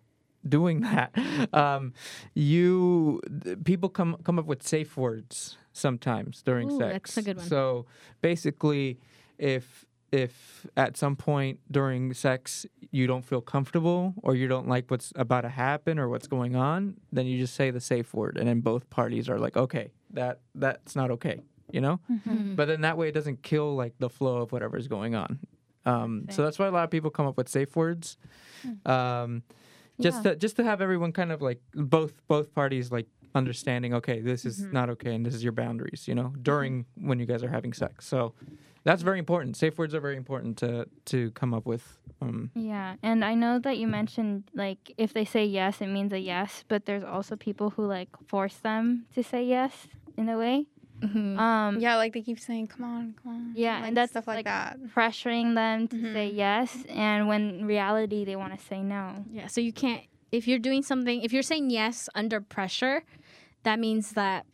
doing 0.49 0.80
that, 0.88 1.12
um, 1.53 1.93
you 2.34 3.20
people 3.64 3.88
come 3.88 4.16
come 4.24 4.38
up 4.38 4.47
with 4.47 4.62
safe 4.62 4.97
words 4.97 5.59
sometimes 5.72 6.43
during 6.43 6.70
Ooh, 6.70 6.78
sex. 6.78 7.14
that's 7.14 7.16
a 7.18 7.22
good 7.22 7.36
one. 7.38 7.47
So 7.47 7.86
basically, 8.22 8.99
if 9.38 9.84
if 10.12 10.66
at 10.76 10.96
some 10.96 11.16
point 11.16 11.58
during 11.70 12.12
sex 12.14 12.66
you 12.90 13.06
don't 13.06 13.24
feel 13.24 13.40
comfortable 13.40 14.14
or 14.22 14.34
you 14.36 14.46
don't 14.46 14.68
like 14.68 14.90
what's 14.90 15.12
about 15.16 15.40
to 15.40 15.48
happen 15.48 15.98
or 15.98 16.08
what's 16.08 16.26
going 16.26 16.54
on, 16.54 16.96
then 17.10 17.26
you 17.26 17.38
just 17.38 17.54
say 17.54 17.70
the 17.70 17.80
safe 17.80 18.12
word, 18.14 18.36
and 18.36 18.46
then 18.46 18.60
both 18.60 18.88
parties 18.90 19.28
are 19.28 19.38
like, 19.38 19.56
okay, 19.56 19.90
that 20.10 20.40
that's 20.54 20.94
not 20.94 21.10
okay, 21.10 21.40
you 21.72 21.80
know. 21.80 21.98
Mm-hmm. 22.10 22.54
But 22.54 22.68
then 22.68 22.82
that 22.82 22.96
way 22.98 23.08
it 23.08 23.12
doesn't 23.12 23.42
kill 23.42 23.74
like 23.74 23.94
the 23.98 24.10
flow 24.10 24.42
of 24.42 24.52
whatever's 24.52 24.86
going 24.86 25.14
on. 25.14 25.38
Um, 25.86 26.26
so 26.30 26.44
that's 26.44 26.58
why 26.58 26.66
a 26.66 26.70
lot 26.70 26.84
of 26.84 26.90
people 26.90 27.10
come 27.10 27.26
up 27.26 27.36
with 27.36 27.48
safe 27.48 27.74
words, 27.74 28.16
um, 28.86 29.42
just 30.00 30.24
Yeah. 30.24 30.32
to 30.32 30.36
just 30.36 30.56
to 30.56 30.64
have 30.64 30.80
everyone 30.80 31.12
kind 31.12 31.32
of 31.32 31.42
like 31.42 31.60
both 31.74 32.12
both 32.28 32.54
parties 32.54 32.92
like 32.92 33.06
understanding. 33.34 33.94
Okay, 33.94 34.20
this 34.20 34.44
is 34.44 34.60
not 34.60 34.90
okay, 34.90 35.14
and 35.14 35.24
this 35.24 35.34
is 35.34 35.42
your 35.42 35.52
boundaries. 35.52 36.06
You 36.06 36.14
know, 36.14 36.34
during 36.42 36.86
when 37.00 37.18
you 37.18 37.26
guys 37.26 37.42
are 37.42 37.48
having 37.48 37.72
sex. 37.72 38.06
So 38.06 38.34
that's 38.85 39.03
very 39.03 39.18
important. 39.18 39.57
Safe 39.57 39.78
words 39.78 39.95
are 39.95 40.01
very 40.01 40.16
important 40.16 40.57
to 40.59 40.87
to 41.07 41.30
come 41.33 41.55
up 41.55 41.66
with. 41.66 41.99
Um, 42.20 42.51
Yeah, 42.55 42.95
and 43.03 43.24
I 43.24 43.35
know 43.35 43.59
that 43.61 43.78
you 43.78 43.87
mentioned 43.87 44.45
like 44.55 44.93
if 44.97 45.12
they 45.12 45.24
say 45.24 45.45
yes, 45.45 45.80
it 45.80 45.89
means 45.89 46.12
a 46.12 46.18
yes, 46.18 46.64
but 46.68 46.85
there's 46.87 47.05
also 47.05 47.37
people 47.37 47.70
who 47.70 47.87
like 47.87 48.09
force 48.26 48.57
them 48.57 49.07
to 49.14 49.22
say 49.22 49.45
yes 49.45 49.89
in 50.16 50.28
a 50.28 50.39
way. 50.39 50.66
Mhm. 51.01 51.37
Um, 51.37 51.80
Yeah, 51.80 51.97
like 51.97 52.12
they 52.12 52.22
keep 52.22 52.39
saying, 52.39 52.68
"Come 52.68 52.85
on, 52.85 53.14
come 53.20 53.33
on." 53.35 53.53
Yeah, 53.57 53.78
like, 53.80 53.89
and 53.89 53.97
that's, 53.97 54.12
stuff 54.12 54.28
like, 54.28 54.37
like, 54.37 54.45
that. 54.45 54.78
pressuring 54.95 55.55
them 55.57 55.89
to 55.89 55.97
say 56.12 56.30
Mhm. 56.30 56.37
yes, 56.37 56.85
and 56.89 57.26
when 57.26 57.43
in 57.61 57.66
reality 57.66 58.24
they 58.24 58.37
want 58.37 58.53
to 58.57 58.64
say 58.64 58.83
no. 58.83 59.24
Yeah, 59.33 59.49
so 59.49 59.61
you 59.61 59.72
can't 59.72 60.03
if 60.30 60.47
you're 60.49 60.61
doing 60.70 60.83
something 60.83 61.20
if 61.22 61.33
you're 61.33 61.43
saying 61.53 61.70
yes 61.70 62.09
under 62.14 62.41
pressure, 62.41 63.03
that 63.64 63.78
means 63.80 64.12
that 64.12 64.47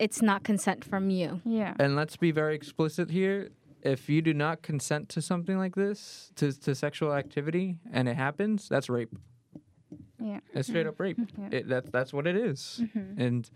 it's 0.00 0.20
not 0.20 0.42
consent 0.42 0.84
from 0.84 1.08
you. 1.10 1.40
Yeah. 1.44 1.74
and 1.78 1.94
let's 1.94 2.16
be 2.16 2.32
very 2.32 2.54
explicit 2.56 3.10
here. 3.10 3.50
If 3.82 4.08
you 4.08 4.22
do 4.22 4.32
not 4.32 4.62
consent 4.62 5.08
to 5.10 5.22
something 5.22 5.58
like 5.58 5.74
this, 5.74 6.30
to, 6.36 6.52
to 6.60 6.74
sexual 6.74 7.12
activity, 7.12 7.78
and 7.92 8.08
it 8.08 8.16
happens, 8.16 8.68
that's 8.68 8.88
rape. 8.88 9.12
Yeah. 10.20 10.38
It's 10.54 10.68
straight 10.68 10.86
up 10.86 10.98
rape. 11.00 11.18
Yeah. 11.38 11.48
It, 11.50 11.68
that's 11.68 11.90
that's 11.90 12.12
what 12.12 12.26
it 12.26 12.36
is. 12.36 12.80
Mhm. 12.84 13.18
And 13.18 13.50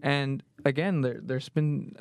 and 0.00 0.42
again, 0.64 1.00
there 1.02 1.20
there's 1.22 1.48
been, 1.48 1.94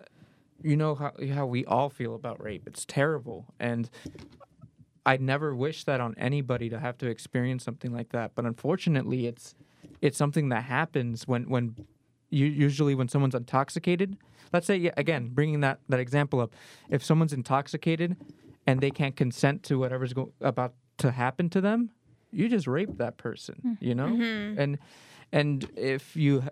you 0.64 0.76
know 0.76 0.96
how 0.96 1.12
how 1.34 1.46
we 1.46 1.66
all 1.66 1.90
feel 1.90 2.16
about 2.16 2.42
rape. 2.44 2.64
It's 2.66 2.84
terrible, 2.86 3.46
and 3.60 3.90
I 5.06 5.18
never 5.18 5.56
wish 5.56 5.84
that 5.84 6.02
on 6.02 6.16
anybody 6.18 6.68
to 6.70 6.80
have 6.80 6.98
to 7.00 7.08
experience 7.08 7.64
something 7.64 7.92
like 7.94 8.10
that. 8.10 8.32
But 8.34 8.46
unfortunately, 8.46 9.28
it's 9.28 9.54
it's 10.02 10.18
something 10.18 10.50
that 10.50 10.64
happens 10.64 11.28
when 11.28 11.48
when 11.48 11.76
you 12.32 12.46
usually 12.48 12.96
when 12.96 13.08
someone's 13.08 13.36
intoxicated. 13.36 14.18
Let's 14.54 14.66
say 14.68 14.76
yeah, 14.78 14.92
again, 14.98 15.30
bringing 15.30 15.60
that 15.62 15.80
that 15.90 16.00
example 16.00 16.40
up, 16.42 16.54
if 16.90 17.04
someone's 17.04 17.34
intoxicated 17.34 18.18
and 18.68 18.82
they 18.82 18.90
can't 18.92 19.16
consent 19.16 19.64
to 19.64 19.78
whatever's 19.78 20.14
go- 20.14 20.32
about 20.42 20.74
to 20.98 21.12
happen 21.12 21.50
to 21.52 21.62
them, 21.62 21.92
you 22.32 22.48
just 22.50 22.68
rape 22.68 22.98
that 22.98 23.18
person. 23.18 23.78
You 23.80 23.96
know, 23.96 24.08
and 24.58 24.80
and 25.32 25.70
if 25.78 26.16
you 26.16 26.44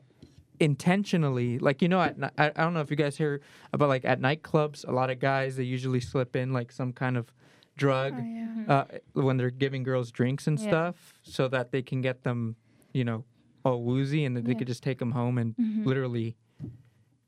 intentionally 0.59 1.57
like 1.59 1.81
you 1.81 1.87
know 1.87 2.01
at, 2.01 2.15
I, 2.37 2.47
I 2.47 2.63
don't 2.63 2.73
know 2.73 2.81
if 2.81 2.89
you 2.91 2.97
guys 2.97 3.17
hear 3.17 3.41
about 3.73 3.87
like 3.89 4.03
at 4.05 4.19
nightclubs 4.19 4.85
a 4.87 4.91
lot 4.91 5.09
of 5.09 5.19
guys 5.19 5.55
they 5.55 5.63
usually 5.63 6.01
slip 6.01 6.35
in 6.35 6.51
like 6.51 6.71
some 6.71 6.91
kind 6.91 7.15
of 7.17 7.31
drug 7.77 8.13
Oh, 8.17 8.23
yeah. 8.25 8.47
uh, 8.67 8.83
when 9.13 9.37
they're 9.37 9.49
giving 9.51 9.83
girls 9.83 10.11
drinks 10.11 10.47
and 10.47 10.59
Yeah. 10.59 10.67
stuff 10.67 11.13
so 11.23 11.47
that 11.47 11.71
they 11.71 11.81
can 11.81 12.01
get 12.01 12.23
them 12.23 12.57
you 12.93 13.05
know 13.05 13.23
all 13.65 13.83
woozy 13.83 14.25
and 14.25 14.35
that 14.37 14.45
they 14.45 14.55
could 14.55 14.67
just 14.67 14.83
take 14.83 14.99
them 14.99 15.11
home 15.11 15.37
and 15.37 15.55
Mhm. 15.57 15.85
literally 15.85 16.35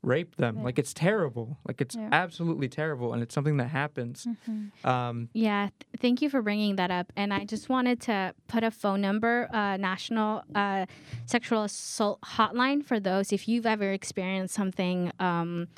rape 0.04 0.34
them 0.34 0.56
Yeah. 0.56 0.62
like 0.64 0.80
it's 0.80 0.92
terrible 0.92 1.58
like 1.64 1.80
it's 1.80 1.94
Yeah. 1.94 2.08
absolutely 2.10 2.68
terrible 2.68 3.12
and 3.12 3.22
it's 3.22 3.32
something 3.32 3.56
that 3.58 3.68
happens 3.68 4.26
Mhm. 4.26 4.84
um, 4.84 5.28
Yeah, 5.32 5.68
th- 5.78 6.00
thank 6.00 6.20
you 6.22 6.28
for 6.28 6.42
bringing 6.42 6.74
that 6.76 6.90
up. 6.90 7.12
And 7.16 7.32
I 7.32 7.44
just 7.44 7.68
wanted 7.68 8.00
to 8.02 8.34
put 8.48 8.64
a 8.64 8.72
phone 8.72 9.00
number, 9.00 9.48
uh, 9.54 9.76
National 9.76 10.42
uh, 10.56 10.86
Sexual 11.26 11.62
Assault 11.64 12.20
Hotline, 12.22 12.84
for 12.84 12.98
those 12.98 13.32
if 13.32 13.46
you've 13.46 13.64
ever 13.66 13.92
experienced 13.92 14.54
something 14.54 15.12
um, 15.20 15.68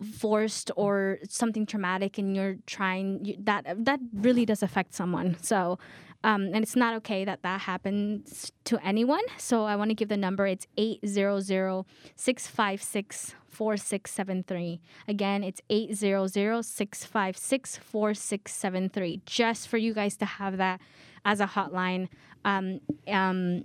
forced 0.00 0.70
or 0.76 1.18
something 1.28 1.66
traumatic, 1.66 2.18
and 2.18 2.36
you're 2.36 2.56
trying 2.66 3.24
you, 3.24 3.34
that 3.40 3.66
that 3.84 3.98
really 4.12 4.46
does 4.46 4.62
affect 4.62 4.94
someone. 4.94 5.36
So. 5.42 5.78
Um, 6.24 6.46
and 6.46 6.56
it's 6.56 6.74
not 6.74 6.94
okay 6.96 7.24
that 7.24 7.42
that 7.42 7.60
happens 7.62 8.50
to 8.64 8.84
anyone. 8.84 9.22
So 9.36 9.64
I 9.64 9.76
want 9.76 9.90
to 9.90 9.94
give 9.94 10.08
the 10.08 10.16
number. 10.16 10.46
It's 10.46 10.66
800 10.76 11.84
656 12.16 13.34
4673. 13.48 14.80
Again, 15.06 15.44
it's 15.44 15.60
800 15.70 16.62
656 16.64 17.76
4673. 17.76 19.22
Just 19.26 19.68
for 19.68 19.76
you 19.76 19.94
guys 19.94 20.16
to 20.16 20.24
have 20.24 20.56
that 20.56 20.80
as 21.24 21.40
a 21.40 21.46
hotline. 21.46 22.08
Um, 22.44 22.80
um, 23.06 23.64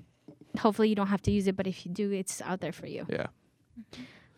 hopefully, 0.58 0.90
you 0.90 0.96
don't 0.96 1.08
have 1.08 1.22
to 1.24 1.32
use 1.32 1.48
it, 1.48 1.56
but 1.56 1.68
if 1.68 1.86
you 1.86 1.92
do, 1.92 2.12
it's 2.12 2.42
out 2.42 2.62
there 2.62 2.72
for 2.72 2.88
you. 2.88 3.06
yeah 3.10 3.28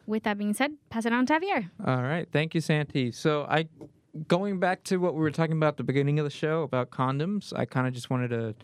With 0.06 0.24
that 0.24 0.38
being 0.38 0.54
said, 0.54 0.72
pass 0.90 1.06
it 1.06 1.14
on 1.14 1.26
to 1.26 1.34
Javier. 1.34 1.70
All 1.86 2.02
right, 2.02 2.28
thank 2.32 2.56
you, 2.56 2.62
Santi. 2.62 3.12
So 3.12 3.44
I, 3.50 3.68
going 4.28 4.60
back 4.60 4.84
to 4.86 4.98
what 4.98 5.14
we 5.14 5.20
were 5.22 5.32
talking 5.32 5.58
about 5.58 5.70
at 5.70 5.78
the 5.78 5.84
beginning 5.84 6.20
of 6.20 6.26
the 6.26 6.32
show 6.32 6.64
about 6.64 6.90
condoms, 6.90 7.54
I 7.56 7.66
kind 7.66 7.88
of 7.88 7.94
just 7.94 8.10
wanted 8.10 8.30
to 8.30 8.56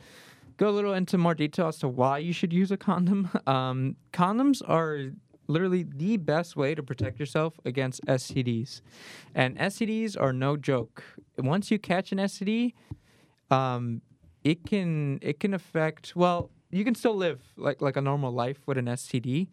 go 0.57 0.69
a 0.69 0.71
little 0.71 0.93
into 0.93 1.17
more 1.17 1.33
detail 1.33 1.67
as 1.67 1.77
to 1.79 1.87
why 1.87 2.19
you 2.19 2.33
should 2.33 2.53
use 2.53 2.71
a 2.71 2.77
condom. 2.77 3.29
Um, 3.47 3.95
condoms 4.13 4.61
are 4.67 5.11
literally 5.47 5.83
the 5.83 6.17
best 6.17 6.55
way 6.55 6.73
to 6.75 6.83
protect 6.83 7.19
yourself 7.19 7.59
against 7.65 8.05
STDs, 8.05 8.81
and 9.35 9.57
STDs 9.57 10.19
are 10.19 10.31
no 10.31 10.55
joke. 10.55 11.03
Once 11.37 11.71
you 11.71 11.79
catch 11.79 12.11
an 12.11 12.19
STD, 12.19 12.73
um, 13.49 14.01
it 14.43 14.65
can 14.65 15.19
it 15.21 15.39
can 15.39 15.53
affect. 15.53 16.15
Well, 16.15 16.49
you 16.69 16.85
can 16.85 16.95
still 16.95 17.15
live 17.15 17.41
like 17.57 17.81
like 17.81 17.97
a 17.97 18.01
normal 18.01 18.31
life 18.31 18.59
with 18.67 18.77
an 18.77 18.85
STD 18.85 19.47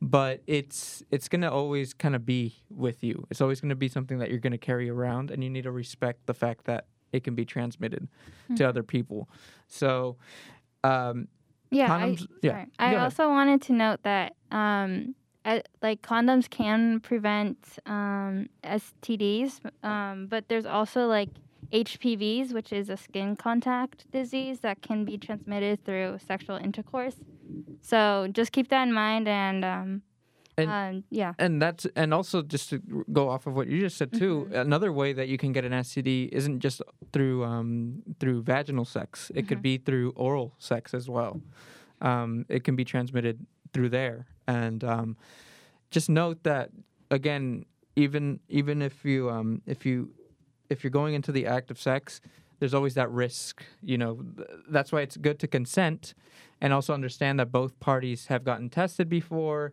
but 0.00 0.42
it's 0.46 1.02
it's 1.10 1.28
gonna 1.28 1.50
always 1.50 1.92
kind 1.92 2.14
of 2.16 2.24
be 2.24 2.54
with 2.70 3.04
you. 3.04 3.26
It's 3.30 3.40
always 3.40 3.60
gonna 3.60 3.74
be 3.74 3.88
something 3.88 4.18
that 4.18 4.30
you're 4.30 4.38
gonna 4.38 4.58
carry 4.58 4.88
around, 4.88 5.30
and 5.30 5.44
you 5.44 5.50
need 5.50 5.64
to 5.64 5.72
respect 5.72 6.26
the 6.26 6.34
fact 6.34 6.64
that 6.64 6.86
it 7.12 7.24
can 7.24 7.34
be 7.34 7.44
transmitted 7.44 8.08
to 8.56 8.68
other 8.68 8.82
people. 8.82 9.28
So, 9.66 10.16
um, 10.84 11.28
Yeah, 11.72 11.88
Condoms- 11.88 12.22
I, 12.22 12.26
yeah, 12.42 12.52
sorry. 12.52 12.68
I 12.78 12.96
also 12.96 13.28
wanted 13.28 13.62
to 13.62 13.72
note 13.72 14.02
that 14.02 14.34
um, 14.50 15.14
uh, 15.44 15.60
like 15.82 16.02
condoms 16.02 16.48
can 16.50 17.00
prevent 17.00 17.58
um, 17.86 18.48
STDs, 18.64 19.60
um, 19.82 20.26
but 20.26 20.48
there's 20.48 20.66
also 20.66 21.06
like 21.06 21.28
HPVs, 21.72 22.52
which 22.52 22.72
is 22.72 22.88
a 22.90 22.96
skin 22.96 23.36
contact 23.36 24.10
disease 24.10 24.60
that 24.60 24.82
can 24.82 25.04
be 25.04 25.16
transmitted 25.18 25.84
through 25.84 26.18
sexual 26.26 26.56
intercourse. 26.56 27.16
So 27.80 28.28
just 28.32 28.52
keep 28.52 28.68
that 28.68 28.82
in 28.82 28.92
mind, 28.92 29.28
and, 29.28 29.64
um, 29.64 30.02
And- 30.58 30.70
um, 30.70 31.04
yeah, 31.10 31.32
and 31.38 31.62
that's 31.62 31.86
and 31.96 32.12
also 32.12 32.42
just 32.42 32.68
to 32.70 32.78
go 33.12 33.28
off 33.30 33.46
of 33.46 33.54
what 33.54 33.66
you 33.68 33.80
just 33.80 33.96
said 33.96 34.12
too. 34.12 34.46
Mm-hmm. 34.50 34.54
Another 34.68 34.92
way 34.92 35.12
that 35.14 35.28
you 35.28 35.38
can 35.38 35.52
get 35.52 35.64
an 35.64 35.72
STD 35.72 36.28
isn't 36.32 36.60
just 36.60 36.82
through 37.12 37.44
um, 37.44 38.02
through 38.18 38.42
vaginal 38.42 38.84
sex. 38.84 39.30
It 39.30 39.36
Mm-hmm. 39.36 39.48
could 39.48 39.62
be 39.62 39.78
through 39.78 40.10
oral 40.16 40.52
sex 40.58 40.92
as 40.92 41.08
well. 41.08 41.40
Um, 42.02 42.44
it 42.48 42.64
can 42.64 42.76
be 42.76 42.84
transmitted 42.84 43.46
through 43.72 43.88
there, 43.90 44.26
and 44.46 44.82
um, 44.84 45.16
just 45.90 46.08
note 46.10 46.42
that 46.42 46.70
again, 47.10 47.64
even 47.96 48.40
even 48.48 48.82
if 48.82 49.04
you 49.04 49.30
um, 49.30 49.62
if 49.66 49.86
you 49.86 50.10
if 50.70 50.82
you're 50.82 50.90
going 50.90 51.14
into 51.14 51.32
the 51.32 51.46
act 51.46 51.70
of 51.70 51.78
sex, 51.78 52.20
there's 52.60 52.74
always 52.74 52.94
that 52.94 53.10
risk. 53.10 53.62
You 53.82 53.98
know, 53.98 54.24
that's 54.68 54.92
why 54.92 55.00
it's 55.00 55.16
good 55.16 55.38
to 55.40 55.48
consent 55.48 56.14
and 56.60 56.72
also 56.72 56.94
understand 56.94 57.40
that 57.40 57.50
both 57.50 57.78
parties 57.80 58.26
have 58.26 58.44
gotten 58.44 58.70
tested 58.70 59.08
before 59.08 59.72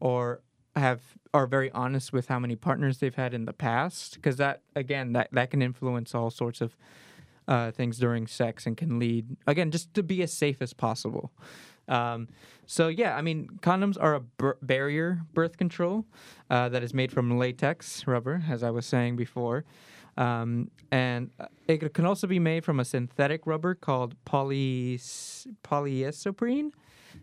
or 0.00 0.40
have 0.76 1.00
are 1.32 1.46
very 1.46 1.70
honest 1.72 2.12
with 2.12 2.28
how 2.28 2.38
many 2.38 2.54
partners 2.54 2.98
they've 2.98 3.14
had 3.14 3.32
in 3.32 3.46
the 3.46 3.52
past 3.52 4.14
because 4.16 4.36
that 4.36 4.60
again 4.74 5.12
that 5.14 5.28
that 5.32 5.50
can 5.50 5.62
influence 5.62 6.14
all 6.14 6.30
sorts 6.30 6.60
of 6.60 6.76
uh, 7.48 7.70
things 7.70 7.98
during 7.98 8.26
sex 8.26 8.66
and 8.66 8.76
can 8.76 8.98
lead 8.98 9.36
again 9.46 9.70
just 9.70 9.92
to 9.94 10.02
be 10.02 10.22
as 10.22 10.32
safe 10.32 10.60
as 10.60 10.74
possible 10.74 11.32
um, 11.88 12.28
so 12.66 12.88
yeah 12.88 13.16
i 13.16 13.22
mean 13.22 13.48
condoms 13.62 13.96
are 13.98 14.16
a 14.16 14.54
barrier 14.60 15.22
birth 15.32 15.56
control 15.56 16.04
uh, 16.50 16.68
that 16.68 16.82
is 16.82 16.92
made 16.92 17.10
from 17.10 17.38
latex 17.38 18.06
rubber 18.06 18.42
as 18.48 18.62
i 18.62 18.68
was 18.70 18.84
saying 18.84 19.16
before 19.16 19.64
um, 20.16 20.70
and 20.90 21.30
uh, 21.38 21.46
it 21.68 21.94
can 21.94 22.06
also 22.06 22.26
be 22.26 22.38
made 22.38 22.64
from 22.64 22.80
a 22.80 22.84
synthetic 22.84 23.46
rubber 23.46 23.74
called 23.74 24.14
poly 24.24 24.98
polyisoprene 25.64 26.70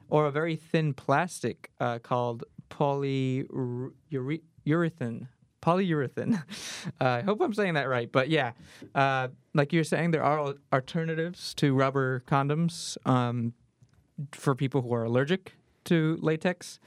or 0.09 0.25
a 0.25 0.31
very 0.31 0.55
thin 0.55 0.93
plastic 0.93 1.69
uh, 1.79 1.99
called 1.99 2.43
polyurethane. 2.69 5.27
Polyurethane. 5.61 6.43
Uh, 6.99 7.05
I 7.05 7.21
hope 7.21 7.41
I'm 7.41 7.53
saying 7.53 7.75
that 7.75 7.87
right. 7.87 8.11
But 8.11 8.29
yeah, 8.29 8.51
uh, 8.93 9.29
like 9.53 9.71
you're 9.71 9.85
saying, 9.85 10.11
there 10.11 10.23
are 10.23 10.53
alternatives 10.73 11.53
to 11.55 11.73
rubber 11.73 12.23
condoms 12.27 12.97
um, 13.05 13.53
for 14.33 14.53
people 14.53 14.81
who 14.81 14.93
are 14.93 15.05
allergic 15.05 15.53
to 15.85 16.17
latex 16.21 16.79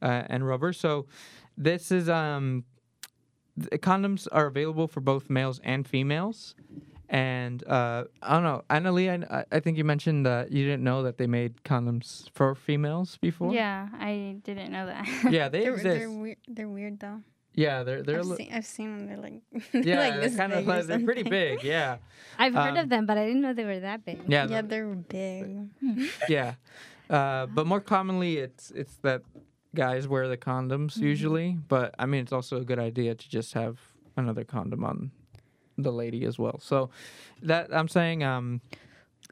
uh, 0.00 0.22
and 0.28 0.46
rubber. 0.46 0.72
So 0.72 1.06
this 1.58 1.92
is 1.92 2.08
um, 2.08 2.64
condoms 3.58 4.26
are 4.32 4.46
available 4.46 4.88
for 4.88 5.00
both 5.00 5.30
males 5.30 5.60
and 5.64 5.86
females. 5.86 6.54
And 7.08 7.62
uh, 7.68 8.04
I 8.20 8.32
don't 8.34 8.42
know, 8.42 8.62
Annalie, 8.68 9.30
I, 9.30 9.44
I 9.52 9.60
think 9.60 9.78
you 9.78 9.84
mentioned 9.84 10.26
that 10.26 10.50
you 10.50 10.64
didn't 10.64 10.82
know 10.82 11.04
that 11.04 11.18
they 11.18 11.28
made 11.28 11.62
condoms 11.62 12.28
for 12.34 12.54
females 12.56 13.16
before. 13.20 13.54
Yeah, 13.54 13.88
I 13.94 14.38
didn't 14.42 14.72
know 14.72 14.86
that. 14.86 15.06
Yeah, 15.30 15.48
they 15.48 15.60
They're, 15.60 15.74
exist. 15.74 15.98
they're, 16.00 16.10
weird, 16.10 16.38
they're 16.48 16.68
weird 16.68 16.98
though. 16.98 17.20
yeah, 17.54 17.84
they're 17.84 18.02
they're 18.02 18.18
I've, 18.18 18.26
li- 18.26 18.36
seen, 18.36 18.50
I've 18.52 18.66
seen 18.66 18.96
them. 18.98 19.06
They're 19.06 19.16
like, 19.18 19.40
they're 19.72 19.82
yeah, 19.86 19.98
like 20.00 20.12
they're 20.14 20.20
this 20.28 20.36
kind 20.36 20.52
of 20.52 20.58
big 20.58 20.68
or 20.68 20.76
like, 20.78 20.86
they're 20.86 21.04
pretty 21.04 21.22
big. 21.22 21.62
Yeah, 21.62 21.98
I've 22.40 22.54
heard 22.54 22.70
Um, 22.76 22.78
of 22.78 22.88
them, 22.88 23.06
but 23.06 23.16
I 23.18 23.24
didn't 23.24 23.40
know 23.42 23.52
they 23.54 23.64
were 23.64 23.78
that 23.80 24.04
big. 24.04 24.18
yeah, 24.26 24.48
Yeah, 24.48 24.62
the- 24.62 24.66
they're 24.68 24.86
big. 24.94 25.68
yeah. 26.28 26.54
Uh, 27.08 27.46
but 27.46 27.68
more 27.68 27.80
commonly, 27.80 28.38
it's 28.38 28.72
it's 28.72 28.96
that 29.06 29.22
guys 29.76 30.08
wear 30.08 30.26
the 30.28 30.36
condoms 30.36 30.94
Mm-hmm. 30.94 31.04
usually. 31.12 31.48
But 31.68 31.94
I 31.98 32.06
mean, 32.06 32.22
it's 32.22 32.32
also 32.32 32.56
a 32.56 32.64
good 32.64 32.78
idea 32.80 33.14
to 33.14 33.28
just 33.28 33.54
have 33.54 33.78
another 34.16 34.42
condom 34.44 34.82
on 34.84 35.10
the 35.78 35.92
lady 35.92 36.24
as 36.24 36.38
well. 36.38 36.58
So 36.60 36.90
that 37.42 37.68
I'm 37.72 37.86
saying, 37.88 38.24
um, 38.24 38.60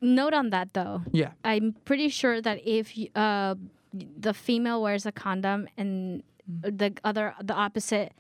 Note 0.01 0.35
on 0.35 0.51
that 0.51 0.75
though. 0.75 1.03
yeah, 1.13 1.33
I'm 1.45 1.75
pretty 1.85 2.09
sure 2.11 2.41
that 2.43 2.59
if 2.67 2.93
uh, 3.17 3.55
the 3.95 4.35
female 4.35 4.83
wears 4.83 5.07
a 5.07 5.13
condom 5.13 5.67
and 5.79 6.23
the 6.47 6.93
other 7.05 7.35
the 7.43 7.55
opposite 7.55 8.13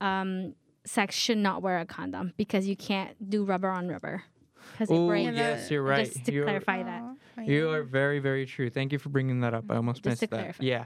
um, 0.00 0.54
sex 0.84 1.14
should 1.14 1.38
not 1.38 1.62
wear 1.62 1.78
a 1.78 1.84
condom 1.86 2.32
because 2.36 2.66
you 2.66 2.74
can't 2.76 3.14
do 3.30 3.44
rubber 3.44 3.68
on 3.68 3.88
rubber 3.88 4.24
because 4.72 4.90
it 4.90 4.94
oh 4.94 5.06
breaks. 5.06 5.36
yes, 5.36 5.70
you're 5.70 5.82
right. 5.82 6.06
Just 6.10 6.24
to 6.26 6.32
You're- 6.32 6.46
clarify 6.46 6.82
that. 6.82 7.02
Oh, 7.38 7.42
oh, 7.46 7.50
You 7.50 7.70
are 7.70 7.82
very, 7.82 8.18
very 8.18 8.46
true. 8.46 8.70
Thank 8.70 8.92
you 8.92 8.98
for 8.98 9.08
bringing 9.08 9.40
that 9.40 9.54
up. 9.54 9.64
I 9.70 9.76
almost 9.76 10.02
Just 10.02 10.06
missed 10.06 10.20
that. 10.20 10.30
clarify. 10.30 10.64
Yeah, 10.64 10.84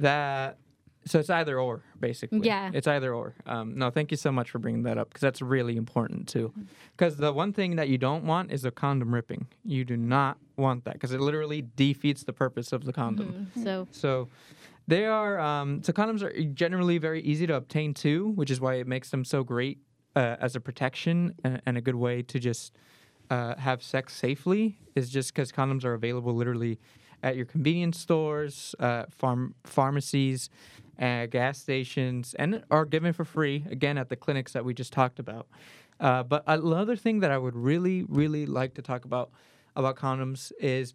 that. 0.00 0.58
So 1.04 1.18
it's 1.18 1.30
either 1.30 1.58
or, 1.58 1.82
basically. 1.98 2.40
Yeah. 2.46 2.70
it's 2.72 2.86
either 2.86 3.12
or. 3.12 3.34
Um, 3.44 3.76
no, 3.76 3.90
thank 3.90 4.12
you 4.12 4.16
so 4.16 4.30
much 4.30 4.50
for 4.50 4.60
bringing 4.60 4.84
that 4.84 4.98
up 4.98 5.08
because 5.08 5.20
that's 5.20 5.42
really 5.42 5.76
important 5.76 6.28
too. 6.28 6.52
Because 6.96 7.16
the 7.16 7.32
one 7.32 7.52
thing 7.52 7.74
that 7.76 7.88
you 7.88 7.98
don't 7.98 8.22
want 8.24 8.52
is 8.52 8.64
a 8.64 8.70
condom 8.70 9.12
ripping. 9.12 9.48
You 9.64 9.84
do 9.84 9.96
not 9.96 10.38
want 10.56 10.84
that 10.84 10.94
because 10.94 11.12
it 11.12 11.20
literally 11.20 11.64
defeats 11.74 12.22
the 12.22 12.32
purpose 12.32 12.72
of 12.72 12.84
the 12.84 12.92
condom. 12.92 13.48
Mhm. 13.56 13.64
So 13.64 13.88
So 13.90 14.28
they 14.86 15.04
are. 15.06 15.40
Um, 15.40 15.82
so 15.82 15.92
condoms 15.92 16.22
are 16.22 16.40
generally 16.54 16.98
very 16.98 17.20
easy 17.22 17.48
to 17.48 17.56
obtain 17.56 17.94
too, 17.94 18.28
which 18.36 18.50
is 18.52 18.60
why 18.60 18.74
it 18.74 18.86
makes 18.86 19.10
them 19.10 19.24
so 19.24 19.42
great 19.42 19.78
uh, 20.14 20.36
as 20.40 20.54
a 20.54 20.60
protection 20.60 21.34
and, 21.42 21.60
and 21.66 21.76
a 21.76 21.80
good 21.80 21.96
way 21.96 22.22
to 22.22 22.38
just 22.38 22.76
uh, 23.32 23.54
have 23.68 23.82
sex 23.82 24.14
safely. 24.14 24.64
Is 24.94 25.08
just 25.08 25.28
because 25.34 25.50
condoms 25.52 25.84
are 25.84 25.94
available 25.94 26.34
literally 26.34 26.78
at 27.22 27.34
your 27.36 27.46
convenience 27.46 27.98
stores, 27.98 28.74
uh, 28.78 29.04
farm 29.20 29.54
pharmacies, 29.64 30.50
uh, 31.00 31.24
gas 31.26 31.58
stations, 31.58 32.34
and 32.42 32.62
are 32.70 32.84
given 32.84 33.12
for 33.14 33.24
free 33.24 33.64
again 33.70 33.96
at 34.02 34.08
the 34.08 34.16
clinics 34.16 34.52
that 34.52 34.64
we 34.64 34.74
just 34.74 34.92
talked 34.92 35.18
about. 35.18 35.46
Uh, 35.98 36.22
but 36.32 36.42
another 36.46 36.96
thing 36.96 37.20
that 37.20 37.30
I 37.30 37.38
would 37.38 37.56
really, 37.56 37.98
really 38.20 38.44
like 38.44 38.74
to 38.74 38.82
talk 38.82 39.04
about 39.04 39.30
about 39.76 39.96
condoms 39.96 40.52
is 40.60 40.92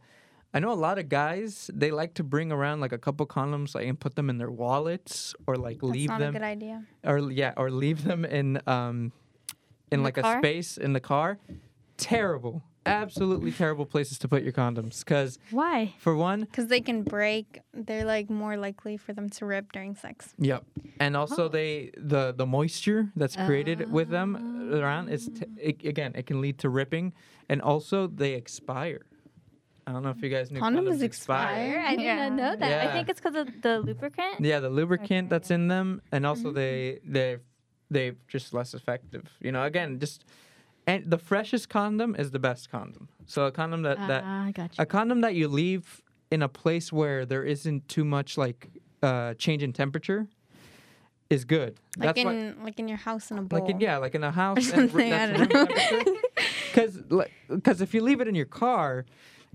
I 0.54 0.60
know 0.60 0.72
a 0.72 0.82
lot 0.88 0.98
of 1.00 1.10
guys 1.10 1.72
they 1.74 1.92
like 1.92 2.14
to 2.16 2.24
bring 2.24 2.52
around 2.52 2.82
like 2.82 2.92
a 2.94 2.98
couple 3.08 3.26
condoms 3.26 3.74
like 3.76 3.88
and 3.88 4.00
put 4.00 4.16
them 4.16 4.30
in 4.30 4.38
their 4.38 4.52
wallets 4.52 5.34
or 5.48 5.56
like 5.56 5.78
That's 5.82 5.92
leave 5.96 6.10
not 6.10 6.20
them 6.20 6.36
a 6.36 6.40
good 6.40 6.46
idea. 6.56 6.78
or 7.04 7.18
yeah 7.32 7.54
or 7.58 7.72
leave 7.72 8.04
them 8.04 8.26
in 8.26 8.60
um 8.68 9.12
in, 9.92 10.00
In 10.00 10.04
like 10.04 10.18
a 10.18 10.22
car? 10.22 10.38
space 10.42 10.78
in 10.86 10.94
the 10.94 11.00
car. 11.00 11.40
Terrible, 11.98 12.62
absolutely 12.86 13.52
terrible 13.52 13.86
places 13.86 14.18
to 14.20 14.28
put 14.28 14.43
your 14.43 14.54
condoms 14.54 15.00
because 15.04 15.39
why? 15.52 15.93
for 16.00 16.16
one, 16.16 16.41
Because 16.41 16.68
they 16.68 16.80
can 16.82 17.04
break. 17.04 17.60
They're 17.74 18.06
like 18.06 18.30
more 18.30 18.56
likely 18.56 18.98
for 18.98 19.14
them 19.14 19.30
to 19.32 19.45
rip 19.45 19.72
during 19.72 19.95
sex. 19.95 20.34
Yep. 20.38 20.64
And 21.00 21.18
also 21.18 21.45
Oh. 21.45 21.48
they 21.48 21.91
the 21.98 22.34
the 22.38 22.45
moisture 22.45 23.12
that's 23.16 23.36
created 23.36 23.91
with 23.91 24.10
them 24.10 24.72
around 24.74 25.10
is 25.10 25.28
t- 25.30 25.45
it, 25.60 25.84
again 25.86 26.12
it 26.16 26.26
can 26.28 26.39
lead 26.39 26.60
to 26.60 26.70
ripping 26.70 27.14
and 27.50 27.62
also 27.62 28.08
they 28.08 28.34
expire. 28.34 29.02
I 29.88 29.91
don't 29.93 30.04
know 30.04 30.10
if 30.10 30.22
you 30.22 30.30
guys 30.30 30.52
knew 30.52 30.60
Condoms 30.60 31.00
condoms, 31.00 31.02
expire. 31.02 31.82
I 31.88 31.95
did 31.95 32.16
not 32.18 32.34
know 32.34 32.56
that. 32.58 32.70
Yeah. 32.70 32.89
I 32.89 32.93
think 32.93 33.08
it's 33.10 33.22
because 33.22 33.36
of 33.36 33.48
the 33.62 33.80
lubricant. 33.80 34.41
Yeah, 34.41 34.60
the 34.60 34.70
lubricant 34.70 35.30
that's 35.30 35.50
in 35.50 35.68
them 35.70 36.02
and 36.12 36.26
Mm-hmm. 36.26 36.30
also 36.45 36.52
they 36.52 37.00
they 37.06 37.38
they 37.89 38.12
just 38.28 38.54
less 38.54 38.74
effective. 38.74 39.24
You 39.41 39.52
know, 39.54 39.64
again, 39.64 39.98
just 40.00 40.26
and 40.88 41.04
the 41.12 41.18
freshest 41.18 41.70
condom 41.70 42.16
is 42.16 42.32
the 42.32 42.40
best 42.40 42.72
condom. 42.72 43.10
So 43.26 43.46
a 43.46 43.52
condom 43.52 43.82
that 43.84 43.98
that 44.08 44.24
Ah, 44.26 44.46
I 44.46 44.52
got 44.52 44.78
you. 44.78 44.82
a 44.82 44.86
condom 44.86 45.22
that 45.22 45.36
you 45.36 45.48
leave 45.48 46.02
in 46.32 46.42
a 46.42 46.50
place 46.50 46.92
where 46.92 47.26
there 47.26 47.44
isn't 47.44 47.88
too 47.88 48.04
much 48.06 48.38
like 48.38 48.70
uh, 49.04 49.34
change 49.36 49.62
in 49.64 49.74
temperature 49.74 50.28
is 51.30 51.44
good. 51.46 51.78
Like 51.98 52.16
That's 52.16 52.26
why, 52.26 52.34
in 52.34 52.64
like 52.64 52.80
in 52.80 52.88
your 52.88 52.98
house 52.98 53.32
in 53.32 53.38
a 53.38 53.42
bowl. 53.42 53.60
like 53.60 53.70
in, 53.70 53.80
yeah, 53.82 53.98
like 53.98 54.16
in 54.16 54.24
a 54.24 54.32
house 54.44 54.58
and 54.72 54.90
something, 54.90 55.14
I 55.14 55.26
don't 55.28 55.54
know. 55.54 56.16
Because 56.74 56.98
because 57.50 57.82
if 57.82 57.94
you 57.94 58.02
leave 58.02 58.22
it 58.22 58.28
in 58.28 58.36
your 58.36 58.46
car, 58.46 59.06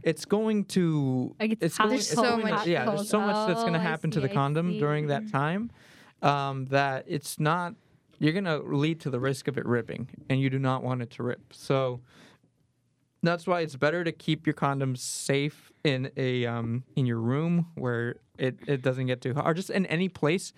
it's 0.03 0.25
going 0.25 0.65
to 0.67 1.35
Like, 1.41 1.53
it's 1.53 1.63
it's 1.63 1.77
hot, 1.79 1.85
going, 1.85 1.91
There's 1.97 2.07
it's 2.13 2.15
so 2.15 2.23
going 2.23 2.47
to- 2.47 2.53
much 2.53 2.67
yeah, 2.67 2.85
cold. 2.85 2.99
there's 2.99 3.09
so 3.09 3.21
much 3.21 3.47
that's 3.49 3.61
going 3.63 3.73
to 3.75 3.79
Oh, 3.79 3.83
I 3.83 3.85
happen 3.85 4.11
to 4.13 4.21
the 4.21 4.31
I 4.31 4.35
condom 4.35 4.79
during 4.79 5.07
that 5.09 5.31
time 5.31 5.71
um, 6.23 6.67
that 6.67 7.05
it's 7.09 7.41
not 7.41 7.75
you're 8.23 8.33
going 8.33 8.45
to 8.45 8.59
lead 8.59 9.01
to 9.01 9.11
the 9.11 9.19
risk 9.19 9.49
of 9.49 9.59
it 9.59 9.67
ripping, 9.67 10.09
and 10.31 10.41
you 10.41 10.49
do 10.49 10.61
not 10.61 10.85
want 10.85 11.03
it 11.03 11.11
to 11.11 11.25
rip. 11.25 11.53
So 11.53 12.01
that's 13.21 13.49
why 13.49 13.63
it's 13.63 13.75
better 13.75 14.05
to 14.05 14.13
keep 14.13 14.47
your 14.47 14.55
condoms 14.55 14.99
safe 14.99 15.73
in 15.83 16.11
a 16.17 16.47
um, 16.47 16.85
in 16.95 17.05
your 17.05 17.19
room 17.19 17.67
where 17.75 18.17
it, 18.39 18.59
it 18.69 18.81
doesn't 18.81 19.07
get 19.07 19.21
too 19.21 19.35
hot, 19.35 19.45
or 19.45 19.55
just 19.55 19.71
in 19.71 19.87
any 19.87 20.09
place 20.09 20.53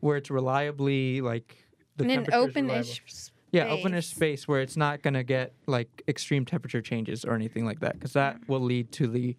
where 0.00 0.16
it's 0.16 0.30
reliably 0.30 1.20
like 1.20 1.56
the 1.98 2.04
in 2.04 2.10
an 2.10 2.26
open-ish. 2.32 3.02
Yeah, 3.50 3.68
open-ish 3.68 4.06
space. 4.06 4.16
space 4.16 4.48
where 4.48 4.62
it's 4.62 4.78
not 4.78 5.02
going 5.02 5.12
to 5.12 5.22
get 5.22 5.52
like 5.66 6.02
extreme 6.08 6.46
temperature 6.46 6.80
changes 6.80 7.26
or 7.26 7.34
anything 7.34 7.66
like 7.66 7.80
that, 7.80 7.92
because 7.92 8.14
that 8.14 8.38
will 8.48 8.60
lead 8.60 8.90
to 8.92 9.06
the 9.06 9.36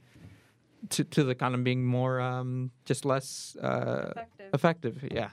to, 0.90 1.04
to 1.04 1.24
the 1.24 1.34
condom 1.34 1.64
being 1.64 1.84
more 1.84 2.22
um, 2.22 2.70
just 2.86 3.06
less 3.06 3.58
uh, 3.60 4.12
Effective. 4.12 4.50
effective. 4.54 5.04
Yeah. 5.12 5.30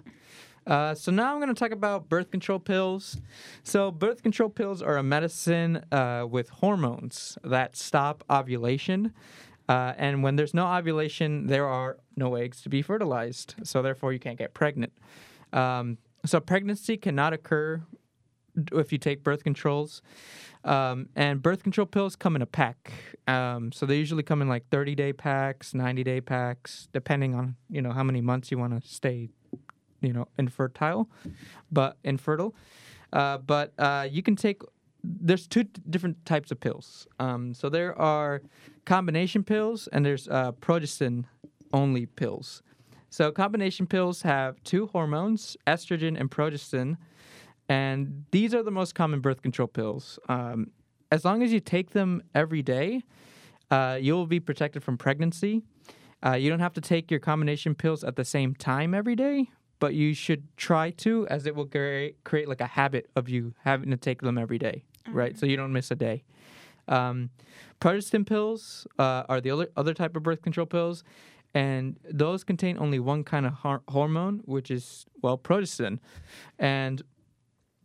Uh, 0.70 0.94
so 0.94 1.10
now 1.10 1.32
I'm 1.32 1.40
going 1.40 1.52
to 1.52 1.58
talk 1.58 1.72
about 1.72 2.08
birth 2.08 2.30
control 2.30 2.60
pills. 2.60 3.20
So 3.64 3.90
birth 3.90 4.22
control 4.22 4.48
pills 4.48 4.80
are 4.80 4.96
a 4.96 5.02
medicine 5.02 5.84
uh, 5.90 6.26
with 6.30 6.48
hormones 6.48 7.36
that 7.42 7.76
stop 7.76 8.22
ovulation. 8.30 9.12
Uh, 9.68 9.94
and 9.98 10.22
when 10.22 10.36
there's 10.36 10.54
no 10.54 10.66
ovulation, 10.68 11.48
there 11.48 11.66
are 11.66 11.98
no 12.16 12.36
eggs 12.36 12.62
to 12.62 12.68
be 12.68 12.82
fertilized. 12.82 13.56
So 13.64 13.82
therefore, 13.82 14.12
you 14.12 14.20
can't 14.20 14.38
get 14.38 14.54
pregnant. 14.54 14.92
Um, 15.52 15.98
so 16.24 16.38
pregnancy 16.38 16.96
cannot 16.96 17.32
occur 17.32 17.82
if 18.72 18.92
you 18.92 18.98
take 18.98 19.24
birth 19.24 19.42
controls. 19.42 20.02
Um, 20.64 21.08
and 21.16 21.42
birth 21.42 21.62
control 21.62 21.86
pills 21.86 22.14
come 22.14 22.36
in 22.36 22.42
a 22.42 22.46
pack. 22.46 22.92
Um, 23.26 23.72
so 23.72 23.86
they 23.86 23.96
usually 23.96 24.22
come 24.22 24.40
in 24.40 24.48
like 24.48 24.68
30 24.70 24.94
day 24.94 25.12
packs, 25.12 25.74
90 25.74 26.04
day 26.04 26.20
packs, 26.20 26.88
depending 26.92 27.34
on 27.34 27.56
you 27.68 27.82
know 27.82 27.92
how 27.92 28.04
many 28.04 28.20
months 28.20 28.50
you 28.50 28.58
want 28.58 28.80
to 28.80 28.86
stay, 28.86 29.30
you 30.00 30.12
know, 30.12 30.28
infertile, 30.38 31.08
but 31.70 31.96
infertile. 32.04 32.54
Uh, 33.12 33.38
but 33.38 33.72
uh, 33.78 34.06
you 34.10 34.22
can 34.22 34.36
take. 34.36 34.62
There's 35.02 35.46
two 35.46 35.64
t- 35.64 35.82
different 35.88 36.24
types 36.26 36.50
of 36.50 36.60
pills. 36.60 37.06
Um, 37.18 37.54
so 37.54 37.70
there 37.70 37.98
are 37.98 38.42
combination 38.84 39.42
pills 39.42 39.88
and 39.92 40.04
there's 40.04 40.28
uh, 40.28 40.52
progestin 40.52 41.24
only 41.72 42.04
pills. 42.04 42.62
So 43.08 43.32
combination 43.32 43.86
pills 43.86 44.22
have 44.22 44.62
two 44.62 44.86
hormones, 44.88 45.56
estrogen 45.66 46.20
and 46.20 46.30
progestin, 46.30 46.96
and 47.68 48.24
these 48.30 48.54
are 48.54 48.62
the 48.62 48.70
most 48.70 48.94
common 48.94 49.20
birth 49.20 49.42
control 49.42 49.68
pills. 49.68 50.18
Um, 50.28 50.70
as 51.10 51.24
long 51.24 51.42
as 51.42 51.52
you 51.52 51.60
take 51.60 51.90
them 51.90 52.22
every 52.34 52.62
day, 52.62 53.02
uh, 53.70 53.98
you'll 54.00 54.26
be 54.26 54.40
protected 54.40 54.82
from 54.84 54.98
pregnancy. 54.98 55.62
Uh, 56.24 56.34
you 56.34 56.50
don't 56.50 56.60
have 56.60 56.74
to 56.74 56.80
take 56.80 57.10
your 57.10 57.20
combination 57.20 57.74
pills 57.74 58.04
at 58.04 58.16
the 58.16 58.24
same 58.24 58.54
time 58.54 58.94
every 58.94 59.16
day, 59.16 59.48
but 59.80 59.94
you 59.94 60.14
should 60.14 60.44
try 60.56 60.90
to, 60.90 61.26
as 61.28 61.46
it 61.46 61.56
will 61.56 61.66
create, 61.66 62.22
create 62.22 62.48
like 62.48 62.60
a 62.60 62.66
habit 62.66 63.10
of 63.16 63.28
you 63.28 63.54
having 63.64 63.90
to 63.90 63.96
take 63.96 64.20
them 64.20 64.38
every 64.38 64.58
day, 64.58 64.84
right? 65.10 65.36
So 65.36 65.46
you 65.46 65.56
don't 65.56 65.72
miss 65.72 65.90
a 65.90 65.96
day. 65.96 66.22
Um, 66.86 67.30
progestin 67.80 68.26
pills 68.26 68.86
uh, 68.98 69.24
are 69.28 69.40
the 69.40 69.50
other, 69.50 69.68
other 69.76 69.94
type 69.94 70.14
of 70.16 70.22
birth 70.22 70.42
control 70.42 70.66
pills, 70.66 71.02
and 71.54 71.98
those 72.08 72.44
contain 72.44 72.78
only 72.78 73.00
one 73.00 73.24
kind 73.24 73.46
of 73.46 73.54
har- 73.54 73.82
hormone, 73.88 74.42
which 74.44 74.70
is, 74.70 75.06
well, 75.22 75.36
progestin. 75.38 75.98
And 76.58 77.02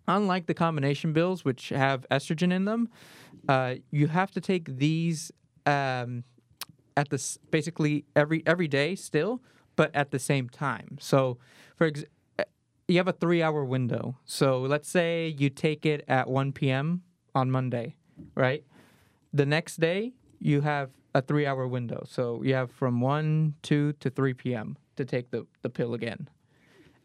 unlike 0.08 0.46
the 0.46 0.54
combination 0.54 1.14
pills, 1.14 1.44
which 1.44 1.70
have 1.70 2.06
estrogen 2.12 2.54
in 2.54 2.66
them, 2.66 2.90
uh, 3.48 3.76
you 3.92 4.08
have 4.08 4.32
to 4.32 4.42
take 4.42 4.78
these 4.78 5.32
um, 5.66 6.24
at 6.98 7.10
this 7.10 7.38
basically 7.52 8.06
every 8.16 8.44
every 8.46 8.68
day 8.68 8.96
still, 8.96 9.42
but 9.76 9.94
at 9.96 10.12
the 10.12 10.20
same 10.20 10.50
time. 10.50 10.98
So, 11.00 11.38
for 11.76 11.92
uh, 12.40 12.44
you 12.88 12.98
have 12.98 13.08
a 13.08 13.14
three-hour 13.14 13.66
window. 13.66 14.18
So 14.26 14.62
let's 14.62 14.90
say 14.90 15.36
you 15.38 15.50
take 15.50 15.86
it 15.86 16.04
at 16.08 16.30
1 16.30 16.52
p.m. 16.54 17.04
on 17.34 17.50
Monday, 17.50 17.96
right? 18.36 18.64
The 19.34 19.46
next 19.46 19.80
day 19.80 20.14
you 20.40 20.62
have 20.62 20.92
a 21.14 21.22
three-hour 21.22 21.68
window. 21.68 22.06
So 22.08 22.44
you 22.44 22.54
have 22.54 22.72
from 22.72 23.02
1, 23.02 23.56
2 23.64 23.94
to 23.94 24.10
3 24.10 24.34
p.m. 24.34 24.78
to 24.98 25.06
take 25.06 25.32
the, 25.32 25.48
the 25.62 25.70
pill 25.70 25.94
again. 25.94 26.30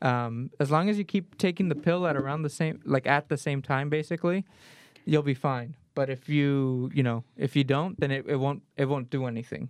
Um, 0.02 0.50
as 0.58 0.70
long 0.70 0.88
as 0.88 0.98
you 0.98 1.04
keep 1.04 1.36
taking 1.38 1.68
the 1.68 1.74
pill 1.74 2.06
at 2.06 2.16
around 2.16 2.42
the 2.42 2.50
same, 2.50 2.80
like 2.84 3.06
at 3.06 3.28
the 3.28 3.36
same 3.36 3.62
time, 3.62 3.88
basically, 3.90 4.44
you'll 5.04 5.22
be 5.22 5.34
fine. 5.34 5.76
But 5.94 6.08
if 6.08 6.28
you, 6.28 6.90
you 6.94 7.02
know, 7.02 7.24
if 7.36 7.54
you 7.54 7.64
don't, 7.64 7.98
then 8.00 8.10
it, 8.10 8.24
it 8.26 8.36
won't 8.36 8.62
it 8.76 8.86
won't 8.86 9.10
do 9.10 9.26
anything. 9.26 9.68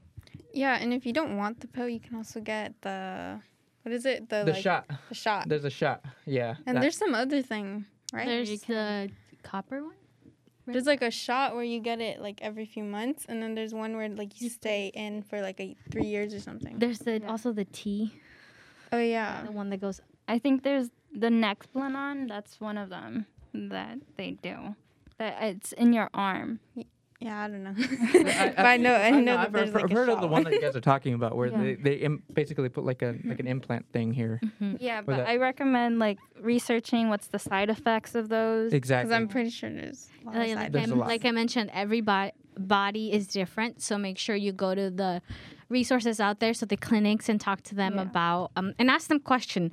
Yeah, 0.53 0.79
and 0.81 0.93
if 0.93 1.07
you 1.07 1.13
don't 1.13 1.37
want 1.37 1.61
the 1.61 1.67
pill, 1.69 1.89
you 1.89 2.01
can 2.01 2.17
also 2.17 2.41
get 2.41 2.75
the 2.83 3.41
what 3.83 3.93
is 3.93 4.05
it? 4.05 4.29
The, 4.29 4.45
The 4.45 4.53
like, 4.53 4.63
shot, 4.63 4.91
The 5.09 5.15
shot. 5.15 5.49
there's 5.49 5.65
a 5.65 5.71
shot, 5.71 6.05
yeah. 6.27 6.57
and 6.67 6.77
that- 6.77 6.81
there's 6.83 6.97
some 6.99 7.15
other 7.15 7.41
thing, 7.43 7.87
right? 8.13 8.27
There's 8.27 8.61
can- 8.63 8.75
the 8.75 9.13
copper 9.43 9.83
one. 9.83 9.95
there's 10.67 10.87
like 10.87 11.03
a 11.03 11.11
shot 11.11 11.55
where 11.55 11.65
you 11.65 11.81
get 11.81 12.01
it 12.01 12.21
like 12.21 12.41
every 12.43 12.67
few 12.67 12.85
months, 12.85 13.25
and 13.29 13.43
then 13.43 13.55
there's 13.55 13.73
one 13.75 13.97
where 13.97 14.09
like 14.09 14.41
you 14.41 14.49
stay 14.51 14.89
in 14.95 15.23
for 15.23 15.41
like 15.41 15.59
a 15.61 15.75
three 15.91 16.05
years 16.07 16.35
or 16.35 16.41
something. 16.41 16.79
There's 16.79 16.99
the 17.01 17.21
Yeah. 17.21 17.29
also 17.31 17.53
the 17.53 17.65
T, 17.65 18.13
oh 18.93 18.99
yeah. 18.99 19.43
the 19.45 19.53
one 19.53 19.71
that 19.71 19.81
goes. 19.81 20.01
I 20.29 20.39
think 20.39 20.63
there's 20.63 20.91
the 21.13 21.29
Nexplanon. 21.29 22.29
That's 22.29 22.61
one 22.61 22.77
of 22.79 22.89
them 22.91 23.27
that 23.55 23.99
they 24.17 24.33
do. 24.43 24.77
That 25.19 25.43
it's 25.43 25.73
in 25.73 25.93
your 25.93 26.09
arm. 26.15 26.61
Yeah, 27.21 27.45
I 27.45 27.49
don't 27.49 27.63
know. 27.63 27.75
I- 27.79 28.53
but 28.57 28.65
I 28.67 28.77
know, 28.79 28.95
I, 28.95 29.11
know 29.11 29.37
that 29.37 29.49
I've, 29.49 29.55
I've 29.55 29.75
like 29.75 29.91
a 29.91 29.95
heard 29.95 30.09
of 30.09 30.23
the 30.23 30.27
one 30.27 30.43
that 30.45 30.55
you 30.55 30.61
guys 30.61 30.75
are 30.75 30.81
talking 30.81 31.13
about, 31.13 31.37
where 31.37 31.49
Yeah. 31.49 31.59
they, 31.63 31.75
they 31.75 31.95
Im- 31.97 32.23
basically 32.33 32.69
put 32.71 32.85
like 32.85 33.03
a 33.03 33.15
like 33.25 33.39
an 33.41 33.47
implant 33.47 33.85
thing 33.93 34.13
here. 34.13 34.41
Yeah, 34.79 35.03
but 35.03 35.17
that- 35.19 35.29
I 35.29 35.37
recommend 35.37 35.99
like 35.99 36.19
researching 36.41 37.11
what's 37.11 37.27
the 37.29 37.39
side 37.39 37.69
effects 37.69 38.15
of 38.15 38.31
those. 38.31 38.73
Exactly, 38.73 39.09
Because 39.11 39.17
I'm 39.21 39.29
pretty 39.29 39.51
sure 39.51 39.71
there's 39.71 40.09
a 40.23 40.27
lot 40.27 40.35
of 40.37 40.41
Like, 40.41 40.49
side 40.49 40.57
like, 40.57 40.67
I, 40.67 40.69
There's 40.71 40.91
a 40.91 40.95
lot. 40.97 41.09
like 41.09 41.25
I 41.27 41.31
mentioned, 41.31 41.71
every 41.75 42.01
bo- 42.01 42.31
body 42.59 43.13
is 43.13 43.27
different, 43.27 43.83
so 43.83 43.99
make 43.99 44.17
sure 44.17 44.35
you 44.35 44.53
go 44.53 44.75
to 44.75 44.91
the 44.91 45.21
resources 45.69 46.21
out 46.21 46.41
there, 46.41 46.55
so 46.55 46.65
the 46.67 46.77
clinics, 46.77 47.29
and 47.29 47.39
talk 47.41 47.61
to 47.65 47.75
them 47.75 47.97
Yeah. 47.97 48.03
about 48.03 48.51
um, 48.57 48.73
and 48.79 48.91
ask 48.91 49.09
them 49.09 49.21
question. 49.21 49.73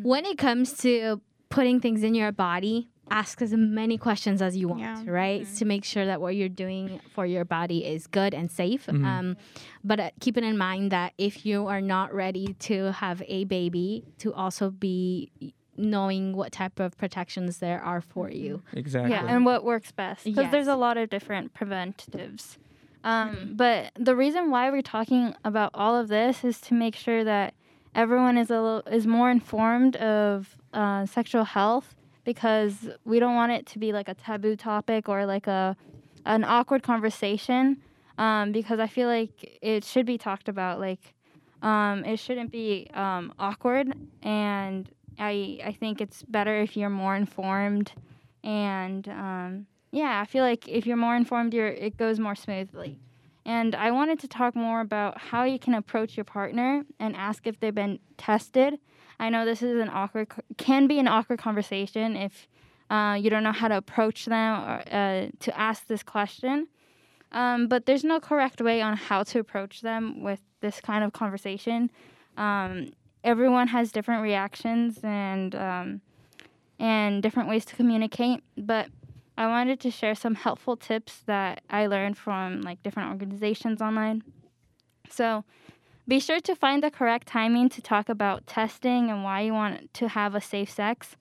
When 0.00 0.24
it 0.24 0.38
comes 0.38 0.72
to 0.78 1.20
putting 1.48 1.80
things 1.80 2.02
in 2.04 2.14
your 2.14 2.30
body, 2.32 2.88
ask 3.10 3.40
as 3.40 3.52
many 3.52 3.96
questions 3.98 4.42
as 4.42 4.56
you 4.56 4.68
want, 4.68 4.80
Yeah. 4.80 5.02
right? 5.06 5.46
To 5.58 5.64
make 5.64 5.84
sure 5.84 6.04
that 6.06 6.20
what 6.20 6.34
you're 6.36 6.48
doing 6.48 7.00
for 7.14 7.24
your 7.26 7.44
body 7.44 7.84
is 7.84 8.06
good 8.06 8.34
and 8.34 8.50
safe. 8.50 8.86
Mhm. 8.86 9.04
Um, 9.04 9.36
but 9.84 10.00
uh, 10.00 10.10
keeping 10.20 10.44
in 10.44 10.58
mind 10.58 10.90
that 10.92 11.12
if 11.18 11.46
you 11.46 11.66
are 11.68 11.80
not 11.80 12.12
ready 12.14 12.54
to 12.60 12.92
have 12.92 13.22
a 13.28 13.44
baby, 13.44 14.04
to 14.18 14.32
also 14.34 14.70
be 14.70 15.30
knowing 15.76 16.34
what 16.34 16.52
type 16.52 16.80
of 16.80 16.96
protections 16.96 17.58
there 17.58 17.80
are 17.82 18.00
for 18.00 18.30
you. 18.30 18.62
exactly. 18.72 19.10
Yeah, 19.12 19.26
and 19.26 19.44
what 19.44 19.62
works 19.62 19.92
best 19.92 20.24
because 20.24 20.50
there's 20.50 20.68
a 20.68 20.76
lot 20.76 20.96
of 20.96 21.10
different 21.10 21.52
preventatives. 21.54 22.58
Um, 23.04 23.52
But 23.54 23.92
the 23.94 24.16
reason 24.16 24.50
why 24.50 24.70
we're 24.70 24.82
talking 24.82 25.34
about 25.44 25.70
all 25.74 25.94
of 25.96 26.08
this 26.08 26.44
is 26.44 26.60
to 26.62 26.74
make 26.74 26.96
sure 26.96 27.22
that 27.24 27.54
everyone 27.94 28.36
is 28.36 28.50
a 28.50 28.60
little, 28.60 28.82
is 28.92 29.06
more 29.06 29.30
informed 29.30 29.96
of 29.96 30.56
uh, 30.72 31.06
sexual 31.06 31.44
health 31.44 31.94
because 32.26 32.90
we 33.06 33.18
don't 33.18 33.34
want 33.34 33.52
it 33.52 33.64
to 33.68 33.78
be 33.78 33.94
like 33.94 34.08
a 34.08 34.14
taboo 34.14 34.56
topic 34.56 35.08
or 35.08 35.24
like 35.24 35.46
a 35.46 35.74
an 36.26 36.44
awkward 36.44 36.82
conversation. 36.82 37.78
Um, 38.18 38.52
because 38.52 38.80
I 38.80 38.86
feel 38.86 39.08
like 39.08 39.58
it 39.62 39.84
should 39.84 40.04
be 40.04 40.18
talked 40.18 40.48
about. 40.50 40.78
Like 40.78 41.14
um, 41.62 42.04
it 42.04 42.18
shouldn't 42.18 42.52
be 42.52 42.90
um, 42.92 43.32
awkward, 43.38 43.94
and 44.22 44.90
I 45.18 45.60
I 45.64 45.72
think 45.72 46.02
it's 46.02 46.22
better 46.22 46.60
if 46.60 46.76
you're 46.76 46.90
more 46.90 47.16
informed 47.16 47.92
and 48.46 49.08
um, 49.08 49.66
yeah, 49.90 50.20
I 50.20 50.24
feel 50.24 50.44
like 50.44 50.68
if 50.68 50.86
you're 50.86 50.96
more 50.96 51.16
informed, 51.16 51.52
you're, 51.52 51.66
it 51.66 51.96
goes 51.96 52.20
more 52.20 52.36
smoothly. 52.36 53.00
And 53.44 53.74
I 53.74 53.90
wanted 53.90 54.20
to 54.20 54.28
talk 54.28 54.54
more 54.54 54.80
about 54.80 55.18
how 55.18 55.44
you 55.44 55.58
can 55.58 55.74
approach 55.74 56.16
your 56.16 56.24
partner 56.24 56.84
and 57.00 57.16
ask 57.16 57.46
if 57.46 57.58
they've 57.58 57.74
been 57.74 57.98
tested. 58.16 58.78
I 59.18 59.30
know 59.30 59.44
this 59.44 59.62
is 59.62 59.80
an 59.80 59.88
awkward, 59.88 60.28
can 60.56 60.86
be 60.86 60.98
an 60.98 61.08
awkward 61.08 61.38
conversation 61.38 62.16
if 62.16 62.48
uh, 62.90 63.18
you 63.20 63.30
don't 63.30 63.42
know 63.42 63.52
how 63.52 63.68
to 63.68 63.76
approach 63.76 64.26
them 64.26 64.62
or 64.62 64.82
uh, 64.90 65.26
to 65.40 65.58
ask 65.58 65.86
this 65.86 66.02
question. 66.02 66.68
Um, 67.32 67.66
but 67.66 67.86
there's 67.86 68.04
no 68.04 68.20
correct 68.20 68.60
way 68.60 68.80
on 68.80 68.96
how 68.96 69.22
to 69.24 69.38
approach 69.38 69.80
them 69.80 70.22
with 70.22 70.40
this 70.60 70.80
kind 70.80 71.02
of 71.02 71.12
conversation. 71.12 71.90
Um, 72.36 72.92
everyone 73.24 73.68
has 73.68 73.90
different 73.90 74.22
reactions 74.22 75.00
and 75.02 75.54
um, 75.54 76.00
and 76.78 77.22
different 77.22 77.48
ways 77.48 77.64
to 77.66 77.76
communicate. 77.76 78.42
But 78.56 78.88
I 79.36 79.46
wanted 79.48 79.80
to 79.80 79.90
share 79.90 80.14
some 80.14 80.34
helpful 80.34 80.76
tips 80.76 81.20
that 81.26 81.62
I 81.68 81.86
learned 81.86 82.16
from 82.16 82.62
like 82.62 82.82
different 82.82 83.10
organizations 83.10 83.82
online. 83.82 84.22
So 85.10 85.44
be 86.08 86.20
sure 86.20 86.40
to 86.40 86.54
find 86.54 86.82
the 86.82 86.90
correct 86.90 87.26
timing 87.26 87.68
to 87.70 87.82
talk 87.82 88.08
about 88.08 88.46
testing 88.46 89.10
and 89.10 89.24
why 89.24 89.40
you 89.40 89.52
want 89.52 89.92
to 89.94 90.08
have 90.08 90.34
a 90.34 90.40
safe 90.40 90.70
sex. 90.70 91.16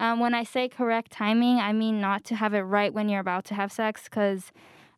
Um, 0.00 0.18
when 0.18 0.34
I 0.34 0.42
say 0.42 0.68
correct 0.68 1.12
timing, 1.12 1.58
I 1.58 1.72
mean 1.72 2.00
not 2.00 2.24
to 2.24 2.34
have 2.34 2.52
it 2.52 2.62
right 2.62 2.92
when 2.92 3.08
you're 3.08 3.20
about 3.20 3.44
to 3.46 3.54
have 3.54 3.70
sex 3.70 4.04
because 4.04 4.50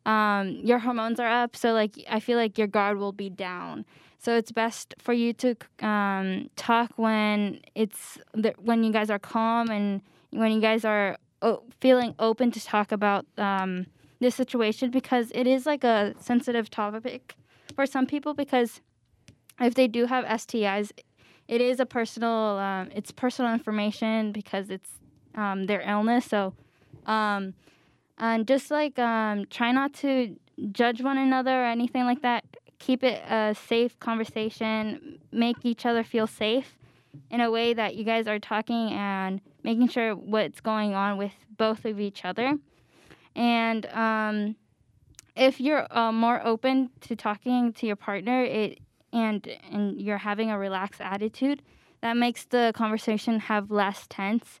um, 0.05 0.59
your 0.63 0.79
hormones 0.79 1.19
are 1.19 1.27
up. 1.27 1.55
So 1.55 1.73
like 1.73 2.03
I 2.09 2.19
feel 2.19 2.37
like 2.37 2.57
your 2.57 2.67
guard 2.67 2.97
will 2.97 3.11
be 3.11 3.29
down. 3.29 3.85
So 4.17 4.35
it's 4.35 4.51
best 4.51 4.95
for 4.97 5.13
you 5.13 5.33
to 5.33 5.55
um, 5.81 6.49
talk 6.55 6.91
when 6.95 7.61
it's 7.75 8.17
the, 8.33 8.53
when 8.57 8.83
you 8.83 8.91
guys 8.91 9.11
are 9.11 9.19
calm 9.19 9.69
and 9.69 10.01
when 10.31 10.51
you 10.51 10.59
guys 10.59 10.83
are 10.83 11.17
o- 11.43 11.63
feeling 11.79 12.15
open 12.17 12.49
to 12.51 12.63
talk 12.63 12.91
about 12.91 13.25
um, 13.37 13.85
this 14.19 14.33
situation 14.33 14.89
because 14.89 15.31
it 15.35 15.45
is 15.45 15.67
like 15.67 15.83
a 15.83 16.15
sensitive 16.19 16.71
topic 16.71 17.35
for 17.75 17.85
some 17.85 18.07
people 18.07 18.33
because 18.33 18.81
if 19.59 19.73
they 19.73 19.87
do 19.87 20.05
have 20.05 20.25
STIs, 20.25 20.91
it 21.47 21.61
is 21.61 21.79
a 21.79 21.85
personal 21.85 22.57
um, 22.57 22.89
it's 22.93 23.11
personal 23.11 23.53
information 23.53 24.31
because 24.31 24.69
it's 24.69 24.91
um, 25.35 25.65
their 25.65 25.81
illness. 25.81 26.25
So 26.25 26.53
um, 27.05 27.53
and 28.17 28.47
just 28.47 28.71
like 28.71 28.97
um, 28.99 29.45
try 29.49 29.71
not 29.71 29.93
to 29.95 30.35
judge 30.71 31.01
one 31.01 31.17
another 31.17 31.63
or 31.63 31.65
anything 31.65 32.05
like 32.05 32.21
that. 32.21 32.43
Keep 32.79 33.03
it 33.03 33.23
a 33.29 33.55
safe 33.55 33.99
conversation. 33.99 35.19
Make 35.31 35.57
each 35.63 35.85
other 35.85 36.03
feel 36.03 36.27
safe 36.27 36.77
in 37.31 37.41
a 37.41 37.49
way 37.49 37.73
that 37.73 37.95
you 37.95 38.03
guys 38.03 38.27
are 38.27 38.39
talking 38.39 38.91
and 38.91 39.41
making 39.63 39.87
sure 39.87 40.15
what's 40.15 40.61
going 40.61 40.93
on 40.93 41.17
with 41.17 41.31
both 41.57 41.85
of 41.85 41.99
each 41.99 42.23
other. 42.23 42.57
And 43.35 43.85
um, 43.87 44.55
if 45.35 45.59
you're 45.59 45.87
uh, 45.95 46.11
more 46.11 46.45
open 46.45 46.89
to 47.01 47.15
talking 47.15 47.73
to 47.73 47.85
your 47.85 47.95
partner, 47.95 48.43
it 48.43 48.79
and 49.13 49.47
and 49.71 50.01
you're 50.01 50.17
having 50.17 50.51
a 50.51 50.57
relaxed 50.57 51.01
attitude, 51.01 51.61
that 52.01 52.15
makes 52.17 52.45
the 52.45 52.71
conversation 52.75 53.39
have 53.39 53.71
less 53.71 54.05
tense. 54.09 54.59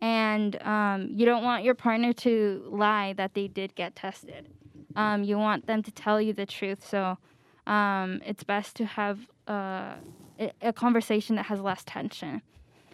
And 0.00 0.62
um, 0.62 1.10
you 1.12 1.26
don't 1.26 1.42
want 1.42 1.64
your 1.64 1.74
partner 1.74 2.12
to 2.12 2.64
lie 2.70 3.14
that 3.14 3.34
they 3.34 3.48
did 3.48 3.74
get 3.74 3.96
tested. 3.96 4.48
Um, 4.94 5.24
you 5.24 5.38
want 5.38 5.66
them 5.66 5.82
to 5.82 5.90
tell 5.90 6.20
you 6.20 6.32
the 6.32 6.46
truth. 6.46 6.86
So 6.88 7.18
um, 7.66 8.20
it's 8.24 8.44
best 8.44 8.76
to 8.76 8.84
have 8.84 9.26
uh, 9.48 9.94
a, 10.38 10.52
a 10.62 10.72
conversation 10.72 11.36
that 11.36 11.46
has 11.46 11.60
less 11.60 11.82
tension. 11.84 12.42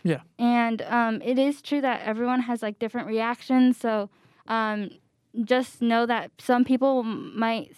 Yeah. 0.03 0.21
And 0.39 0.83
um, 0.83 1.23
it 1.23 1.39
is 1.39 1.63
true 1.63 1.81
that 1.81 2.03
everyone 2.03 2.41
has 2.41 2.63
like 2.63 2.79
different 2.79 3.07
reactions. 3.07 3.79
So 3.79 4.11
um, 4.47 4.91
just 5.45 5.83
know 5.83 6.07
that 6.07 6.31
some 6.39 6.65
people 6.65 7.03
might 7.03 7.73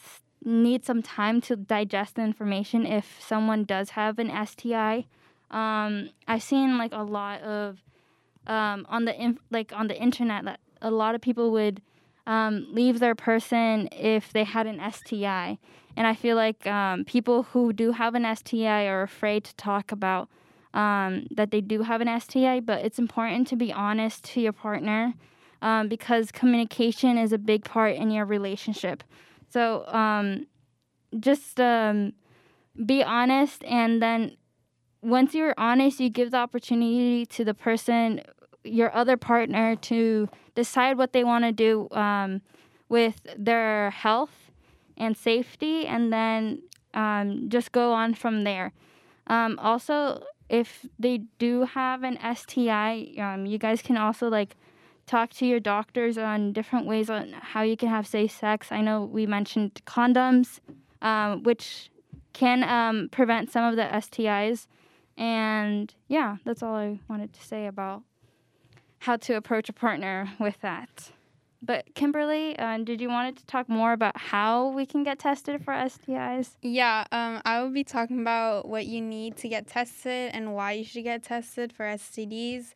need 0.45 0.85
some 0.85 1.03
time 1.03 1.41
to 1.43 1.57
digest 1.57 2.17
the 2.17 2.23
information 2.23 2.87
if 2.87 3.21
someone 3.21 3.65
does 3.65 3.91
have 3.91 4.19
an 4.19 4.31
STI. 4.47 5.07
Um, 5.51 6.11
I've 6.27 6.43
seen 6.43 6.79
like 6.79 6.93
a 6.93 7.03
lot 7.03 7.41
of 7.43 7.83
um, 8.47 8.87
on 8.89 9.05
the 9.05 9.15
in- 9.21 9.41
like 9.51 9.73
on 9.73 9.89
the 9.89 10.01
internet 10.01 10.45
that 10.45 10.61
a 10.81 10.91
lot 10.91 11.15
of 11.15 11.21
people 11.21 11.51
would 11.53 11.83
um, 12.27 12.67
leave 12.71 12.99
their 12.99 13.15
person 13.15 13.89
if 13.93 14.33
they 14.33 14.45
had 14.45 14.67
an 14.67 14.81
STI. 14.93 15.59
And 15.97 16.07
I 16.07 16.15
feel 16.15 16.37
like 16.37 16.67
um, 16.67 17.05
people 17.05 17.45
who 17.45 17.73
do 17.73 17.93
have 17.93 18.15
an 18.15 18.37
STI 18.37 18.87
are 18.87 19.03
afraid 19.03 19.45
to 19.45 19.55
talk 19.57 19.93
about 19.93 20.29
um, 20.75 21.27
that 21.31 21.51
they 21.51 21.63
do 21.63 21.83
have 21.83 22.01
an 22.01 22.21
STI, 22.21 22.61
but 22.61 22.85
it's 22.85 22.99
important 22.99 23.49
to 23.49 23.57
be 23.57 23.73
honest 23.73 24.25
to 24.25 24.41
your 24.41 24.53
partner 24.53 25.15
um, 25.63 25.89
because 25.89 26.31
communication 26.31 27.17
is 27.17 27.33
a 27.33 27.39
big 27.39 27.65
part 27.65 27.97
in 27.97 28.11
your 28.11 28.27
relationship. 28.27 29.03
So 29.57 29.87
um, 29.87 30.49
just 31.19 31.59
um, 31.59 32.13
be 32.85 33.03
honest, 33.03 33.65
and 33.65 34.03
then 34.03 34.37
once 35.01 35.33
you're 35.33 35.55
honest, 35.57 35.99
you 35.99 36.11
give 36.11 36.31
the 36.31 36.37
opportunity 36.37 37.25
to 37.25 37.43
the 37.43 37.55
person, 37.55 38.21
your 38.65 38.95
other 38.95 39.17
partner, 39.17 39.75
to 39.77 40.29
decide 40.55 40.99
what 40.99 41.15
they 41.15 41.25
want 41.25 41.47
to 41.47 41.53
do 41.53 41.89
um, 41.93 42.43
with 42.91 43.27
their 43.35 43.89
health 43.93 44.51
and 44.99 45.17
safety, 45.17 45.87
and 45.87 46.13
then 46.13 46.61
um, 46.93 47.49
just 47.49 47.73
go 47.73 47.95
on 47.95 48.13
from 48.13 48.45
there. 48.45 48.75
Um, 49.27 49.59
also, 49.59 50.23
if 50.51 50.85
they 50.99 51.23
do 51.39 51.65
have 51.65 52.03
an 52.03 52.19
STI, 52.19 53.15
um, 53.19 53.47
you 53.47 53.57
guys 53.57 53.81
can 53.81 53.97
also 53.97 54.29
like 54.29 54.55
talk 55.07 55.31
to 55.35 55.47
your 55.47 55.61
doctors 55.61 56.19
on 56.19 56.53
different 56.53 56.87
ways 56.87 57.09
on 57.09 57.33
how 57.33 57.63
you 57.63 57.77
can 57.77 57.89
have 57.89 58.07
safe 58.07 58.33
sex. 58.33 58.73
I 58.73 58.81
know 58.81 59.05
we 59.05 59.27
mentioned 59.27 59.81
condoms, 59.87 60.59
um, 61.01 61.43
which 61.45 61.91
can 62.33 62.65
um, 62.65 63.09
prevent 63.11 63.51
some 63.51 63.65
of 63.65 63.77
the 63.77 63.83
STIs. 63.83 64.67
And 65.17 65.95
yeah, 66.09 66.37
that's 66.45 66.63
all 66.63 66.75
I 66.75 67.01
wanted 67.09 67.33
to 67.33 67.43
say 67.43 67.67
about 67.67 68.03
how 69.01 69.17
to 69.17 69.35
approach 69.37 69.69
a 69.69 69.73
partner 69.73 70.31
with 70.39 70.61
that. 70.61 71.13
But 71.63 71.95
Kimberly, 71.95 72.57
uh, 72.59 72.79
did 72.79 73.01
you 73.01 73.09
want 73.09 73.39
to 73.39 73.47
talk 73.47 73.69
more 73.69 73.93
about 73.93 74.17
how 74.17 74.69
we 74.69 74.85
can 74.85 75.03
get 75.03 75.19
tested 75.19 75.65
for 75.65 75.73
STIs? 75.73 76.57
Yeah, 76.61 77.05
um, 77.11 77.41
I 77.45 77.63
will 77.63 77.71
be 77.71 77.83
talking 77.83 78.21
about 78.21 78.69
what 78.69 78.87
you 78.87 79.01
need 79.01 79.37
to 79.39 79.49
get 79.49 79.67
tested 79.67 80.33
and 80.35 80.55
why 80.55 80.73
you 80.73 80.85
should 80.85 81.05
get 81.05 81.23
tested 81.23 81.73
for 81.73 81.85
STDs. 81.85 82.73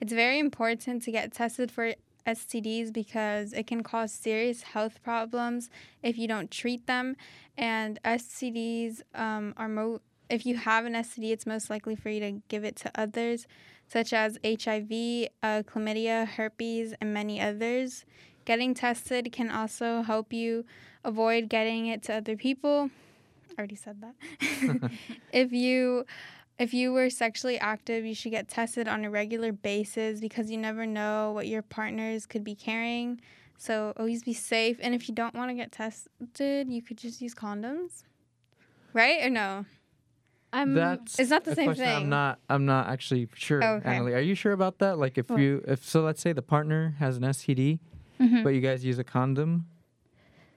It's 0.00 0.12
very 0.12 0.38
important 0.38 1.02
to 1.02 1.12
get 1.12 1.32
tested 1.32 1.70
for 1.70 1.94
STDs 2.26 2.92
because 2.92 3.52
it 3.52 3.66
can 3.66 3.82
cause 3.82 4.12
serious 4.12 4.62
health 4.62 5.02
problems 5.02 5.68
if 6.02 6.16
you 6.16 6.26
don't 6.26 6.50
treat 6.50 6.86
them. 6.86 7.16
And 7.56 7.98
STDs 8.04 9.02
um, 9.14 9.54
are 9.56 9.68
mo- 9.68 10.00
if 10.30 10.46
you 10.46 10.56
have 10.56 10.86
an 10.86 10.94
STD, 10.94 11.32
it's 11.32 11.46
most 11.46 11.68
likely 11.68 11.96
for 11.96 12.08
you 12.08 12.20
to 12.20 12.42
give 12.48 12.64
it 12.64 12.76
to 12.76 12.90
others, 12.94 13.46
such 13.88 14.12
as 14.12 14.38
HIV, 14.44 15.28
uh, 15.42 15.62
chlamydia, 15.64 16.26
herpes, 16.26 16.94
and 17.00 17.12
many 17.12 17.40
others. 17.40 18.04
Getting 18.44 18.72
tested 18.74 19.32
can 19.32 19.50
also 19.50 20.02
help 20.02 20.32
you 20.32 20.64
avoid 21.04 21.48
getting 21.48 21.86
it 21.86 22.02
to 22.04 22.14
other 22.14 22.36
people. 22.36 22.90
I 23.50 23.54
already 23.58 23.76
said 23.76 24.00
that. 24.00 24.14
if 25.32 25.52
you 25.52 26.06
if 26.60 26.72
you 26.74 26.92
were 26.92 27.10
sexually 27.10 27.58
active, 27.58 28.04
you 28.04 28.14
should 28.14 28.30
get 28.32 28.46
tested 28.48 28.86
on 28.86 29.04
a 29.04 29.10
regular 29.10 29.50
basis 29.50 30.20
because 30.20 30.50
you 30.50 30.58
never 30.58 30.86
know 30.86 31.32
what 31.32 31.48
your 31.48 31.62
partners 31.62 32.26
could 32.26 32.44
be 32.44 32.54
carrying. 32.54 33.20
So 33.58 33.92
always 33.96 34.22
be 34.22 34.32
safe. 34.34 34.76
And 34.80 34.94
if 34.94 35.08
you 35.08 35.14
don't 35.14 35.34
want 35.34 35.50
to 35.50 35.54
get 35.54 35.72
tested, 35.72 36.70
you 36.70 36.82
could 36.82 36.98
just 36.98 37.20
use 37.20 37.34
condoms. 37.34 38.04
Right 38.92 39.24
or 39.24 39.30
no? 39.30 39.64
I'm 40.52 40.74
That's 40.74 41.18
It's 41.18 41.30
not 41.30 41.44
the 41.44 41.52
a 41.52 41.54
same 41.54 41.66
question 41.66 41.84
thing. 41.84 41.96
I'm 42.04 42.08
not. 42.08 42.38
I'm 42.48 42.66
not 42.66 42.88
actually 42.88 43.28
sure. 43.34 43.62
Okay. 43.62 43.88
Annalie, 43.88 44.14
are 44.16 44.20
you 44.20 44.34
sure 44.34 44.52
about 44.52 44.78
that? 44.80 44.98
Like, 44.98 45.16
if 45.16 45.30
What? 45.30 45.40
you, 45.40 45.62
if 45.68 45.84
so, 45.84 46.02
let's 46.02 46.20
say 46.20 46.32
the 46.32 46.42
partner 46.42 46.94
has 46.98 47.16
an 47.16 47.22
STD, 47.24 47.78
Mm-hmm. 48.20 48.42
but 48.42 48.50
you 48.50 48.60
guys 48.60 48.84
use 48.84 48.98
a 48.98 49.04
condom. 49.04 49.66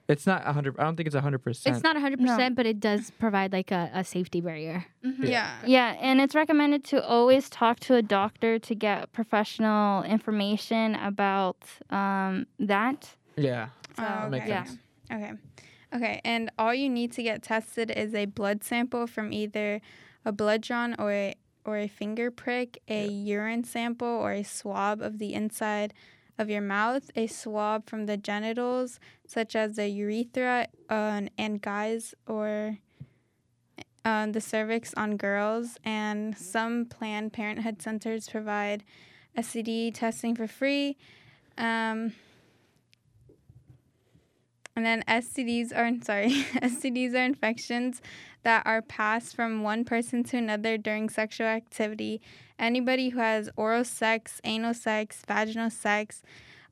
It's 0.06 0.26
not 0.26 0.44
hundred. 0.44 0.76
I 0.78 0.84
don't 0.84 0.96
think 0.96 1.06
it's 1.06 1.16
hundred 1.16 1.38
percent. 1.38 1.76
It's 1.76 1.82
not 1.82 1.96
100%, 1.96 2.18
No. 2.20 2.50
but 2.50 2.66
it 2.66 2.78
does 2.78 3.10
provide 3.12 3.52
like 3.52 3.70
a, 3.70 3.90
a 3.94 4.04
safety 4.04 4.40
barrier. 4.42 4.84
Yeah. 5.02 5.50
Yeah, 5.64 5.96
and 5.98 6.20
it's 6.20 6.34
recommended 6.34 6.84
to 6.84 7.02
always 7.02 7.48
talk 7.48 7.80
to 7.80 7.94
a 7.94 8.02
doctor 8.02 8.58
to 8.58 8.74
get 8.74 9.12
professional 9.12 10.02
information 10.02 10.94
about 10.96 11.56
um, 11.90 12.46
that. 12.58 13.16
Yeah. 13.36 13.68
So, 13.96 14.04
Oh, 14.06 14.28
makes 14.28 14.42
okay. 14.44 14.50
yeah. 14.50 14.66
Okay. 15.16 15.32
Okay. 15.94 16.20
And 16.24 16.50
all 16.58 16.74
you 16.74 16.90
need 16.90 17.12
to 17.12 17.22
get 17.22 17.42
tested 17.42 17.90
is 17.90 18.14
a 18.14 18.26
blood 18.26 18.62
sample 18.64 19.06
from 19.06 19.32
either 19.32 19.80
a 20.24 20.32
blood 20.32 20.60
drawn 20.60 20.94
or 20.98 21.12
a, 21.12 21.34
or 21.64 21.78
a 21.78 21.88
finger 21.88 22.30
prick, 22.30 22.78
a 22.88 23.06
urine 23.06 23.64
sample, 23.64 24.08
or 24.08 24.32
a 24.32 24.42
swab 24.42 25.00
of 25.00 25.18
the 25.18 25.32
inside 25.32 25.94
of 26.38 26.50
your 26.50 26.60
mouth, 26.60 27.10
a 27.14 27.26
swab 27.26 27.88
from 27.88 28.06
the 28.06 28.16
genitals, 28.16 28.98
such 29.26 29.54
as 29.54 29.76
the 29.76 29.88
urethra 29.88 30.68
uh, 30.90 31.22
and 31.38 31.62
guys, 31.62 32.14
or 32.26 32.78
um, 34.04 34.32
the 34.32 34.40
cervix 34.40 34.92
on 34.94 35.16
girls. 35.16 35.78
And 35.84 36.36
some 36.36 36.86
Planned 36.86 37.32
Parenthood 37.32 37.80
centers 37.80 38.28
provide 38.28 38.84
STD 39.36 39.94
testing 39.94 40.34
for 40.34 40.46
free. 40.46 40.96
Um, 41.56 42.12
and 44.76 44.84
then 44.84 45.04
STDs 45.06 45.72
are 45.76 45.90
sorry, 46.04 46.30
STDs 46.56 47.14
are 47.14 47.24
infections 47.24 48.02
that 48.44 48.62
are 48.66 48.80
passed 48.82 49.34
from 49.34 49.62
one 49.62 49.84
person 49.84 50.22
to 50.24 50.36
another 50.36 50.78
during 50.78 51.08
sexual 51.08 51.46
activity. 51.48 52.20
Anybody 52.58 53.08
who 53.10 53.18
has 53.18 53.50
oral 53.56 53.84
sex, 53.84 54.40
anal 54.44 54.74
sex, 54.74 55.22
vaginal 55.26 55.70
sex, 55.70 56.22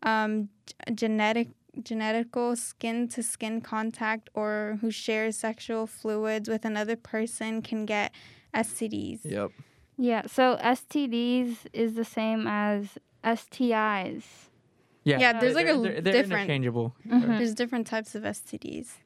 um, 0.02 0.48
g- 0.66 0.94
genetic 0.94 1.48
genetical 1.80 2.56
skin 2.56 3.08
to 3.08 3.22
skin 3.22 3.60
contact, 3.62 4.28
or 4.34 4.76
who 4.82 4.90
shares 4.90 5.36
sexual 5.36 5.86
fluids 5.86 6.46
with 6.48 6.64
another 6.66 6.96
person 6.96 7.62
can 7.62 7.86
get 7.86 8.12
STDs. 8.54 9.20
Yep. 9.24 9.50
Yeah, 9.96 10.22
so 10.26 10.58
STDs 10.60 11.56
is 11.72 11.94
the 11.94 12.04
same 12.04 12.46
as 12.46 12.98
STIs. 13.24 14.24
Yeah. 15.04 15.18
Yeah, 15.18 15.40
there's 15.40 15.54
like 15.54 15.66
a 15.66 15.72
they're, 15.78 16.00
they're 16.00 16.12
different- 16.12 16.32
interchangeable. 16.42 16.94
Mhm. 17.08 17.38
There's 17.38 17.54
different 17.54 17.86
types 17.86 18.14
of 18.14 18.22
STDs. 18.24 18.98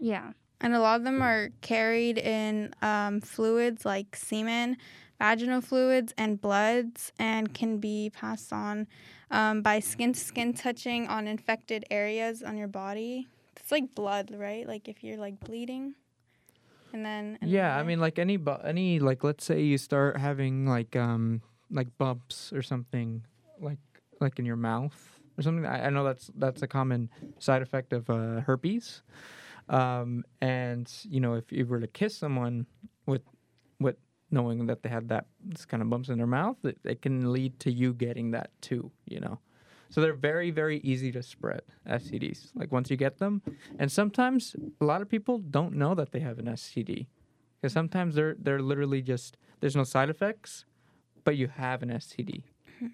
Yeah. 0.00 0.32
And 0.60 0.74
a 0.74 0.80
lot 0.80 0.96
of 0.98 1.04
them 1.04 1.22
are 1.22 1.50
carried 1.60 2.18
in 2.18 2.74
um, 2.82 3.20
fluids 3.20 3.84
like 3.84 4.16
semen, 4.16 4.76
vaginal 5.18 5.60
fluids, 5.60 6.12
and 6.18 6.40
bloods, 6.40 7.12
and 7.18 7.54
can 7.54 7.78
be 7.78 8.10
passed 8.10 8.52
on 8.52 8.88
um, 9.30 9.62
by 9.62 9.78
skin 9.80 10.12
to 10.12 10.18
skin 10.20 10.52
touching 10.52 11.06
on 11.06 11.28
infected 11.28 11.84
areas 11.90 12.42
on 12.42 12.56
your 12.56 12.68
body. 12.68 13.28
It's 13.56 13.70
like 13.70 13.94
blood, 13.94 14.32
right? 14.34 14.66
Like 14.66 14.88
if 14.88 15.04
you're 15.04 15.18
like 15.18 15.38
bleeding. 15.40 15.94
And 16.92 17.04
then. 17.04 17.38
and 17.40 17.50
Yeah, 17.50 17.76
I 17.76 17.82
mean, 17.82 18.00
like 18.00 18.18
any 18.18 18.36
bu- 18.36 18.62
any 18.64 18.98
like, 18.98 19.22
let's 19.22 19.44
say 19.44 19.60
you 19.60 19.78
start 19.78 20.16
having 20.16 20.66
like 20.66 20.96
um 20.96 21.42
like 21.70 21.88
bumps 21.98 22.52
or 22.52 22.62
something, 22.62 23.24
like 23.60 23.78
like 24.20 24.38
in 24.38 24.46
your 24.46 24.56
mouth 24.56 25.18
or 25.36 25.42
something. 25.42 25.66
I, 25.66 25.86
I 25.86 25.90
know 25.90 26.04
that's 26.04 26.30
that's 26.34 26.62
a 26.62 26.66
common 26.66 27.10
side 27.38 27.62
effect 27.62 27.92
of 27.92 28.08
uh, 28.10 28.40
herpes. 28.40 29.02
Um, 29.68 30.24
and 30.40 30.90
you 31.04 31.20
know, 31.20 31.34
if 31.34 31.50
you 31.52 31.66
were 31.66 31.80
to 31.80 31.86
kiss 31.86 32.16
someone 32.16 32.66
with 33.06 33.22
with 33.80 33.96
knowing 34.30 34.66
that 34.66 34.82
they 34.82 34.88
had 34.88 35.08
that 35.08 35.26
kind 35.68 35.82
of 35.82 35.90
bumps 35.90 36.08
in 36.08 36.18
their 36.18 36.26
mouth, 36.26 36.56
it, 36.64 36.78
it 36.84 37.02
can 37.02 37.32
lead 37.32 37.58
to 37.60 37.72
you 37.72 37.92
getting 37.92 38.30
that 38.32 38.50
too. 38.60 38.90
You 39.06 39.20
know. 39.20 39.38
So 39.90 40.00
they're 40.02 40.12
very, 40.12 40.50
very 40.50 40.80
easy 40.80 41.10
to 41.12 41.22
spread 41.22 41.62
STDs. 41.88 42.50
Like 42.54 42.72
once 42.72 42.90
you 42.90 42.96
get 42.96 43.18
them, 43.18 43.40
and 43.78 43.90
sometimes 43.90 44.54
a 44.80 44.84
lot 44.84 45.00
of 45.00 45.08
people 45.08 45.38
don't 45.38 45.74
know 45.74 45.94
that 45.94 46.12
they 46.12 46.20
have 46.20 46.38
an 46.38 46.44
STD, 46.46 47.06
because 47.60 47.72
sometimes 47.72 48.14
they're 48.14 48.36
they're 48.38 48.60
literally 48.60 49.02
just 49.02 49.36
there's 49.60 49.76
no 49.76 49.84
side 49.84 50.10
effects, 50.10 50.64
but 51.24 51.36
you 51.36 51.48
have 51.48 51.82
an 51.82 51.88
STD, 51.90 52.44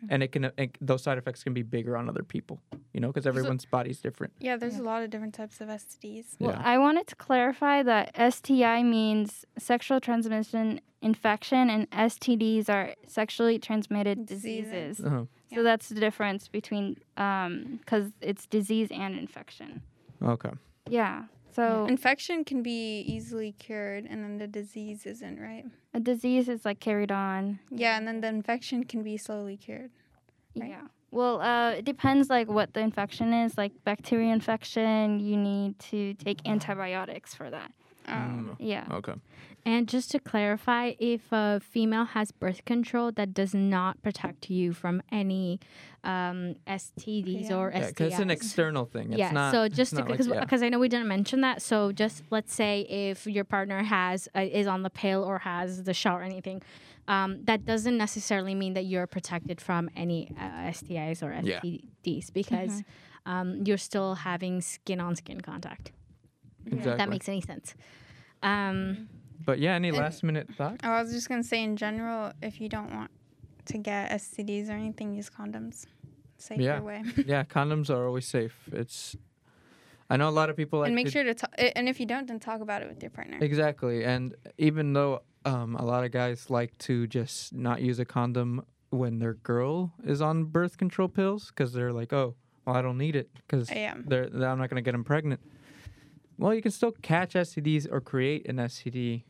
and 0.09 0.22
it 0.22 0.32
can 0.32 0.45
it, 0.57 0.76
those 0.80 1.03
side 1.03 1.18
effects 1.18 1.43
can 1.45 1.55
be 1.55 1.62
bigger 1.62 1.97
on 1.97 2.09
other 2.09 2.22
people. 2.22 2.61
You 2.93 3.01
know, 3.01 3.09
because 3.09 3.26
everyone's 3.26 3.64
body's 3.64 4.01
different. 4.01 4.32
Yeah, 4.41 4.57
there's 4.57 4.78
a 4.78 4.82
lot 4.82 5.03
of 5.03 5.11
different 5.11 5.35
types 5.35 5.61
of 5.61 5.68
STDs. 5.68 6.37
Well, 6.39 6.51
Yeah. 6.53 6.62
I 6.64 6.78
wanted 6.78 7.07
to 7.09 7.16
clarify 7.16 7.82
that 7.82 8.14
STI 8.32 8.82
means 8.82 9.45
sexual 9.59 10.01
transmission 10.01 10.80
infection, 11.03 11.68
and 11.70 11.91
STDs 11.91 12.68
are 12.68 12.95
sexually 13.07 13.59
transmitted 13.59 14.26
Diseases. 14.26 14.97
diseases. 14.97 15.05
Uh-huh. 15.07 15.24
So 15.55 15.62
that's 15.62 15.89
the 15.89 16.01
difference 16.01 16.49
between, 16.49 16.97
because 17.14 18.12
it's 18.20 18.47
disease 18.47 18.89
and 18.91 19.16
infection. 19.18 19.82
Okay. 20.22 20.51
Yeah. 20.89 21.24
So 21.55 21.86
Infection 21.86 22.44
can 22.44 22.62
be 22.62 23.00
easily 23.00 23.52
cured, 23.52 24.07
and 24.11 24.24
then 24.24 24.38
the 24.38 24.46
disease 24.46 25.07
isn't, 25.07 25.38
right? 25.40 25.64
a 25.92 26.00
disease 26.00 26.48
is 26.48 26.64
like 26.64 26.80
carried 26.80 27.12
on. 27.12 27.61
Yeah, 27.70 27.96
and 27.96 28.07
then 28.09 28.20
the 28.20 28.26
infection 28.28 28.84
can 28.84 29.02
be 29.05 29.16
slowly 29.16 29.57
cured. 29.57 29.90
Right. 30.57 30.70
Yeah. 30.70 30.82
Well, 31.12 31.40
uh, 31.40 31.70
it 31.78 31.84
depends 31.84 32.28
like 32.28 32.48
what 32.48 32.74
the 32.74 32.80
infection 32.80 33.32
is. 33.32 33.57
Like 33.57 33.72
bacteria 33.84 34.32
infection, 34.32 35.20
you 35.20 35.36
need 35.36 35.78
to 35.90 36.14
take 36.14 36.40
antibiotics 36.44 37.34
for 37.34 37.48
that. 37.50 37.70
Um, 38.07 38.57
Yeah. 38.59 38.86
Okay. 38.90 39.14
And 39.66 39.88
just 39.88 40.10
to 40.10 40.18
clarify, 40.18 40.92
if 40.98 41.32
a 41.32 41.58
female 41.58 42.04
has 42.04 42.30
birth 42.32 42.64
control, 42.66 43.10
that 43.12 43.32
does 43.32 43.54
not 43.54 44.02
protect 44.02 44.50
you 44.50 44.74
from 44.74 45.02
any 45.10 45.58
um, 46.02 46.56
STDs 46.66 47.48
Yeah. 47.48 47.56
or 47.56 47.70
Yeah, 47.70 47.80
STIs. 47.80 47.88
because 47.88 48.12
it's 48.12 48.20
an 48.20 48.30
external 48.30 48.84
thing. 48.84 49.12
It's 49.12 49.18
yeah. 49.18 49.30
not. 49.30 49.52
so 49.52 49.62
it's 49.62 49.74
just 49.74 49.94
not 49.94 50.02
like- 50.02 50.18
because 50.18 50.26
yeah. 50.26 50.40
because 50.40 50.62
I 50.62 50.68
know 50.68 50.78
we 50.78 50.90
didn't 50.90 51.08
mention 51.08 51.40
that. 51.40 51.62
So 51.62 51.92
just 51.92 52.22
let's 52.30 52.52
say 52.54 52.82
if 52.82 53.26
your 53.26 53.44
partner 53.44 53.82
has 53.82 54.28
uh, 54.36 54.40
is 54.40 54.66
on 54.66 54.82
the 54.82 54.90
pill 54.90 55.24
or 55.24 55.38
has 55.38 55.84
the 55.84 55.94
shot 55.94 56.20
or 56.20 56.22
anything, 56.24 56.60
um, 57.08 57.42
that 57.44 57.64
doesn't 57.64 57.96
necessarily 57.96 58.54
mean 58.54 58.74
that 58.74 58.84
you're 58.84 59.06
protected 59.06 59.62
from 59.62 59.88
any 59.96 60.30
uh, 60.38 60.68
STIs 60.72 61.22
or 61.22 61.32
Yeah. 61.42 61.60
STDs 61.60 62.30
because 62.34 62.82
um, 63.24 63.62
you're 63.64 63.78
still 63.78 64.14
having 64.16 64.60
skin 64.60 65.00
on 65.00 65.16
skin 65.16 65.40
contact. 65.40 65.90
exactly. 66.66 66.92
If 66.92 66.98
that 66.98 67.08
makes 67.08 67.28
any 67.30 67.40
sense. 67.40 67.74
Um, 68.42 69.08
But 69.45 69.59
yeah, 69.59 69.74
any 69.74 69.91
last 69.91 70.22
minute 70.22 70.49
thoughts? 70.57 70.78
I 70.82 71.01
was 71.03 71.12
just 71.12 71.28
gonna 71.28 71.43
say 71.45 71.62
in 71.62 71.76
general, 71.76 72.32
if 72.43 72.61
you 72.61 72.68
don't 72.68 72.93
want 72.95 73.11
to 73.66 73.78
get 73.78 74.11
STDs 74.11 74.68
or 74.68 74.72
anything, 74.72 75.14
use 75.14 75.30
condoms. 75.30 75.87
Safer 76.37 76.61
Yeah. 76.62 76.80
way. 76.80 77.03
yeah, 77.26 77.45
condoms 77.45 77.91
are 77.91 78.07
always 78.07 78.26
safe. 78.26 78.57
It's. 78.72 79.16
I 80.11 80.16
know 80.18 80.28
a 80.28 80.30
lot 80.30 80.51
of 80.51 80.57
people 80.57 80.80
like 80.80 80.89
and 80.89 80.95
make 80.95 81.07
to- 81.07 81.12
sure 81.12 81.24
to 81.24 81.35
talk. 81.35 81.51
And 81.59 81.89
if 81.89 81.99
you 81.99 82.07
don't, 82.07 82.26
then 82.26 82.39
talk 82.39 82.61
about 82.61 82.82
it 82.82 82.89
with 82.89 83.03
your 83.03 83.11
partner. 83.11 83.39
Exactly, 83.41 84.05
and 84.05 84.35
even 84.59 84.93
though 84.93 85.22
um, 85.47 85.76
a 85.76 85.85
lot 85.85 86.05
of 86.05 86.11
guys 86.11 86.51
like 86.51 86.76
to 86.78 87.07
just 87.07 87.55
not 87.55 87.80
use 87.80 87.99
a 87.99 88.05
condom 88.05 88.64
when 88.91 89.18
their 89.18 89.35
girl 89.35 89.93
is 90.05 90.20
on 90.20 90.45
birth 90.45 90.76
control 90.78 91.09
pills 91.09 91.49
because 91.49 91.72
they're 91.72 91.93
like, 91.93 92.12
oh, 92.12 92.35
well, 92.66 92.76
I 92.76 92.82
don't 92.82 92.97
need 92.99 93.16
it 93.16 93.28
because 93.35 93.70
Yeah. 93.70 93.95
they're, 94.07 94.28
they're- 94.28 94.49
I'm 94.49 94.59
not 94.59 94.68
gonna 94.70 94.82
get 94.82 94.93
them 94.93 95.05
pregnant. 95.05 95.41
Well, 96.39 96.55
you 96.55 96.62
can 96.62 96.72
still 96.72 96.93
catch 97.03 97.35
STDs 97.35 97.87
or 97.91 98.01
create 98.01 98.49
an 98.49 98.57
STD 98.57 99.24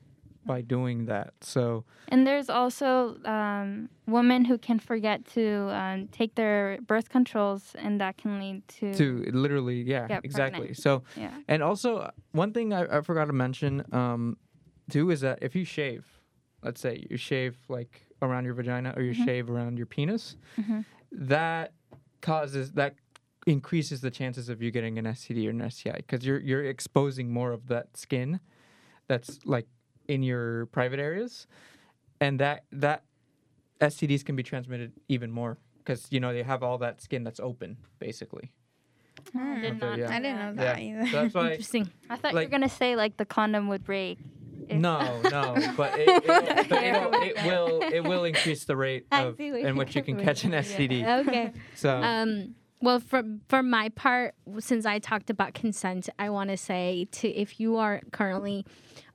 by 0.47 0.61
doing 0.63 1.07
that. 1.07 1.33
So 1.41 1.85
And 2.09 2.27
there's 2.27 2.51
also 2.51 3.17
um, 3.25 3.89
women 4.07 4.45
who 4.45 4.59
can 4.59 4.79
forget 4.79 5.25
to 5.35 5.71
um, 5.75 6.09
take 6.09 6.35
their 6.35 6.79
birth 6.87 7.09
controls, 7.09 7.75
and 7.79 8.01
that 8.01 8.17
can 8.19 8.39
lead 8.39 8.67
to. 8.69 8.93
to 8.95 9.31
literally, 9.33 9.83
yeah, 9.83 10.21
exactly. 10.23 10.75
So 10.75 11.03
Yeah. 11.17 11.31
And 11.49 11.63
also, 11.63 11.97
uh, 11.99 12.11
one 12.33 12.53
thing 12.53 12.73
I, 12.73 12.99
I 12.99 13.01
forgot 13.01 13.27
to 13.27 13.33
mention, 13.33 13.85
um, 13.93 14.37
too, 14.91 15.11
is 15.11 15.21
that 15.23 15.39
if 15.43 15.55
you 15.55 15.65
shave, 15.65 16.05
let's 16.63 16.81
say 16.81 17.07
you 17.11 17.17
shave 17.17 17.57
like 17.69 18.03
around 18.21 18.45
your 18.45 18.55
vagina 18.55 18.93
or 18.97 19.03
you 19.03 19.13
Mm-hmm. 19.13 19.25
shave 19.25 19.51
around 19.51 19.77
your 19.79 19.87
penis, 19.87 20.37
Mhm. 20.59 20.85
that 21.13 21.73
causes 22.21 22.73
that 22.73 22.95
increases 23.47 24.01
the 24.01 24.11
chances 24.11 24.49
of 24.49 24.62
you 24.62 24.70
getting 24.70 24.99
an 24.99 25.05
STD 25.05 25.47
or 25.47 25.51
an 25.51 25.70
STI 25.70 25.92
because 25.97 26.24
you're 26.24 26.40
you're 26.40 26.64
exposing 26.64 27.30
more 27.32 27.53
of 27.53 27.68
that 27.68 27.97
skin 27.97 28.40
that's 29.07 29.38
like 29.45 29.66
in 30.09 30.22
your 30.22 30.66
private 30.66 30.99
areas, 30.99 31.47
and 32.20 32.38
that 32.40 32.64
that 32.72 33.05
STDs 33.80 34.24
can 34.24 34.36
be 34.36 34.42
transmitted 34.42 34.92
even 35.09 35.30
more 35.30 35.59
because 35.78 36.07
you 36.11 36.20
know 36.20 36.32
they 36.32 36.42
have 36.42 36.62
all 36.62 36.78
that 36.78 37.01
skin 37.03 37.24
that's 37.24 37.40
open 37.40 37.76
basically. 37.99 38.53
I 39.34 39.61
did 39.61 39.80
not. 39.80 39.99
yeah. 39.99 40.11
I 40.11 40.18
didn't 40.20 40.36
know 40.57 40.62
Yeah, 40.62 40.72
that 40.74 40.78
either. 40.80 41.07
so 41.07 41.22
that's 41.22 41.34
why. 41.34 41.51
interesting. 41.53 41.90
I 42.11 42.16
thought 42.16 42.32
you 42.32 42.36
like- 42.36 42.49
were 42.49 42.51
gonna 42.51 42.68
say 42.68 42.97
like 42.97 43.16
the 43.16 43.24
condom 43.24 43.68
would 43.68 43.84
break. 43.84 44.18
No, 44.70 45.20
no, 45.24 45.55
but 45.76 45.99
it, 45.99 46.09
it, 46.09 46.68
but 46.70 46.82
it'll, 46.82 47.12
it 47.22 47.36
will 47.45 47.82
it 47.82 48.01
will 48.01 48.24
increase 48.24 48.64
the 48.64 48.76
rate 48.76 49.07
of 49.12 49.38
in 49.38 49.76
which 49.76 49.95
you 49.95 50.03
can 50.03 50.18
catch 50.22 50.45
an 50.45 50.53
with. 50.53 50.66
STD. 50.66 51.26
Okay. 51.26 51.53
So 51.74 51.95
Um, 52.03 52.55
well, 52.85 53.01
for 53.01 53.22
for 53.49 53.62
my 53.62 53.89
part, 53.89 54.35
since 54.59 54.85
I 54.87 54.99
talked 54.99 55.30
about 55.30 55.55
consent, 55.55 56.09
I 56.18 56.30
want 56.30 56.51
to 56.51 56.57
say 56.57 57.09
to 57.12 57.28
if 57.28 57.59
you 57.59 57.76
are 57.76 58.01
currently, 58.12 58.64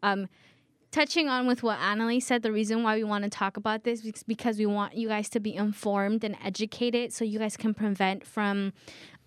um, 0.04 0.28
touching 0.92 1.30
on 1.30 1.46
with 1.46 1.62
what 1.62 1.78
Annalie 1.78 2.22
said, 2.22 2.42
the 2.42 2.52
reason 2.52 2.82
why 2.84 2.96
we 2.96 3.04
want 3.04 3.24
to 3.24 3.30
talk 3.30 3.58
about 3.58 3.84
this 3.84 4.04
is 4.04 4.24
because 4.24 4.58
we 4.58 4.66
want 4.66 4.96
you 4.96 5.08
guys 5.08 5.30
to 5.30 5.40
be 5.40 5.54
informed 5.56 6.24
and 6.24 6.36
educated, 6.44 7.14
so 7.14 7.24
you 7.24 7.38
guys 7.40 7.56
can 7.56 7.74
prevent 7.74 8.26
from, 8.26 8.74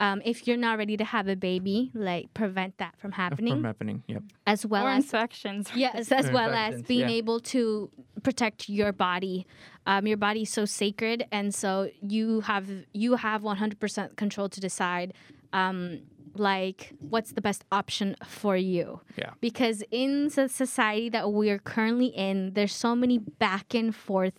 um, 0.01 0.21
if 0.25 0.47
you're 0.47 0.57
not 0.57 0.77
ready 0.79 0.97
to 0.97 1.05
have 1.05 1.29
a 1.29 1.37
baby, 1.37 1.93
like 1.95 2.35
prevent 2.35 2.79
that 2.79 2.97
from 2.99 3.13
happening, 3.13 3.55
from 3.55 3.65
happening, 3.65 4.03
yep. 4.09 4.23
as 4.47 4.67
well 4.67 4.87
or 4.87 4.91
as 4.91 5.05
infections. 5.05 5.71
Yes, 5.75 6.11
as 6.11 6.29
Or 6.29 6.33
well 6.33 6.53
as 6.53 6.83
being 6.83 7.09
yeah. 7.09 7.21
able 7.21 7.39
to 7.55 7.91
protect 8.25 8.69
your 8.69 8.93
body. 8.93 9.47
Um, 9.87 10.07
your 10.07 10.17
body 10.17 10.43
is 10.43 10.51
so 10.51 10.65
sacred, 10.65 11.27
and 11.33 11.55
so 11.55 11.91
you 12.01 12.41
have 12.43 12.69
you 12.93 13.17
have 13.17 13.43
one 13.43 13.57
hundred 13.57 13.81
percent 13.81 14.17
control 14.17 14.49
to 14.49 14.61
decide, 14.61 15.13
um, 15.53 16.03
like 16.35 16.93
what's 17.01 17.33
the 17.33 17.41
best 17.41 17.65
option 17.73 18.17
for 18.25 18.57
you. 18.57 19.01
Yeah. 19.17 19.31
Because 19.41 19.83
in 19.91 20.29
the 20.29 20.49
society 20.49 21.09
that 21.11 21.33
we're 21.33 21.59
currently 21.59 22.07
in, 22.07 22.53
there's 22.55 22.75
so 22.75 22.95
many 22.95 23.19
back 23.19 23.75
and 23.75 23.95
forth 23.95 24.35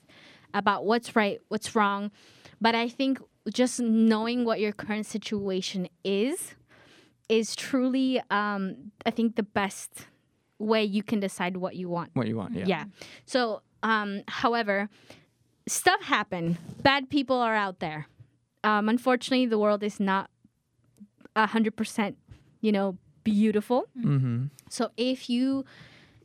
about 0.54 0.86
what's 0.86 1.16
right, 1.16 1.40
what's 1.50 1.76
wrong. 1.76 2.12
But 2.62 2.76
I 2.76 2.88
think 2.88 3.20
just 3.52 3.82
knowing 3.82 4.46
what 4.46 4.62
your 4.62 4.72
current 4.72 5.06
situation 5.06 5.90
is 6.06 6.56
is 7.28 7.56
truly, 7.56 8.22
um, 8.30 8.92
I 9.06 9.12
think, 9.12 9.36
the 9.36 9.44
best 9.44 10.08
way 10.60 10.84
you 10.84 11.04
can 11.04 11.20
decide 11.20 11.58
what 11.58 11.76
you 11.76 11.90
want. 11.90 12.12
What 12.14 12.28
you 12.28 12.38
want, 12.38 12.54
yeah. 12.54 12.66
Yeah. 12.66 12.86
So, 13.26 13.62
um, 13.82 14.22
however, 14.28 14.90
stuff 15.68 16.04
happen. 16.04 16.58
Bad 16.82 17.10
people 17.10 17.38
are 17.38 17.56
out 17.56 17.80
there. 17.80 18.08
Um, 18.64 18.90
unfortunately, 18.90 19.46
the 19.46 19.60
world 19.60 19.84
is 19.84 20.00
not 20.00 20.30
a 21.36 21.48
hundred 21.48 21.76
percent, 21.76 22.18
you 22.62 22.72
know, 22.72 22.98
beautiful. 23.24 23.86
Mm-hmm. 23.98 24.46
So 24.70 24.92
if 24.98 25.30
you 25.30 25.66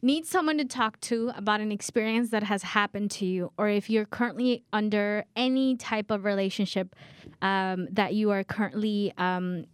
need 0.03 0.27
someone 0.27 0.59
to 0.59 0.65
talk 0.65 1.01
to 1.01 1.33
about 1.35 1.61
an 1.61 1.73
experience 1.73 2.31
that 2.31 2.45
has 2.45 2.63
happened 2.63 3.11
to 3.11 3.27
you, 3.27 3.53
or 3.59 3.69
if 3.69 3.91
you're 3.91 4.05
currently 4.05 4.63
under 4.73 5.25
any 5.35 5.77
type 5.77 6.11
of 6.11 6.25
relationship 6.25 6.95
um, 7.43 7.89
that 7.91 8.15
you 8.15 8.31
are 8.31 8.45
currently 8.45 9.13
um, 9.19 9.65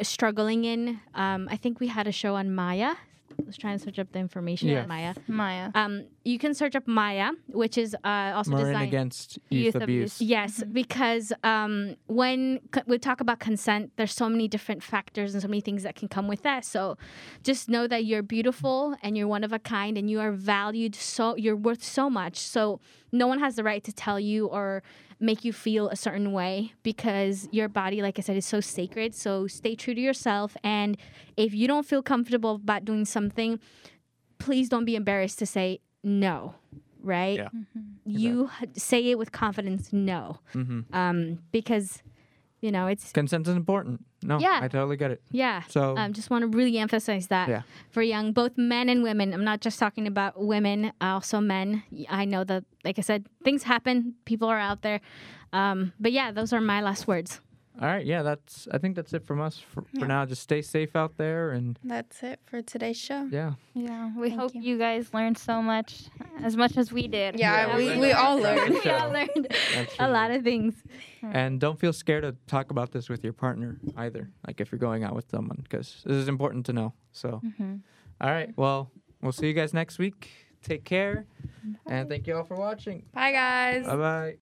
struggling 0.00 0.64
in, 0.64 1.00
um, 1.14 1.48
I 1.50 1.56
think 1.56 1.80
we 1.80 1.88
had 1.88 2.06
a 2.06 2.12
show 2.12 2.34
on 2.36 2.54
Maya. 2.54 2.94
I 3.30 3.42
was 3.46 3.56
trying 3.56 3.78
to 3.78 3.84
search 3.84 3.98
up 3.98 4.12
the 4.12 4.18
information 4.18 4.68
Yeah. 4.68 4.82
on 4.82 4.88
Maya. 4.88 5.14
Maya. 5.26 5.70
Um, 5.74 6.04
you 6.24 6.38
can 6.38 6.54
search 6.54 6.74
up 6.76 6.86
Maya, 6.86 7.32
which 7.48 7.78
is 7.78 7.94
uh, 8.04 8.32
also 8.34 8.50
Marin 8.52 8.66
designed. 8.66 8.88
against 8.88 9.38
youth, 9.50 9.64
Youth 9.66 9.74
abuse. 9.76 10.16
abuse. 10.16 10.20
Yes, 10.22 10.62
because 10.70 11.32
um, 11.44 11.96
when 12.06 12.60
c- 12.74 12.82
we 12.86 12.98
talk 12.98 13.20
about 13.20 13.38
consent, 13.38 13.92
there's 13.96 14.12
so 14.14 14.28
many 14.28 14.48
different 14.48 14.82
factors 14.82 15.34
and 15.34 15.42
so 15.42 15.48
many 15.48 15.60
things 15.60 15.82
that 15.84 15.94
can 15.94 16.08
come 16.08 16.28
with 16.28 16.42
that. 16.42 16.64
So 16.64 16.98
just 17.42 17.68
know 17.68 17.86
that 17.86 18.04
you're 18.04 18.22
beautiful 18.22 18.96
and 19.02 19.16
you're 19.16 19.28
one 19.28 19.44
of 19.44 19.52
a 19.52 19.58
kind 19.58 19.96
and 19.96 20.10
you 20.10 20.20
are 20.20 20.32
valued 20.32 20.94
so 20.94 21.36
you're 21.36 21.56
worth 21.56 21.82
so 21.82 22.10
much. 22.10 22.36
So 22.38 22.80
no 23.12 23.26
one 23.26 23.38
has 23.38 23.56
the 23.56 23.64
right 23.64 23.82
to 23.84 23.92
tell 23.92 24.18
you 24.20 24.46
or 24.46 24.82
make 25.20 25.44
you 25.44 25.52
feel 25.52 25.88
a 25.88 25.96
certain 25.96 26.32
way 26.32 26.72
because 26.82 27.48
your 27.50 27.68
body, 27.68 28.02
like 28.02 28.18
I 28.18 28.22
said, 28.22 28.36
is 28.36 28.46
so 28.46 28.60
sacred. 28.60 29.14
So 29.14 29.46
stay 29.46 29.74
true 29.74 29.94
to 29.94 30.00
yourself. 30.00 30.56
And 30.62 30.96
if 31.36 31.54
you 31.54 31.66
don't 31.66 31.86
feel 31.86 32.02
comfortable 32.02 32.56
about 32.56 32.84
doing 32.84 33.04
something, 33.04 33.58
please 34.38 34.68
don't 34.68 34.84
be 34.84 34.94
embarrassed 34.94 35.38
to 35.40 35.46
say 35.46 35.80
no, 36.04 36.54
right? 37.02 37.38
Yeah. 37.38 37.48
You 38.06 38.50
h- 38.62 38.68
say 38.76 39.10
it 39.10 39.18
with 39.18 39.32
confidence, 39.32 39.92
no. 39.92 40.38
Mm-hmm. 40.54 40.94
Um, 40.94 41.40
because, 41.50 42.02
you 42.60 42.70
know, 42.72 42.86
it's, 42.86 43.12
Consent 43.12 43.46
is 43.46 43.54
important. 43.56 44.04
No, 44.22 44.38
Yeah. 44.40 44.58
I 44.62 44.68
totally 44.68 44.96
get 44.96 45.10
it. 45.12 45.22
yeah. 45.30 45.62
So 45.68 45.96
Um, 45.96 46.12
just 46.12 46.28
want 46.30 46.42
to 46.42 46.48
really 46.56 46.76
emphasize 46.78 47.28
that 47.28 47.48
Yeah. 47.48 47.62
for 47.90 48.02
young, 48.02 48.32
both 48.32 48.58
men 48.58 48.88
and 48.88 49.02
women. 49.02 49.32
I'm 49.32 49.44
not 49.44 49.60
just 49.60 49.78
talking 49.78 50.06
about 50.06 50.42
women, 50.42 50.92
also 51.00 51.40
men. 51.40 51.84
I 52.08 52.24
know 52.24 52.42
that, 52.44 52.64
like 52.84 52.98
I 52.98 53.02
said, 53.02 53.26
things 53.44 53.62
happen. 53.64 54.14
People 54.24 54.48
are 54.48 54.58
out 54.58 54.82
there. 54.82 55.00
Um, 55.52 55.92
but 56.00 56.12
yeah, 56.12 56.32
those 56.32 56.52
are 56.52 56.60
my 56.60 56.80
last 56.82 57.06
words. 57.06 57.40
All 57.80 57.86
right, 57.88 58.04
yeah, 58.04 58.22
that's 58.22 58.66
I 58.72 58.78
think 58.78 58.96
that's 58.96 59.12
it 59.12 59.24
from 59.24 59.40
us 59.40 59.58
for, 59.58 59.84
Yeah. 59.92 60.00
for 60.00 60.06
now. 60.06 60.24
Just 60.26 60.42
stay 60.42 60.62
safe 60.62 60.96
out 60.96 61.16
there 61.16 61.50
and 61.50 61.78
That's 61.84 62.22
it 62.22 62.40
for 62.46 62.60
today's 62.62 62.96
show. 62.96 63.28
yeah. 63.30 63.52
Yeah, 63.74 64.10
we 64.16 64.28
Thank 64.30 64.40
hope 64.40 64.54
you. 64.54 64.62
you. 64.62 64.78
guys 64.78 65.12
learned 65.14 65.38
so 65.38 65.62
much, 65.62 66.04
as 66.42 66.56
much 66.56 66.76
as 66.76 66.92
we 66.92 67.06
did. 67.08 67.38
Yeah, 67.38 67.68
Yeah, 67.68 67.76
we, 67.76 67.90
we 67.90 67.98
we 67.98 68.12
all 68.12 68.36
learned 68.38 68.60
learned. 68.74 68.84
we 68.84 68.90
all 68.90 69.10
learned 69.10 69.46
a 69.98 70.08
lot 70.10 70.30
of 70.30 70.42
things. 70.42 70.74
And 71.22 71.60
don't 71.60 71.78
feel 71.78 71.92
scared 71.92 72.22
to 72.24 72.34
talk 72.46 72.70
about 72.70 72.92
this 72.92 73.08
with 73.08 73.22
your 73.24 73.32
partner 73.32 73.78
either. 73.96 74.28
Like 74.46 74.60
if 74.60 74.70
you're 74.72 74.78
going 74.78 75.04
out 75.04 75.14
with 75.14 75.30
someone, 75.30 75.60
because 75.62 76.02
this 76.04 76.16
is 76.16 76.28
important 76.28 76.66
to 76.66 76.72
know. 76.72 76.92
So, 77.12 77.40
Mhm. 77.44 77.80
all 78.20 78.30
right. 78.30 78.50
Well, 78.56 78.90
we'll 79.22 79.32
see 79.32 79.46
you 79.46 79.54
guys 79.54 79.72
next 79.72 79.98
week. 79.98 80.30
Take 80.62 80.84
care, 80.84 81.24
and 81.86 82.08
thank 82.08 82.26
you 82.26 82.36
all 82.36 82.42
for 82.44 82.56
watching. 82.56 83.04
Bye, 83.14 83.30
guys. 83.32 83.86
Bye 83.86 83.96
bye. 83.96 84.36